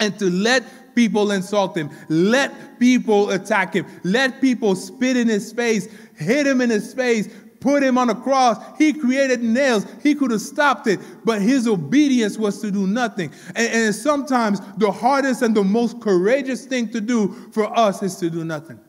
and 0.00 0.18
to 0.18 0.30
let 0.30 0.94
people 0.94 1.30
insult 1.32 1.76
him, 1.76 1.90
let 2.08 2.78
people 2.78 3.30
attack 3.30 3.74
him, 3.74 3.86
let 4.04 4.40
people 4.40 4.74
spit 4.74 5.16
in 5.16 5.28
his 5.28 5.52
face, 5.52 5.88
hit 6.16 6.46
him 6.46 6.60
in 6.60 6.70
his 6.70 6.94
face, 6.94 7.28
put 7.60 7.82
him 7.82 7.98
on 7.98 8.10
a 8.10 8.14
cross. 8.14 8.58
He 8.78 8.92
created 8.92 9.42
nails. 9.42 9.86
He 10.02 10.14
could 10.14 10.30
have 10.30 10.40
stopped 10.40 10.86
it, 10.86 11.00
but 11.24 11.42
his 11.42 11.66
obedience 11.66 12.38
was 12.38 12.60
to 12.60 12.70
do 12.70 12.86
nothing. 12.86 13.32
And, 13.54 13.72
and, 13.72 13.94
sometimes 13.94 14.60
the 14.76 14.90
hardest 14.90 15.42
and 15.42 15.54
the 15.54 15.64
most 15.64 16.00
courageous 16.00 16.66
thing 16.66 16.88
to 16.90 17.00
do 17.00 17.32
for 17.52 17.76
us 17.76 18.02
is 18.02 18.16
to 18.16 18.30
do 18.30 18.44
nothing. 18.44 18.80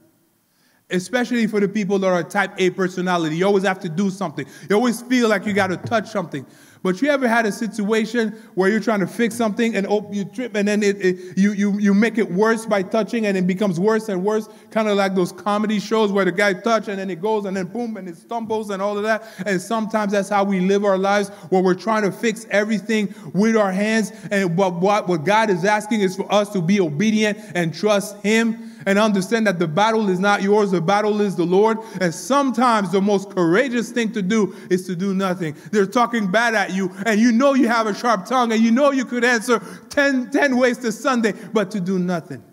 Especially 0.92 1.46
for 1.46 1.60
the 1.60 1.68
people 1.68 2.00
that 2.00 2.08
are 2.08 2.24
type 2.24 2.54
A 2.58 2.72
personality. 2.72 3.38
You 3.38 3.46
always 3.46 3.64
have 3.64 3.80
to 3.82 3.90
do 3.90 4.10
something. 4.10 4.46
You 4.70 4.76
always 4.76 5.02
feel 5.02 5.30
like 5.30 5.46
you 5.46 5.54
got 5.54 5.68
to 5.68 5.78
touch 5.78 6.10
something. 6.10 6.46
But 6.82 7.02
you 7.02 7.10
ever 7.10 7.28
had 7.28 7.46
a 7.46 7.52
situation 7.52 8.30
where 8.56 8.70
you're 8.70 8.80
trying 8.80 9.02
to 9.02 9.08
fix 9.08 9.36
something 9.36 9.76
and 9.76 9.86
oh, 9.88 10.08
you 10.14 10.24
trip 10.24 10.56
and 10.56 10.66
then 10.66 10.82
it, 10.82 10.96
it, 11.04 11.38
you, 11.38 11.52
you, 11.52 11.78
you 11.78 11.94
make 11.94 12.18
it 12.18 12.32
worse 12.32 12.66
by 12.66 12.84
touching 12.84 13.26
and 13.26 13.38
it 13.38 13.46
becomes 13.46 13.80
worse 13.80 14.08
and 14.08 14.24
worse? 14.24 14.48
Kind 14.72 14.88
of 14.88 14.96
like 14.96 15.14
those 15.14 15.34
comedy 15.34 15.80
shows 15.80 16.12
where 16.12 16.24
the 16.24 16.32
guy 16.32 16.54
touches 16.54 16.88
and 16.88 17.00
then 17.00 17.10
it 17.10 17.22
goes 17.22 17.44
and 17.44 17.58
then 17.58 17.66
boom 17.66 17.98
and 17.98 18.08
it 18.08 18.16
stumbles 18.16 18.70
and 18.70 18.82
all 18.82 18.98
of 18.98 19.04
that. 19.04 19.24
And 19.46 19.62
sometimes 19.62 20.14
that's 20.14 20.30
how 20.30 20.46
we 20.46 20.62
live 20.62 20.86
our 20.86 20.98
lives 20.98 21.30
where 21.50 21.62
we're 21.62 21.76
trying 21.76 22.04
to 22.04 22.14
fix 22.14 22.46
everything 22.50 23.14
with 23.34 23.58
our 23.58 23.74
hands. 23.74 24.14
And 24.32 24.58
what, 24.58 24.76
what, 24.76 25.10
what 25.10 25.26
God 25.26 25.50
is 25.50 25.66
asking 25.66 26.00
is 26.00 26.16
for 26.16 26.32
us 26.32 26.50
to 26.54 26.62
be 26.62 26.80
obedient 26.80 27.40
and 27.56 27.74
trust 27.74 28.22
Him 28.24 28.70
and 28.86 29.00
understand 29.00 29.48
that 29.48 29.60
the 29.60 29.68
battle 29.68 30.10
is 30.10 30.20
not 30.20 30.42
yours, 30.42 30.72
the 30.72 30.82
battle 30.82 31.22
is 31.22 31.36
the 31.36 31.46
Lord. 31.46 31.78
And 32.02 32.14
sometimes 32.14 32.92
the 32.92 33.02
most 33.02 33.30
courageous 33.32 33.92
thing 33.92 34.12
to 34.14 34.22
do 34.22 34.56
is 34.70 34.86
to 34.88 34.96
do 34.96 35.14
nothing. 35.14 35.56
They're 35.72 35.86
talking 35.86 36.30
bad 36.30 36.56
at 36.56 36.74
you, 36.74 36.92
and 37.06 37.20
you 37.20 37.32
know 37.32 37.54
you 37.54 37.68
have 37.68 37.88
a 37.88 37.94
sharp 37.94 38.26
tongue, 38.26 38.52
and 38.52 38.62
you 38.62 38.72
know 38.72 38.92
you 38.92 39.06
could 39.06 39.24
answer 39.24 39.62
10, 39.90 40.32
10 40.32 40.58
ways 40.58 40.78
to 40.80 40.92
Sunday, 40.92 41.34
but 41.54 41.72
to 41.72 41.80
do 41.80 42.00
nothing. 42.00 42.44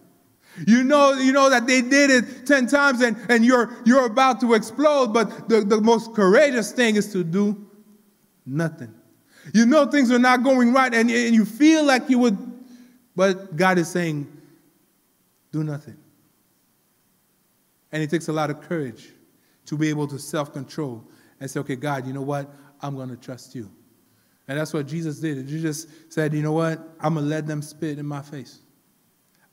You 0.66 0.84
know, 0.84 1.12
you 1.12 1.32
know 1.32 1.50
that 1.50 1.66
they 1.66 1.82
did 1.82 2.10
it 2.10 2.46
10 2.46 2.66
times 2.68 3.02
and, 3.02 3.16
and 3.28 3.44
you're, 3.44 3.76
you're 3.84 4.06
about 4.06 4.40
to 4.40 4.54
explode, 4.54 5.12
but 5.12 5.48
the, 5.48 5.60
the 5.60 5.80
most 5.80 6.14
courageous 6.14 6.72
thing 6.72 6.96
is 6.96 7.12
to 7.12 7.22
do 7.22 7.66
nothing. 8.46 8.94
You 9.52 9.66
know 9.66 9.86
things 9.86 10.10
are 10.10 10.18
not 10.18 10.42
going 10.42 10.72
right 10.72 10.92
and, 10.94 11.10
and 11.10 11.34
you 11.34 11.44
feel 11.44 11.84
like 11.84 12.08
you 12.08 12.18
would, 12.20 12.38
but 13.14 13.56
God 13.56 13.76
is 13.76 13.88
saying, 13.88 14.26
do 15.52 15.62
nothing. 15.62 15.96
And 17.92 18.02
it 18.02 18.10
takes 18.10 18.28
a 18.28 18.32
lot 18.32 18.50
of 18.50 18.60
courage 18.60 19.10
to 19.66 19.76
be 19.76 19.88
able 19.88 20.06
to 20.08 20.18
self 20.18 20.52
control 20.52 21.08
and 21.40 21.50
say, 21.50 21.60
okay, 21.60 21.76
God, 21.76 22.06
you 22.06 22.12
know 22.12 22.22
what? 22.22 22.52
I'm 22.80 22.94
going 22.94 23.08
to 23.08 23.16
trust 23.16 23.54
you. 23.54 23.70
And 24.48 24.58
that's 24.58 24.72
what 24.72 24.86
Jesus 24.86 25.18
did. 25.18 25.46
Jesus 25.48 25.86
said, 26.08 26.32
you 26.32 26.42
know 26.42 26.52
what? 26.52 26.78
I'm 27.00 27.14
going 27.14 27.24
to 27.26 27.30
let 27.30 27.46
them 27.46 27.62
spit 27.62 27.98
in 27.98 28.06
my 28.06 28.22
face. 28.22 28.60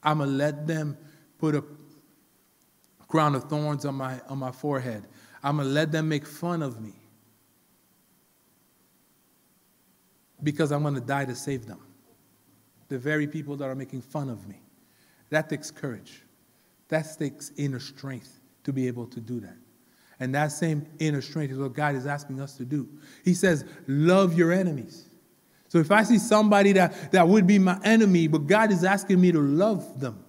I'm 0.03 0.19
going 0.19 0.29
to 0.29 0.35
let 0.35 0.67
them 0.67 0.97
put 1.39 1.55
a 1.55 1.63
crown 3.07 3.35
of 3.35 3.45
thorns 3.45 3.85
on 3.85 3.95
my, 3.95 4.19
on 4.27 4.37
my 4.37 4.51
forehead. 4.51 5.07
I'm 5.43 5.57
going 5.57 5.67
to 5.67 5.73
let 5.73 5.91
them 5.91 6.09
make 6.09 6.25
fun 6.25 6.61
of 6.61 6.81
me 6.81 6.93
because 10.41 10.71
I'm 10.71 10.81
going 10.81 10.95
to 10.95 11.01
die 11.01 11.25
to 11.25 11.35
save 11.35 11.65
them. 11.65 11.79
The 12.89 12.99
very 12.99 13.27
people 13.27 13.55
that 13.57 13.65
are 13.65 13.75
making 13.75 14.01
fun 14.01 14.29
of 14.29 14.47
me. 14.47 14.61
That 15.29 15.49
takes 15.49 15.71
courage. 15.71 16.22
That 16.93 17.07
takes 17.17 17.51
inner 17.57 17.79
strength 17.79 18.39
to 18.65 18.71
be 18.71 18.85
able 18.85 19.07
to 19.07 19.19
do 19.19 19.39
that. 19.39 19.57
And 20.19 20.35
that 20.35 20.51
same 20.51 20.85
inner 20.99 21.23
strength 21.23 21.51
is 21.51 21.57
what 21.57 21.73
God 21.73 21.95
is 21.95 22.05
asking 22.05 22.39
us 22.39 22.55
to 22.57 22.65
do. 22.65 22.87
He 23.25 23.33
says, 23.33 23.65
Love 23.87 24.35
your 24.35 24.51
enemies. 24.51 25.09
So 25.69 25.79
if 25.79 25.89
I 25.89 26.03
see 26.03 26.19
somebody 26.19 26.71
that, 26.73 27.11
that 27.11 27.27
would 27.27 27.47
be 27.47 27.57
my 27.57 27.79
enemy, 27.83 28.27
but 28.27 28.45
God 28.45 28.71
is 28.71 28.83
asking 28.83 29.19
me 29.19 29.31
to 29.31 29.41
love 29.41 29.99
them 29.99 30.23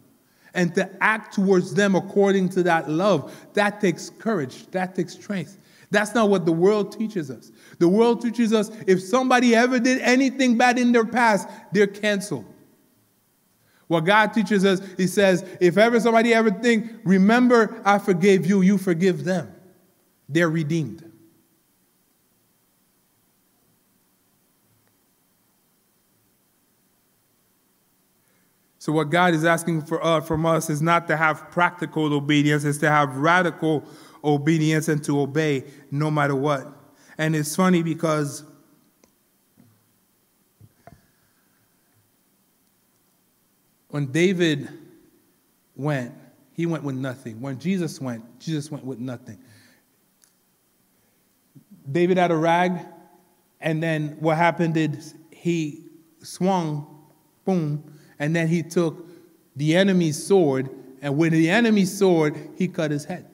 and 0.55 0.75
to 0.77 0.91
act 1.03 1.35
towards 1.35 1.75
them 1.75 1.95
according 1.95 2.49
to 2.51 2.63
that 2.63 2.89
love, 2.89 3.37
that 3.53 3.83
takes 3.83 4.09
courage, 4.09 4.67
that 4.69 4.95
takes 4.95 5.13
strength. 5.13 5.59
That's 5.91 6.15
not 6.15 6.31
what 6.31 6.47
the 6.47 6.53
world 6.53 6.99
teaches 6.99 7.31
us. 7.31 7.53
The 7.79 7.91
world 7.91 8.23
teaches 8.23 8.55
us 8.55 8.71
if 8.87 9.03
somebody 9.03 9.55
ever 9.55 9.79
did 9.79 10.01
anything 10.01 10.57
bad 10.57 10.79
in 10.79 10.93
their 10.93 11.05
past, 11.05 11.47
they're 11.73 11.87
canceled. 11.87 12.47
What 13.95 14.07
God 14.07 14.33
teaches 14.33 14.65
us, 14.65 14.81
He 14.97 15.07
says, 15.07 15.45
if 15.61 15.79
ever 15.79 16.01
somebody 16.01 16.35
ever 16.35 16.51
think, 16.51 16.91
remember 17.05 17.81
I 17.85 17.99
forgave 18.01 18.45
you, 18.45 18.61
you 18.61 18.77
forgive 18.77 19.23
them. 19.23 19.55
They're 20.29 20.51
redeemed. 20.51 21.13
So 28.79 28.91
what 28.91 29.11
God 29.11 29.33
is 29.33 29.45
asking 29.45 29.83
for, 29.83 30.05
uh, 30.05 30.21
from 30.21 30.45
us 30.45 30.69
is 30.69 30.83
not 30.83 31.07
to 31.07 31.17
have 31.17 31.53
practical 31.53 32.13
obedience, 32.13 32.65
it's 32.65 32.79
to 32.79 32.91
have 32.91 33.17
radical 33.17 33.85
obedience 34.25 34.89
and 34.89 35.05
to 35.05 35.21
obey 35.21 35.63
no 35.93 36.11
matter 36.11 36.35
what. 36.35 36.67
And 37.17 37.37
it's 37.37 37.55
funny 37.55 37.85
because 37.85 38.43
When 43.95 44.07
David 44.07 44.69
went, 45.77 46.13
he 46.53 46.67
went 46.67 46.83
with 46.83 46.97
nothing. 46.97 47.41
When 47.41 47.61
Jesus 47.61 48.01
went, 48.01 48.41
Jesus 48.41 48.69
went 48.69 48.85
with 48.85 48.99
nothing. 48.99 49.39
David 51.93 52.17
had 52.17 52.33
a 52.33 52.37
rag, 52.37 52.85
and 53.61 53.81
then 53.81 54.17
what 54.19 54.37
happened 54.37 54.77
is 54.77 55.15
he 55.31 55.85
swung, 56.25 57.05
boom, 57.45 57.85
and 58.19 58.35
then 58.35 58.49
he 58.49 58.65
took 58.65 59.07
the 59.55 59.77
enemy's 59.77 60.21
sword, 60.21 60.71
and 61.01 61.17
with 61.17 61.33
the 61.33 61.49
enemy's 61.49 61.97
sword, 61.97 62.37
he 62.57 62.67
cut 62.67 62.91
his 62.91 63.05
head. 63.05 63.29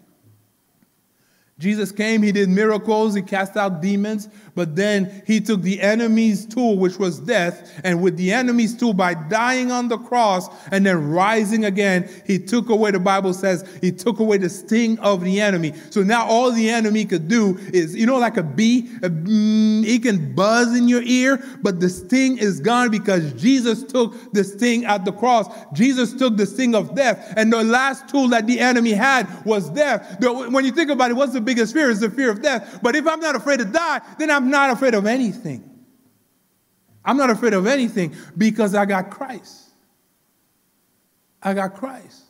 Jesus 1.61 1.92
came, 1.92 2.23
he 2.23 2.33
did 2.33 2.49
miracles, 2.49 3.14
he 3.14 3.20
cast 3.20 3.55
out 3.55 3.83
demons, 3.83 4.31
but 4.55 4.77
then 4.77 5.23
he 5.27 5.40
took 5.40 5.61
the 5.61 5.81
enemy's 5.83 6.46
tool, 6.46 6.79
which 6.79 6.99
was 6.99 7.20
death, 7.20 7.79
and 7.85 8.03
with 8.03 8.16
the 8.16 8.33
enemy's 8.33 8.75
tool, 8.75 8.94
by 8.94 9.12
dying 9.12 9.70
on 9.70 9.88
the 9.88 9.99
cross 9.99 10.49
and 10.73 10.87
then 10.87 11.11
rising 11.11 11.66
again, 11.66 12.09
he 12.27 12.38
took 12.38 12.70
away, 12.70 12.90
the 12.92 12.99
Bible 12.99 13.35
says, 13.35 13.68
he 13.83 13.92
took 13.92 14.20
away 14.20 14.38
the 14.38 14.49
sting 14.49 14.99
of 15.01 15.23
the 15.23 15.38
enemy. 15.38 15.75
So 15.90 16.03
now 16.03 16.27
all 16.27 16.51
the 16.51 16.70
enemy 16.70 17.05
could 17.05 17.29
do 17.29 17.59
is, 17.75 17.94
you 17.94 18.07
know, 18.07 18.16
like 18.16 18.38
a 18.38 18.42
bee, 18.42 18.88
a, 19.03 19.11
mm, 19.11 19.85
he 19.85 19.99
can 19.99 20.35
buzz 20.35 20.75
in 20.75 20.88
your 20.88 21.03
ear, 21.03 21.44
but 21.62 21.79
the 21.79 21.90
sting 21.90 22.38
is 22.38 22.59
gone 22.59 22.90
because 22.90 23.35
Jesus 23.35 23.85
took 23.85 24.33
the 24.33 24.44
sting 24.44 24.87
at 24.87 25.05
the 25.05 25.12
cross. 25.12 25.46
Jesus 25.75 26.14
took 26.14 26.38
the 26.38 26.46
sting 26.46 26.75
of 26.75 26.94
death, 26.94 27.35
and 27.37 27.53
the 27.53 27.62
last 27.62 28.09
tool 28.09 28.29
that 28.29 28.46
the 28.46 28.61
enemy 28.61 28.92
had 28.92 29.29
was 29.44 29.68
death. 29.70 30.16
When 30.20 30.64
you 30.64 30.73
think 30.73 30.90
about 30.90 31.11
it, 31.11 31.14
what's 31.14 31.35
the 31.35 31.49
biggest 31.50 31.74
fear 31.74 31.90
is 31.90 31.98
the 31.98 32.08
fear 32.08 32.30
of 32.30 32.40
death. 32.40 32.78
But 32.80 32.94
if 32.94 33.08
I'm 33.08 33.18
not 33.18 33.34
afraid 33.34 33.58
to 33.58 33.64
die, 33.64 34.00
then 34.18 34.30
I'm 34.30 34.50
not 34.50 34.70
afraid 34.70 34.94
of 34.94 35.04
anything. 35.04 35.68
I'm 37.04 37.16
not 37.16 37.28
afraid 37.28 37.54
of 37.54 37.66
anything 37.66 38.14
because 38.38 38.76
I 38.76 38.84
got 38.84 39.10
Christ. 39.10 39.70
I 41.42 41.54
got 41.54 41.74
Christ. 41.74 42.22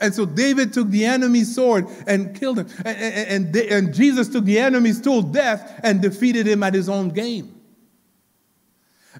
And 0.00 0.12
so 0.12 0.26
David 0.26 0.72
took 0.72 0.88
the 0.90 1.04
enemy's 1.04 1.54
sword 1.54 1.86
and 2.06 2.34
killed 2.34 2.58
him. 2.58 2.68
And, 2.84 2.98
and, 2.98 3.56
and, 3.56 3.56
and, 3.56 3.94
Jesus 3.94 4.28
took 4.28 4.44
the 4.44 4.58
enemy's 4.58 5.00
tool, 5.00 5.22
death, 5.22 5.80
and 5.84 6.02
defeated 6.02 6.48
him 6.48 6.64
at 6.64 6.74
his 6.74 6.88
own 6.88 7.10
game. 7.10 7.54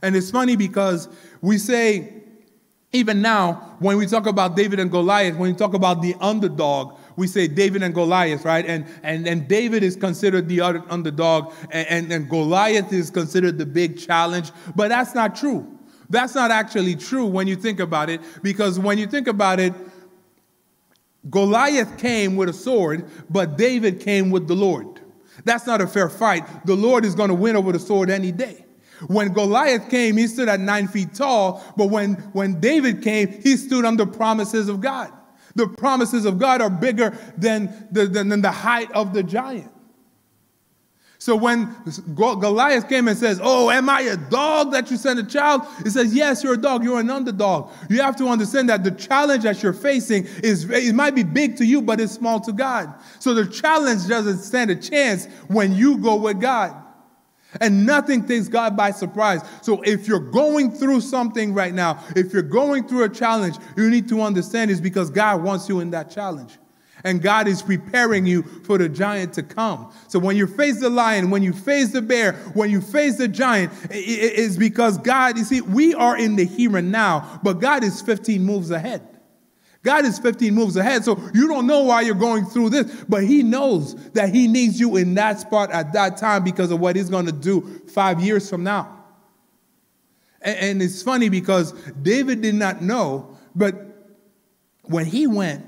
And 0.02 0.16
it's 0.16 0.30
funny 0.32 0.56
because 0.56 1.08
we 1.40 1.58
say, 1.58 2.12
even 2.92 3.22
now, 3.22 3.76
when 3.78 3.96
we 3.98 4.06
talk 4.06 4.26
about 4.26 4.56
David 4.56 4.80
and 4.80 4.90
Goliath, 4.90 5.36
when 5.36 5.52
we 5.52 5.56
talk 5.56 5.74
about 5.74 6.02
the 6.02 6.16
underdog, 6.20 6.98
we 7.16 7.26
say 7.26 7.48
David 7.48 7.82
and 7.82 7.94
Goliath, 7.94 8.44
right? 8.44 8.64
And, 8.66 8.86
and, 9.02 9.26
and 9.26 9.48
David 9.48 9.82
is 9.82 9.96
considered 9.96 10.48
the 10.48 10.60
underdog, 10.60 11.54
and, 11.70 11.88
and, 11.88 12.12
and 12.12 12.30
Goliath 12.30 12.92
is 12.92 13.10
considered 13.10 13.58
the 13.58 13.66
big 13.66 13.98
challenge. 13.98 14.52
But 14.74 14.88
that's 14.88 15.14
not 15.14 15.34
true. 15.34 15.66
That's 16.08 16.34
not 16.34 16.50
actually 16.50 16.94
true 16.94 17.26
when 17.26 17.46
you 17.46 17.56
think 17.56 17.80
about 17.80 18.10
it, 18.10 18.20
because 18.42 18.78
when 18.78 18.98
you 18.98 19.06
think 19.06 19.26
about 19.26 19.58
it, 19.58 19.72
Goliath 21.28 21.98
came 21.98 22.36
with 22.36 22.48
a 22.48 22.52
sword, 22.52 23.10
but 23.28 23.58
David 23.58 24.00
came 24.00 24.30
with 24.30 24.46
the 24.46 24.54
Lord. 24.54 25.00
That's 25.44 25.66
not 25.66 25.80
a 25.80 25.86
fair 25.86 26.08
fight. 26.08 26.44
The 26.66 26.76
Lord 26.76 27.04
is 27.04 27.14
going 27.14 27.30
to 27.30 27.34
win 27.34 27.56
over 27.56 27.72
the 27.72 27.78
sword 27.78 28.10
any 28.10 28.30
day. 28.30 28.64
When 29.08 29.32
Goliath 29.32 29.90
came, 29.90 30.16
he 30.16 30.26
stood 30.26 30.48
at 30.48 30.60
nine 30.60 30.88
feet 30.88 31.14
tall, 31.14 31.62
but 31.76 31.86
when, 31.86 32.14
when 32.32 32.60
David 32.60 33.02
came, 33.02 33.28
he 33.28 33.56
stood 33.56 33.84
on 33.84 33.96
the 33.96 34.06
promises 34.06 34.68
of 34.68 34.80
God. 34.80 35.12
The 35.56 35.66
promises 35.66 36.24
of 36.24 36.38
God 36.38 36.62
are 36.62 36.70
bigger 36.70 37.18
than 37.36 37.88
the, 37.90 38.06
than, 38.06 38.28
than 38.28 38.42
the 38.42 38.52
height 38.52 38.90
of 38.92 39.12
the 39.12 39.22
giant. 39.22 39.72
So 41.18 41.34
when 41.34 41.74
Goliath 42.14 42.88
came 42.88 43.08
and 43.08 43.16
says, 43.16 43.40
Oh, 43.42 43.70
am 43.70 43.88
I 43.88 44.02
a 44.02 44.16
dog 44.16 44.72
that 44.72 44.90
you 44.90 44.96
send 44.96 45.18
a 45.18 45.24
child? 45.24 45.62
He 45.82 45.90
says, 45.90 46.14
Yes, 46.14 46.44
you're 46.44 46.54
a 46.54 46.58
dog. 46.58 46.84
You're 46.84 47.00
an 47.00 47.10
underdog. 47.10 47.72
You 47.88 48.02
have 48.02 48.16
to 48.16 48.28
understand 48.28 48.68
that 48.68 48.84
the 48.84 48.90
challenge 48.90 49.44
that 49.44 49.62
you're 49.62 49.72
facing 49.72 50.26
is, 50.44 50.70
it 50.70 50.94
might 50.94 51.14
be 51.14 51.22
big 51.22 51.56
to 51.56 51.64
you, 51.64 51.80
but 51.80 52.00
it's 52.00 52.12
small 52.12 52.38
to 52.40 52.52
God. 52.52 52.94
So 53.18 53.32
the 53.32 53.46
challenge 53.46 54.06
doesn't 54.06 54.38
stand 54.38 54.70
a 54.70 54.76
chance 54.76 55.26
when 55.48 55.74
you 55.74 55.98
go 55.98 56.16
with 56.16 56.40
God. 56.40 56.85
And 57.60 57.86
nothing 57.86 58.26
takes 58.26 58.48
God 58.48 58.76
by 58.76 58.90
surprise. 58.90 59.40
So 59.62 59.80
if 59.82 60.06
you're 60.06 60.18
going 60.18 60.70
through 60.70 61.00
something 61.00 61.54
right 61.54 61.72
now, 61.72 62.04
if 62.14 62.32
you're 62.32 62.42
going 62.42 62.86
through 62.86 63.04
a 63.04 63.08
challenge, 63.08 63.56
you 63.76 63.88
need 63.88 64.08
to 64.08 64.20
understand 64.20 64.70
is 64.70 64.80
because 64.80 65.10
God 65.10 65.42
wants 65.42 65.68
you 65.68 65.80
in 65.80 65.90
that 65.90 66.10
challenge 66.10 66.58
and 67.04 67.22
God 67.22 67.46
is 67.46 67.62
preparing 67.62 68.26
you 68.26 68.42
for 68.42 68.78
the 68.78 68.88
giant 68.88 69.32
to 69.34 69.42
come. 69.42 69.92
So 70.08 70.18
when 70.18 70.36
you 70.36 70.46
face 70.46 70.80
the 70.80 70.90
lion, 70.90 71.30
when 71.30 71.42
you 71.42 71.52
face 71.52 71.92
the 71.92 72.02
bear, 72.02 72.32
when 72.54 72.70
you 72.70 72.80
face 72.80 73.16
the 73.16 73.28
giant, 73.28 73.72
it 73.90 73.94
is 73.94 74.58
because 74.58 74.98
God, 74.98 75.38
you 75.38 75.44
see, 75.44 75.60
we 75.60 75.94
are 75.94 76.16
in 76.16 76.36
the 76.36 76.44
here 76.44 76.76
and 76.76 76.90
now, 76.90 77.40
but 77.42 77.54
God 77.54 77.84
is 77.84 78.02
15 78.02 78.42
moves 78.42 78.70
ahead. 78.70 79.15
God 79.82 80.04
is 80.04 80.18
15 80.18 80.54
moves 80.54 80.76
ahead. 80.76 81.04
So 81.04 81.18
you 81.32 81.46
don't 81.46 81.66
know 81.66 81.82
why 81.82 82.00
you're 82.00 82.14
going 82.14 82.44
through 82.46 82.70
this, 82.70 83.04
but 83.08 83.24
He 83.24 83.42
knows 83.42 83.94
that 84.12 84.34
He 84.34 84.48
needs 84.48 84.80
you 84.80 84.96
in 84.96 85.14
that 85.14 85.40
spot 85.40 85.70
at 85.70 85.92
that 85.92 86.16
time 86.16 86.44
because 86.44 86.70
of 86.70 86.80
what 86.80 86.96
He's 86.96 87.10
going 87.10 87.26
to 87.26 87.32
do 87.32 87.82
five 87.88 88.20
years 88.20 88.48
from 88.50 88.64
now. 88.64 89.04
And, 90.42 90.58
and 90.58 90.82
it's 90.82 91.02
funny 91.02 91.28
because 91.28 91.72
David 92.02 92.42
did 92.42 92.54
not 92.54 92.82
know, 92.82 93.36
but 93.54 93.86
when 94.84 95.06
he 95.06 95.26
went, 95.26 95.66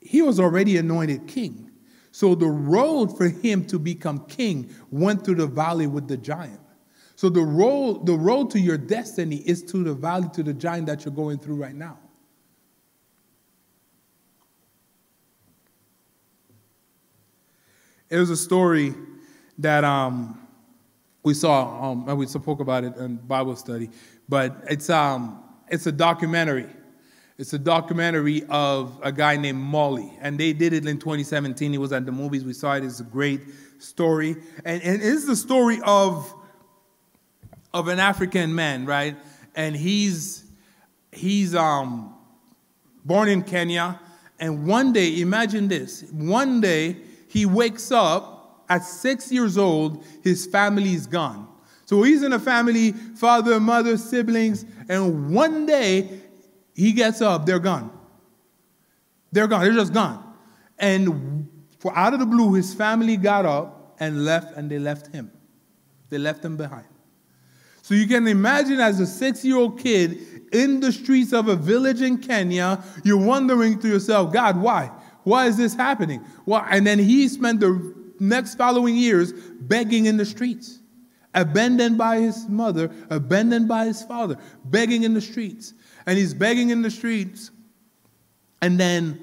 he 0.00 0.22
was 0.22 0.38
already 0.38 0.76
anointed 0.76 1.26
king. 1.26 1.70
So 2.10 2.34
the 2.34 2.46
road 2.46 3.16
for 3.16 3.28
him 3.28 3.66
to 3.66 3.78
become 3.78 4.24
king 4.26 4.74
went 4.90 5.24
through 5.24 5.34
the 5.36 5.46
valley 5.46 5.86
with 5.86 6.08
the 6.08 6.16
giant. 6.16 6.60
So 7.14 7.28
the 7.28 7.42
road, 7.42 8.06
the 8.06 8.14
road 8.14 8.50
to 8.50 8.60
your 8.60 8.78
destiny 8.78 9.36
is 9.36 9.62
to 9.64 9.82
the 9.84 9.94
valley, 9.94 10.28
to 10.34 10.42
the 10.42 10.52
giant 10.52 10.86
that 10.86 11.04
you're 11.04 11.14
going 11.14 11.38
through 11.38 11.56
right 11.56 11.74
now. 11.74 11.98
It 18.08 18.18
was 18.18 18.30
a 18.30 18.36
story 18.36 18.94
that 19.58 19.84
um, 19.84 20.46
we 21.22 21.34
saw, 21.34 21.90
um, 21.90 22.08
and 22.08 22.18
we 22.18 22.26
spoke 22.26 22.60
about 22.60 22.84
it 22.84 22.96
in 22.96 23.16
Bible 23.16 23.56
study, 23.56 23.90
but 24.28 24.56
it's, 24.68 24.90
um, 24.90 25.42
it's 25.68 25.86
a 25.86 25.92
documentary 25.92 26.68
it's 27.38 27.52
a 27.52 27.58
documentary 27.58 28.44
of 28.48 28.98
a 29.02 29.12
guy 29.12 29.36
named 29.36 29.62
Mulli, 29.62 30.10
and 30.20 30.40
they 30.40 30.54
did 30.54 30.72
it 30.72 30.86
in 30.86 30.98
2017. 30.98 31.74
It 31.74 31.78
was 31.78 31.92
at 31.92 32.06
the 32.06 32.12
movies. 32.12 32.44
We 32.44 32.54
saw 32.54 32.74
it. 32.74 32.84
It's 32.84 33.00
a 33.00 33.04
great 33.04 33.42
story, 33.78 34.36
and, 34.64 34.82
and 34.82 35.02
it's 35.02 35.26
the 35.26 35.36
story 35.36 35.78
of 35.84 36.32
of 37.74 37.88
an 37.88 37.98
African 37.98 38.54
man, 38.54 38.86
right? 38.86 39.16
And 39.54 39.76
he's 39.76 40.44
he's 41.12 41.54
um, 41.54 42.14
born 43.04 43.28
in 43.28 43.42
Kenya, 43.42 44.00
and 44.40 44.66
one 44.66 44.94
day, 44.94 45.20
imagine 45.20 45.68
this: 45.68 46.04
one 46.12 46.62
day 46.62 46.96
he 47.36 47.44
wakes 47.44 47.92
up 47.92 48.64
at 48.66 48.82
six 48.82 49.30
years 49.30 49.58
old. 49.58 50.02
His 50.24 50.46
family 50.46 50.94
is 50.94 51.06
gone. 51.06 51.46
So 51.84 52.02
he's 52.02 52.22
in 52.22 52.32
a 52.32 52.38
family, 52.38 52.92
father, 52.92 53.60
mother, 53.60 53.98
siblings, 53.98 54.64
and 54.88 55.34
one 55.34 55.66
day 55.66 56.22
he 56.74 56.92
gets 56.92 57.20
up, 57.20 57.44
they're 57.44 57.58
gone. 57.58 57.90
They're 59.32 59.48
gone, 59.48 59.60
they're 59.60 59.74
just 59.74 59.92
gone. 59.92 60.34
And 60.78 61.46
for 61.78 61.94
out 61.94 62.14
of 62.14 62.20
the 62.20 62.26
blue, 62.26 62.54
his 62.54 62.72
family 62.72 63.18
got 63.18 63.44
up 63.44 63.96
and 64.00 64.24
left, 64.24 64.56
and 64.56 64.70
they 64.70 64.78
left 64.78 65.08
him. 65.08 65.30
They 66.08 66.16
left 66.16 66.42
him 66.42 66.56
behind. 66.56 66.86
So 67.82 67.94
you 67.94 68.08
can 68.08 68.26
imagine 68.26 68.80
as 68.80 68.98
a 68.98 69.06
six 69.06 69.44
year 69.44 69.58
old 69.58 69.78
kid 69.78 70.46
in 70.52 70.80
the 70.80 70.90
streets 70.90 71.34
of 71.34 71.48
a 71.48 71.54
village 71.54 72.00
in 72.00 72.16
Kenya, 72.16 72.82
you're 73.04 73.22
wondering 73.22 73.78
to 73.80 73.88
yourself, 73.88 74.32
God, 74.32 74.56
why? 74.56 74.90
Why 75.26 75.46
is 75.46 75.56
this 75.56 75.74
happening? 75.74 76.20
Why? 76.44 76.68
And 76.70 76.86
then 76.86 77.00
he 77.00 77.26
spent 77.28 77.58
the 77.58 77.94
next 78.20 78.54
following 78.54 78.94
years 78.94 79.32
begging 79.32 80.06
in 80.06 80.16
the 80.16 80.24
streets, 80.24 80.78
abandoned 81.34 81.98
by 81.98 82.18
his 82.20 82.48
mother, 82.48 82.92
abandoned 83.10 83.66
by 83.66 83.86
his 83.86 84.04
father, 84.04 84.38
begging 84.64 85.02
in 85.02 85.14
the 85.14 85.20
streets 85.20 85.74
and 86.06 86.16
he's 86.16 86.32
begging 86.32 86.70
in 86.70 86.82
the 86.82 86.90
streets. 86.90 87.50
And 88.62 88.78
then 88.78 89.22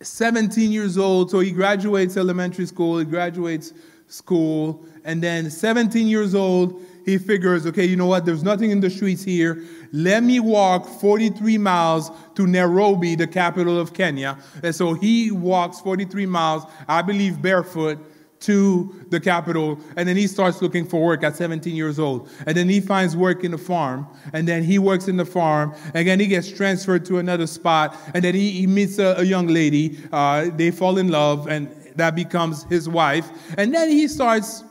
17 0.00 0.70
years 0.72 0.96
old, 0.96 1.30
so 1.30 1.40
he 1.40 1.50
graduates 1.50 2.16
elementary 2.16 2.66
school, 2.66 2.98
he 2.98 3.04
graduates 3.04 3.72
school, 4.06 4.84
and 5.04 5.22
then 5.22 5.50
17 5.50 6.06
years 6.06 6.34
old, 6.34 6.80
he 7.04 7.18
figures, 7.18 7.66
okay, 7.66 7.84
you 7.84 7.96
know 7.96 8.06
what, 8.06 8.24
there's 8.24 8.42
nothing 8.42 8.70
in 8.70 8.80
the 8.80 8.90
streets 8.90 9.24
here. 9.24 9.64
Let 9.92 10.22
me 10.22 10.38
walk 10.40 10.86
43 10.86 11.58
miles 11.58 12.10
to 12.34 12.46
Nairobi, 12.46 13.16
the 13.16 13.26
capital 13.26 13.78
of 13.78 13.92
Kenya. 13.92 14.38
And 14.62 14.74
so 14.74 14.94
he 14.94 15.30
walks 15.30 15.80
43 15.80 16.26
miles, 16.26 16.64
I 16.86 17.02
believe 17.02 17.42
barefoot, 17.42 17.98
to 18.40 19.04
the 19.10 19.20
capital, 19.20 19.78
and 19.96 20.08
then 20.08 20.16
he 20.16 20.26
starts 20.26 20.62
looking 20.62 20.86
for 20.86 21.02
work 21.02 21.22
at 21.22 21.36
17 21.36 21.74
years 21.74 21.98
old. 21.98 22.28
And 22.46 22.56
then 22.56 22.68
he 22.68 22.80
finds 22.80 23.14
work 23.16 23.44
in 23.44 23.50
the 23.50 23.58
farm, 23.58 24.06
and 24.32 24.48
then 24.48 24.62
he 24.62 24.78
works 24.78 25.08
in 25.08 25.16
the 25.18 25.26
farm, 25.26 25.74
and 25.94 26.08
then 26.08 26.18
he 26.18 26.26
gets 26.26 26.50
transferred 26.50 27.04
to 27.06 27.18
another 27.18 27.46
spot, 27.46 27.96
and 28.14 28.24
then 28.24 28.34
he, 28.34 28.50
he 28.50 28.66
meets 28.66 28.98
a, 28.98 29.16
a, 29.18 29.24
young 29.24 29.46
lady. 29.48 29.98
Uh, 30.10 30.48
they 30.54 30.70
fall 30.70 30.96
in 30.96 31.08
love, 31.08 31.48
and 31.48 31.70
that 31.96 32.14
becomes 32.14 32.64
his 32.64 32.88
wife. 32.88 33.30
And 33.58 33.74
then 33.74 33.90
he 33.90 34.08
starts 34.08 34.64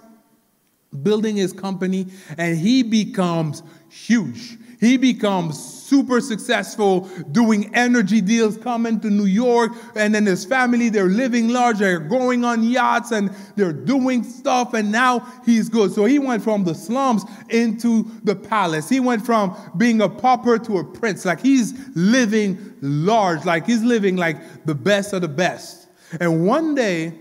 building 1.03 1.35
his 1.35 1.53
company, 1.53 2.07
and 2.37 2.57
he 2.57 2.83
becomes 2.83 3.63
huge. 3.89 4.57
He 4.79 4.95
becomes 4.95 5.61
super 5.61 6.21
successful, 6.21 7.01
doing 7.31 7.75
energy 7.75 8.21
deals, 8.21 8.55
coming 8.55 8.99
to 9.01 9.09
New 9.09 9.25
York, 9.25 9.73
and 9.95 10.15
then 10.15 10.25
his 10.25 10.45
family, 10.45 10.87
they're 10.87 11.09
living 11.09 11.49
large, 11.49 11.79
they're 11.79 11.99
going 11.99 12.45
on 12.45 12.63
yachts, 12.63 13.11
and 13.11 13.29
they're 13.57 13.73
doing 13.73 14.23
stuff, 14.23 14.73
and 14.73 14.89
now 14.89 15.19
he's 15.45 15.67
good. 15.67 15.91
So 15.91 16.05
he 16.05 16.17
went 16.17 16.43
from 16.43 16.63
the 16.63 16.73
slums 16.73 17.25
into 17.49 18.09
the 18.23 18.35
palace. 18.35 18.87
He 18.87 19.01
went 19.01 19.25
from 19.25 19.55
being 19.75 19.99
a 20.01 20.07
pauper 20.07 20.57
to 20.59 20.77
a 20.77 20.83
prince. 20.83 21.25
Like 21.25 21.41
he's 21.41 21.73
living 21.95 22.73
large, 22.81 23.43
like 23.43 23.65
he's 23.65 23.83
living 23.83 24.15
like 24.15 24.65
the 24.65 24.75
best 24.75 25.11
of 25.11 25.21
the 25.21 25.27
best. 25.27 25.89
And 26.21 26.45
one 26.45 26.73
day, 26.73 27.13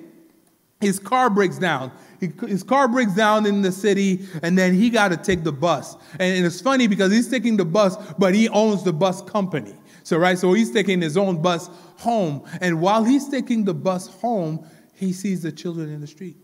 his 0.81 1.01
car 1.01 1.29
breaks 1.29 1.59
down 1.59 1.91
he, 2.21 2.33
his 2.47 2.63
car 2.63 2.89
breaks 2.89 3.15
down 3.15 3.47
in 3.47 3.63
the 3.63 3.73
city, 3.73 4.27
and 4.43 4.59
then 4.59 4.75
he 4.75 4.91
got 4.91 5.09
to 5.09 5.17
take 5.17 5.45
the 5.45 5.53
bus. 5.53 5.95
And, 6.13 6.37
and 6.37 6.47
it's 6.47 6.61
funny 6.61 6.87
because 6.87 7.13
he's 7.13 7.29
taking 7.29 7.57
the 7.57 7.65
bus, 7.65 7.97
but 8.19 8.35
he 8.35 8.49
owns 8.49 8.83
the 8.83 8.93
bus 8.93 9.23
company. 9.23 9.75
So, 10.03 10.17
right, 10.19 10.39
so 10.39 10.53
he's 10.53 10.71
taking 10.71 11.01
his 11.01 11.17
own 11.17 11.43
bus 11.43 11.69
home. 11.99 12.45
And 12.61 12.81
while 12.81 13.05
he's 13.05 13.29
taking 13.29 13.65
the 13.65 13.75
bus 13.75 14.09
home, 14.09 14.67
he 14.95 15.13
sees 15.13 15.43
the 15.43 15.53
children 15.53 15.93
in 15.93 16.01
the 16.01 16.07
street. 16.07 16.37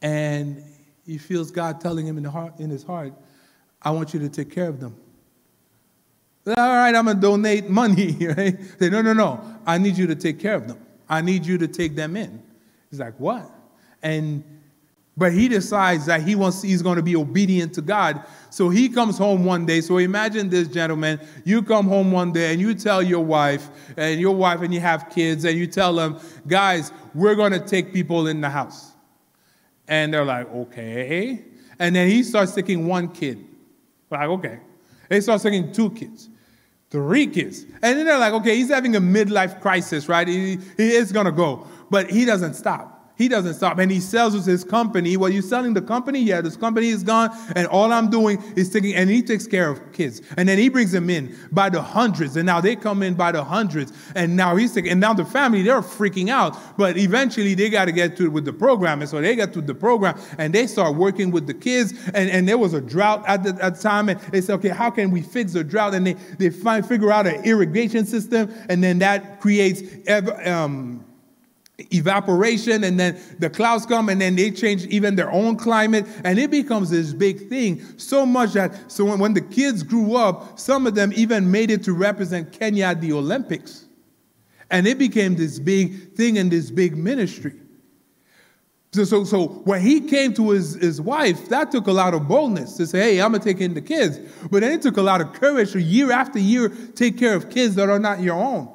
And 0.00 0.64
he 1.06 1.18
feels 1.18 1.50
God 1.50 1.80
telling 1.80 2.06
him 2.06 2.16
in, 2.16 2.24
the 2.24 2.30
heart, 2.30 2.58
in 2.58 2.70
his 2.70 2.82
heart, 2.82 3.12
I 3.80 3.90
want 3.90 4.14
you 4.14 4.20
to 4.20 4.28
take 4.28 4.50
care 4.50 4.68
of 4.68 4.80
them. 4.80 4.96
All 6.46 6.54
right, 6.56 6.94
I'm 6.94 7.04
going 7.04 7.16
to 7.16 7.22
donate 7.22 7.68
money. 7.68 8.16
Right? 8.36 8.58
Say, 8.78 8.90
no, 8.90 9.02
no, 9.02 9.12
no. 9.12 9.44
I 9.66 9.78
need 9.78 9.96
you 9.96 10.06
to 10.08 10.16
take 10.16 10.40
care 10.40 10.54
of 10.54 10.66
them. 10.66 10.78
I 11.08 11.20
need 11.20 11.46
you 11.46 11.58
to 11.58 11.68
take 11.68 11.94
them 11.94 12.16
in. 12.16 12.42
He's 12.90 12.98
like, 12.98 13.18
what? 13.20 13.48
And 14.02 14.44
but 15.16 15.32
he 15.32 15.46
decides 15.46 16.06
that 16.06 16.22
he 16.22 16.34
wants 16.34 16.62
he's 16.62 16.80
going 16.80 16.96
to 16.96 17.02
be 17.02 17.16
obedient 17.16 17.74
to 17.74 17.82
God. 17.82 18.24
So 18.48 18.70
he 18.70 18.88
comes 18.88 19.18
home 19.18 19.44
one 19.44 19.66
day. 19.66 19.82
So 19.82 19.98
imagine 19.98 20.48
this 20.48 20.68
gentleman, 20.68 21.20
you 21.44 21.62
come 21.62 21.86
home 21.86 22.12
one 22.12 22.32
day 22.32 22.52
and 22.52 22.60
you 22.60 22.74
tell 22.74 23.02
your 23.02 23.24
wife 23.24 23.68
and 23.96 24.18
your 24.20 24.34
wife 24.34 24.62
and 24.62 24.72
you 24.72 24.80
have 24.80 25.10
kids 25.10 25.44
and 25.44 25.58
you 25.58 25.66
tell 25.66 25.94
them, 25.94 26.18
"Guys, 26.46 26.92
we're 27.14 27.34
going 27.34 27.52
to 27.52 27.60
take 27.60 27.92
people 27.92 28.26
in 28.26 28.40
the 28.40 28.48
house." 28.48 28.92
And 29.86 30.14
they're 30.14 30.24
like, 30.24 30.52
"Okay." 30.54 31.44
And 31.78 31.94
then 31.94 32.08
he 32.08 32.22
starts 32.22 32.54
taking 32.54 32.86
one 32.86 33.08
kid. 33.08 33.44
Like, 34.10 34.28
"Okay." 34.28 34.60
They 35.12 35.20
start 35.20 35.42
taking 35.42 35.72
two 35.72 35.90
kids. 35.90 36.30
Three 36.88 37.26
kids. 37.26 37.64
And 37.82 37.98
then 37.98 38.06
they're 38.06 38.18
like, 38.18 38.32
okay, 38.32 38.56
he's 38.56 38.70
having 38.70 38.96
a 38.96 39.00
midlife 39.00 39.60
crisis, 39.60 40.08
right? 40.08 40.26
He, 40.26 40.58
he 40.78 40.92
is 40.92 41.12
going 41.12 41.26
to 41.26 41.32
go. 41.32 41.66
But 41.90 42.08
he 42.08 42.24
doesn't 42.24 42.54
stop. 42.54 43.01
He 43.22 43.28
doesn't 43.28 43.54
stop 43.54 43.78
and 43.78 43.88
he 43.88 44.00
sells 44.00 44.44
his 44.44 44.64
company. 44.64 45.16
Well, 45.16 45.30
you're 45.30 45.42
selling 45.42 45.74
the 45.74 45.80
company? 45.80 46.18
Yeah, 46.18 46.40
this 46.40 46.56
company 46.56 46.88
is 46.88 47.04
gone. 47.04 47.30
And 47.54 47.68
all 47.68 47.92
I'm 47.92 48.10
doing 48.10 48.42
is 48.56 48.68
taking, 48.68 48.96
and 48.96 49.08
he 49.08 49.22
takes 49.22 49.46
care 49.46 49.70
of 49.70 49.92
kids. 49.92 50.22
And 50.36 50.48
then 50.48 50.58
he 50.58 50.68
brings 50.68 50.90
them 50.90 51.08
in 51.08 51.32
by 51.52 51.68
the 51.68 51.80
hundreds. 51.80 52.36
And 52.36 52.46
now 52.46 52.60
they 52.60 52.74
come 52.74 53.00
in 53.00 53.14
by 53.14 53.30
the 53.30 53.44
hundreds. 53.44 53.92
And 54.16 54.36
now 54.36 54.56
he's 54.56 54.74
taking, 54.74 54.90
and 54.90 55.00
now 55.00 55.14
the 55.14 55.24
family, 55.24 55.62
they're 55.62 55.82
freaking 55.82 56.30
out. 56.30 56.58
But 56.76 56.98
eventually 56.98 57.54
they 57.54 57.70
got 57.70 57.84
to 57.84 57.92
get 57.92 58.16
to 58.16 58.24
it 58.24 58.32
with 58.32 58.44
the 58.44 58.52
program. 58.52 59.02
And 59.02 59.08
so 59.08 59.20
they 59.20 59.36
get 59.36 59.52
to 59.52 59.60
the 59.60 59.76
program 59.76 60.18
and 60.36 60.52
they 60.52 60.66
start 60.66 60.96
working 60.96 61.30
with 61.30 61.46
the 61.46 61.54
kids. 61.54 61.94
And, 62.14 62.28
and 62.28 62.48
there 62.48 62.58
was 62.58 62.74
a 62.74 62.80
drought 62.80 63.22
at 63.28 63.44
the, 63.44 63.50
at 63.64 63.76
the 63.76 63.82
time. 63.82 64.08
And 64.08 64.18
they 64.32 64.40
said, 64.40 64.54
okay, 64.54 64.70
how 64.70 64.90
can 64.90 65.12
we 65.12 65.22
fix 65.22 65.52
the 65.52 65.62
drought? 65.62 65.94
And 65.94 66.08
they, 66.08 66.14
they 66.40 66.50
find, 66.50 66.84
figure 66.84 67.12
out 67.12 67.28
an 67.28 67.44
irrigation 67.44 68.04
system. 68.04 68.52
And 68.68 68.82
then 68.82 68.98
that 68.98 69.40
creates, 69.40 69.80
um, 70.44 71.04
evaporation 71.90 72.84
and 72.84 72.98
then 72.98 73.20
the 73.38 73.50
clouds 73.50 73.86
come 73.86 74.08
and 74.08 74.20
then 74.20 74.36
they 74.36 74.50
change 74.50 74.86
even 74.86 75.16
their 75.16 75.30
own 75.30 75.56
climate 75.56 76.06
and 76.24 76.38
it 76.38 76.50
becomes 76.50 76.90
this 76.90 77.12
big 77.12 77.48
thing. 77.48 77.82
So 77.98 78.26
much 78.26 78.52
that 78.52 78.90
so 78.90 79.04
when, 79.04 79.18
when 79.18 79.34
the 79.34 79.40
kids 79.40 79.82
grew 79.82 80.16
up 80.16 80.58
some 80.58 80.86
of 80.86 80.94
them 80.94 81.12
even 81.14 81.50
made 81.50 81.70
it 81.70 81.82
to 81.84 81.92
represent 81.92 82.52
kenya 82.52 82.86
at 82.86 83.00
the 83.00 83.12
olympics. 83.12 83.86
And 84.70 84.86
it 84.86 84.98
became 84.98 85.36
this 85.36 85.58
big 85.58 86.14
thing 86.14 86.38
and 86.38 86.50
this 86.50 86.70
big 86.70 86.96
ministry. 86.96 87.54
So, 88.92 89.04
so, 89.04 89.24
so 89.24 89.46
when 89.64 89.80
he 89.80 90.00
came 90.00 90.34
to 90.34 90.50
his, 90.50 90.74
his 90.74 91.00
wife, 91.00 91.48
that 91.48 91.70
took 91.70 91.86
a 91.86 91.92
lot 91.92 92.12
of 92.12 92.28
boldness 92.28 92.76
to 92.76 92.86
say, 92.86 93.14
hey, 93.14 93.22
I'm 93.22 93.32
going 93.32 93.42
to 93.42 93.48
take 93.52 93.62
in 93.62 93.72
the 93.72 93.80
kids. 93.80 94.18
But 94.50 94.60
then 94.60 94.72
it 94.72 94.82
took 94.82 94.98
a 94.98 95.02
lot 95.02 95.22
of 95.22 95.32
courage 95.32 95.72
to 95.72 95.80
year 95.80 96.12
after 96.12 96.38
year 96.38 96.68
take 96.94 97.18
care 97.18 97.34
of 97.34 97.48
kids 97.48 97.74
that 97.76 97.88
are 97.88 97.98
not 97.98 98.20
your 98.20 98.36
own 98.36 98.68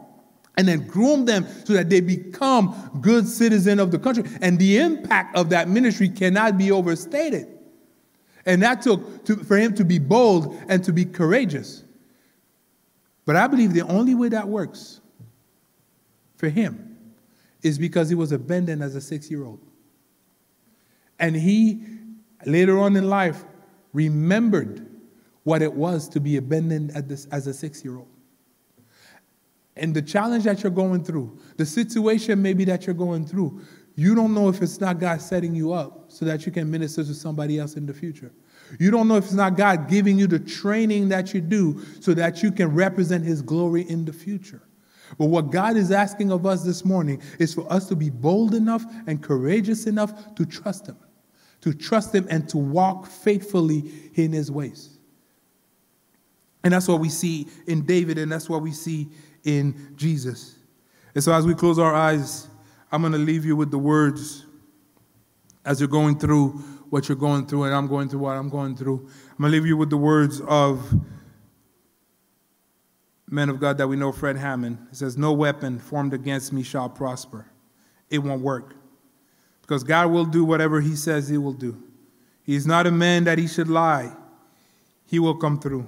and 0.57 0.67
then 0.67 0.87
groom 0.87 1.25
them 1.25 1.45
so 1.65 1.73
that 1.73 1.89
they 1.89 2.01
become 2.01 2.99
good 2.99 3.27
citizens 3.27 3.79
of 3.79 3.91
the 3.91 3.99
country. 3.99 4.23
And 4.41 4.57
the 4.57 4.79
impact 4.79 5.37
of 5.37 5.51
that 5.51 5.69
ministry 5.69 6.09
cannot 6.09 6.57
be 6.57 6.71
overstated. 6.71 7.47
And 8.45 8.63
that 8.63 8.81
took 8.81 9.25
to, 9.25 9.37
for 9.37 9.57
him 9.57 9.75
to 9.75 9.85
be 9.85 9.99
bold 9.99 10.59
and 10.67 10.83
to 10.85 10.91
be 10.91 11.05
courageous. 11.05 11.83
But 13.25 13.35
I 13.35 13.47
believe 13.47 13.73
the 13.73 13.81
only 13.81 14.15
way 14.15 14.29
that 14.29 14.47
works 14.47 14.99
for 16.37 16.49
him 16.49 16.97
is 17.61 17.77
because 17.77 18.09
he 18.09 18.15
was 18.15 18.31
abandoned 18.31 18.81
as 18.81 18.95
a 18.95 19.01
six 19.01 19.29
year 19.29 19.43
old. 19.43 19.59
And 21.19 21.35
he, 21.35 21.83
later 22.45 22.79
on 22.79 22.95
in 22.95 23.09
life, 23.09 23.43
remembered 23.93 24.87
what 25.43 25.61
it 25.61 25.73
was 25.73 26.07
to 26.09 26.19
be 26.19 26.37
abandoned 26.37 26.91
as 27.31 27.47
a 27.47 27.53
six 27.53 27.83
year 27.83 27.97
old. 27.97 28.07
And 29.79 29.93
the 29.93 30.01
challenge 30.01 30.43
that 30.45 30.63
you're 30.63 30.71
going 30.71 31.03
through, 31.03 31.37
the 31.57 31.65
situation 31.65 32.41
maybe 32.41 32.65
that 32.65 32.85
you're 32.85 32.95
going 32.95 33.25
through, 33.25 33.61
you 33.95 34.13
don't 34.13 34.33
know 34.33 34.47
if 34.47 34.61
it's 34.61 34.79
not 34.79 34.99
God 34.99 35.21
setting 35.21 35.55
you 35.55 35.73
up 35.73 36.11
so 36.11 36.25
that 36.25 36.45
you 36.45 36.51
can 36.51 36.69
minister 36.69 37.03
to 37.03 37.13
somebody 37.13 37.57
else 37.59 37.75
in 37.75 37.85
the 37.85 37.93
future. 37.93 38.31
You 38.79 38.91
don't 38.91 39.07
know 39.07 39.15
if 39.15 39.25
it's 39.25 39.33
not 39.33 39.57
God 39.57 39.89
giving 39.89 40.19
you 40.19 40.27
the 40.27 40.39
training 40.39 41.09
that 41.09 41.33
you 41.33 41.41
do 41.41 41.81
so 41.99 42.13
that 42.13 42.43
you 42.43 42.51
can 42.51 42.73
represent 42.73 43.23
His 43.23 43.41
glory 43.41 43.89
in 43.89 44.05
the 44.05 44.13
future. 44.13 44.61
But 45.17 45.27
what 45.27 45.51
God 45.51 45.77
is 45.77 45.91
asking 45.91 46.31
of 46.31 46.45
us 46.45 46.63
this 46.63 46.83
morning 46.83 47.21
is 47.39 47.53
for 47.53 47.71
us 47.71 47.87
to 47.87 47.95
be 47.95 48.09
bold 48.09 48.53
enough 48.53 48.83
and 49.07 49.23
courageous 49.23 49.87
enough 49.87 50.35
to 50.35 50.45
trust 50.45 50.87
Him, 50.87 50.97
to 51.61 51.73
trust 51.73 52.13
Him 52.13 52.27
and 52.29 52.47
to 52.49 52.57
walk 52.57 53.07
faithfully 53.07 53.89
in 54.15 54.31
His 54.33 54.51
ways. 54.51 54.97
And 56.63 56.73
that's 56.73 56.87
what 56.87 56.99
we 56.99 57.09
see 57.09 57.47
in 57.67 57.85
David, 57.85 58.17
and 58.17 58.31
that's 58.31 58.49
what 58.49 58.61
we 58.61 58.73
see 58.73 59.07
in 59.47 59.93
Jesus. 59.95 60.59
And 61.15 61.23
so, 61.23 61.33
as 61.33 61.47
we 61.47 61.55
close 61.55 61.79
our 61.79 61.95
eyes, 61.95 62.47
I'm 62.91 63.01
going 63.01 63.13
to 63.13 63.17
leave 63.17 63.45
you 63.45 63.55
with 63.55 63.71
the 63.71 63.79
words 63.79 64.45
as 65.65 65.79
you're 65.79 65.89
going 65.89 66.19
through 66.19 66.61
what 66.89 67.09
you're 67.09 67.17
going 67.17 67.45
through, 67.45 67.63
and 67.63 67.73
I'm 67.75 67.87
going 67.87 68.09
through 68.09 68.19
what 68.19 68.37
I'm 68.37 68.49
going 68.49 68.75
through. 68.75 68.99
I'm 69.31 69.37
going 69.39 69.51
to 69.51 69.57
leave 69.57 69.65
you 69.65 69.77
with 69.77 69.89
the 69.89 69.97
words 69.97 70.41
of 70.41 70.93
man 73.29 73.49
of 73.49 73.59
God 73.59 73.77
that 73.77 73.87
we 73.87 73.95
know, 73.95 74.11
Fred 74.11 74.37
Hammond. 74.37 74.77
He 74.89 74.95
says, 74.95 75.17
No 75.17 75.33
weapon 75.33 75.79
formed 75.79 76.13
against 76.13 76.53
me 76.53 76.63
shall 76.63 76.89
prosper. 76.89 77.45
It 78.09 78.19
won't 78.19 78.41
work. 78.41 78.75
Because 79.61 79.83
God 79.83 80.11
will 80.11 80.25
do 80.25 80.45
whatever 80.45 80.79
He 80.79 80.95
says 80.95 81.27
He 81.27 81.37
will 81.37 81.53
do. 81.53 81.81
He 82.43 82.55
is 82.55 82.65
not 82.65 82.87
a 82.87 82.91
man 82.91 83.25
that 83.25 83.37
He 83.37 83.47
should 83.47 83.67
lie. 83.67 84.15
He 85.05 85.19
will 85.19 85.35
come 85.35 85.59
through. 85.59 85.87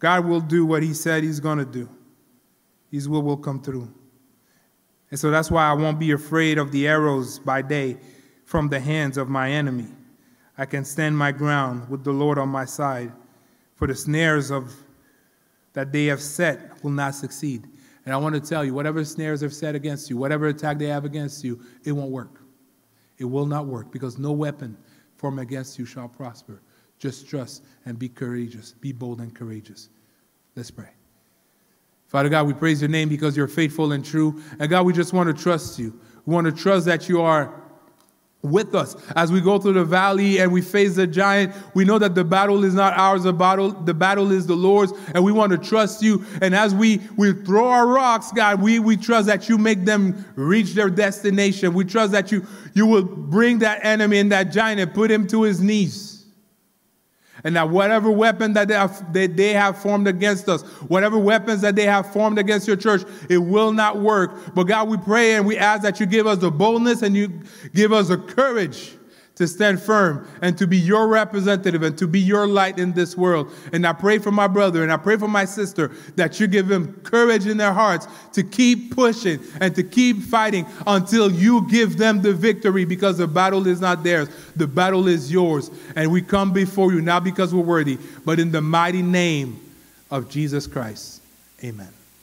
God 0.00 0.24
will 0.24 0.40
do 0.40 0.66
what 0.66 0.82
He 0.82 0.94
said 0.94 1.22
He's 1.22 1.38
going 1.38 1.58
to 1.58 1.64
do. 1.64 1.88
His 2.90 3.08
will 3.08 3.22
will 3.22 3.36
come 3.36 3.62
through. 3.62 3.92
And 5.10 5.18
so 5.18 5.30
that's 5.30 5.50
why 5.50 5.68
I 5.68 5.72
won't 5.72 5.98
be 5.98 6.12
afraid 6.12 6.58
of 6.58 6.72
the 6.72 6.86
arrows 6.86 7.38
by 7.38 7.62
day 7.62 7.98
from 8.44 8.68
the 8.68 8.80
hands 8.80 9.16
of 9.16 9.28
my 9.28 9.50
enemy. 9.50 9.86
I 10.58 10.66
can 10.66 10.84
stand 10.84 11.16
my 11.16 11.32
ground 11.32 11.88
with 11.88 12.04
the 12.04 12.12
Lord 12.12 12.38
on 12.38 12.48
my 12.48 12.64
side, 12.64 13.12
for 13.74 13.86
the 13.86 13.94
snares 13.94 14.50
of 14.50 14.74
that 15.72 15.92
they 15.92 16.06
have 16.06 16.20
set 16.20 16.82
will 16.82 16.90
not 16.90 17.14
succeed. 17.14 17.66
And 18.04 18.14
I 18.14 18.16
want 18.16 18.34
to 18.34 18.40
tell 18.40 18.64
you, 18.64 18.74
whatever 18.74 19.04
snares 19.04 19.40
have 19.40 19.54
set 19.54 19.74
against 19.74 20.10
you, 20.10 20.16
whatever 20.16 20.48
attack 20.48 20.78
they 20.78 20.86
have 20.86 21.04
against 21.04 21.44
you, 21.44 21.60
it 21.84 21.92
won't 21.92 22.10
work. 22.10 22.42
It 23.18 23.24
will 23.24 23.46
not 23.46 23.66
work 23.66 23.92
because 23.92 24.18
no 24.18 24.32
weapon 24.32 24.76
formed 25.16 25.38
against 25.38 25.78
you 25.78 25.84
shall 25.84 26.08
prosper. 26.08 26.62
Just 26.98 27.28
trust 27.28 27.64
and 27.84 27.98
be 27.98 28.08
courageous. 28.08 28.74
Be 28.80 28.92
bold 28.92 29.20
and 29.20 29.34
courageous. 29.34 29.90
Let's 30.56 30.70
pray. 30.70 30.99
Father 32.10 32.28
God, 32.28 32.48
we 32.48 32.54
praise 32.54 32.82
your 32.82 32.90
name 32.90 33.08
because 33.08 33.36
you're 33.36 33.46
faithful 33.46 33.92
and 33.92 34.04
true. 34.04 34.42
And 34.58 34.68
God, 34.68 34.84
we 34.84 34.92
just 34.92 35.12
want 35.12 35.34
to 35.34 35.42
trust 35.42 35.78
you. 35.78 35.98
We 36.26 36.34
want 36.34 36.44
to 36.44 36.52
trust 36.52 36.86
that 36.86 37.08
you 37.08 37.22
are 37.22 37.54
with 38.42 38.74
us 38.74 38.96
as 39.14 39.30
we 39.30 39.40
go 39.40 39.60
through 39.60 39.74
the 39.74 39.84
valley 39.84 40.40
and 40.40 40.50
we 40.50 40.60
face 40.60 40.96
the 40.96 41.06
giant. 41.06 41.54
We 41.72 41.84
know 41.84 42.00
that 42.00 42.16
the 42.16 42.24
battle 42.24 42.64
is 42.64 42.74
not 42.74 42.94
ours, 42.94 43.22
the 43.22 43.32
battle, 43.32 43.70
the 43.70 43.94
battle 43.94 44.32
is 44.32 44.48
the 44.48 44.56
Lord's, 44.56 44.92
and 45.14 45.22
we 45.22 45.30
want 45.30 45.52
to 45.52 45.58
trust 45.58 46.02
you. 46.02 46.24
And 46.42 46.52
as 46.52 46.74
we, 46.74 47.00
we 47.16 47.32
throw 47.32 47.68
our 47.68 47.86
rocks, 47.86 48.32
God, 48.32 48.60
we, 48.60 48.80
we 48.80 48.96
trust 48.96 49.28
that 49.28 49.48
you 49.48 49.56
make 49.56 49.84
them 49.84 50.24
reach 50.34 50.72
their 50.72 50.90
destination. 50.90 51.74
We 51.74 51.84
trust 51.84 52.10
that 52.10 52.32
you, 52.32 52.44
you 52.74 52.86
will 52.86 53.04
bring 53.04 53.60
that 53.60 53.84
enemy 53.84 54.18
and 54.18 54.32
that 54.32 54.50
giant 54.50 54.80
and 54.80 54.92
put 54.92 55.12
him 55.12 55.28
to 55.28 55.42
his 55.42 55.60
knees. 55.60 56.09
And 57.44 57.56
that 57.56 57.70
whatever 57.70 58.10
weapon 58.10 58.52
that 58.54 58.68
they, 58.68 58.74
have, 58.74 59.12
that 59.12 59.36
they 59.36 59.52
have 59.52 59.78
formed 59.78 60.08
against 60.08 60.48
us, 60.48 60.62
whatever 60.88 61.18
weapons 61.18 61.60
that 61.62 61.76
they 61.76 61.86
have 61.86 62.12
formed 62.12 62.38
against 62.38 62.66
your 62.66 62.76
church, 62.76 63.02
it 63.28 63.38
will 63.38 63.72
not 63.72 63.98
work. 63.98 64.54
But 64.54 64.64
God, 64.64 64.88
we 64.88 64.96
pray 64.98 65.34
and 65.34 65.46
we 65.46 65.56
ask 65.56 65.82
that 65.82 66.00
you 66.00 66.06
give 66.06 66.26
us 66.26 66.38
the 66.38 66.50
boldness 66.50 67.02
and 67.02 67.16
you 67.16 67.42
give 67.74 67.92
us 67.92 68.08
the 68.08 68.18
courage 68.18 68.96
to 69.40 69.48
stand 69.48 69.80
firm 69.80 70.28
and 70.42 70.58
to 70.58 70.66
be 70.66 70.76
your 70.76 71.08
representative 71.08 71.82
and 71.82 71.96
to 71.96 72.06
be 72.06 72.20
your 72.20 72.46
light 72.46 72.78
in 72.78 72.92
this 72.92 73.16
world. 73.16 73.50
And 73.72 73.86
I 73.86 73.94
pray 73.94 74.18
for 74.18 74.30
my 74.30 74.46
brother 74.46 74.82
and 74.82 74.92
I 74.92 74.98
pray 74.98 75.16
for 75.16 75.28
my 75.28 75.46
sister 75.46 75.90
that 76.16 76.38
you 76.38 76.46
give 76.46 76.68
them 76.68 77.00
courage 77.04 77.46
in 77.46 77.56
their 77.56 77.72
hearts 77.72 78.06
to 78.34 78.42
keep 78.42 78.94
pushing 78.94 79.40
and 79.58 79.74
to 79.76 79.82
keep 79.82 80.18
fighting 80.18 80.66
until 80.86 81.32
you 81.32 81.66
give 81.70 81.96
them 81.96 82.20
the 82.20 82.34
victory 82.34 82.84
because 82.84 83.16
the 83.16 83.26
battle 83.26 83.66
is 83.66 83.80
not 83.80 84.04
theirs. 84.04 84.28
The 84.56 84.66
battle 84.66 85.08
is 85.08 85.32
yours. 85.32 85.70
And 85.96 86.12
we 86.12 86.20
come 86.20 86.52
before 86.52 86.92
you 86.92 87.00
not 87.00 87.24
because 87.24 87.54
we're 87.54 87.62
worthy, 87.62 87.96
but 88.26 88.38
in 88.38 88.52
the 88.52 88.60
mighty 88.60 89.00
name 89.00 89.58
of 90.10 90.28
Jesus 90.28 90.66
Christ. 90.66 91.22
Amen. 91.64 91.99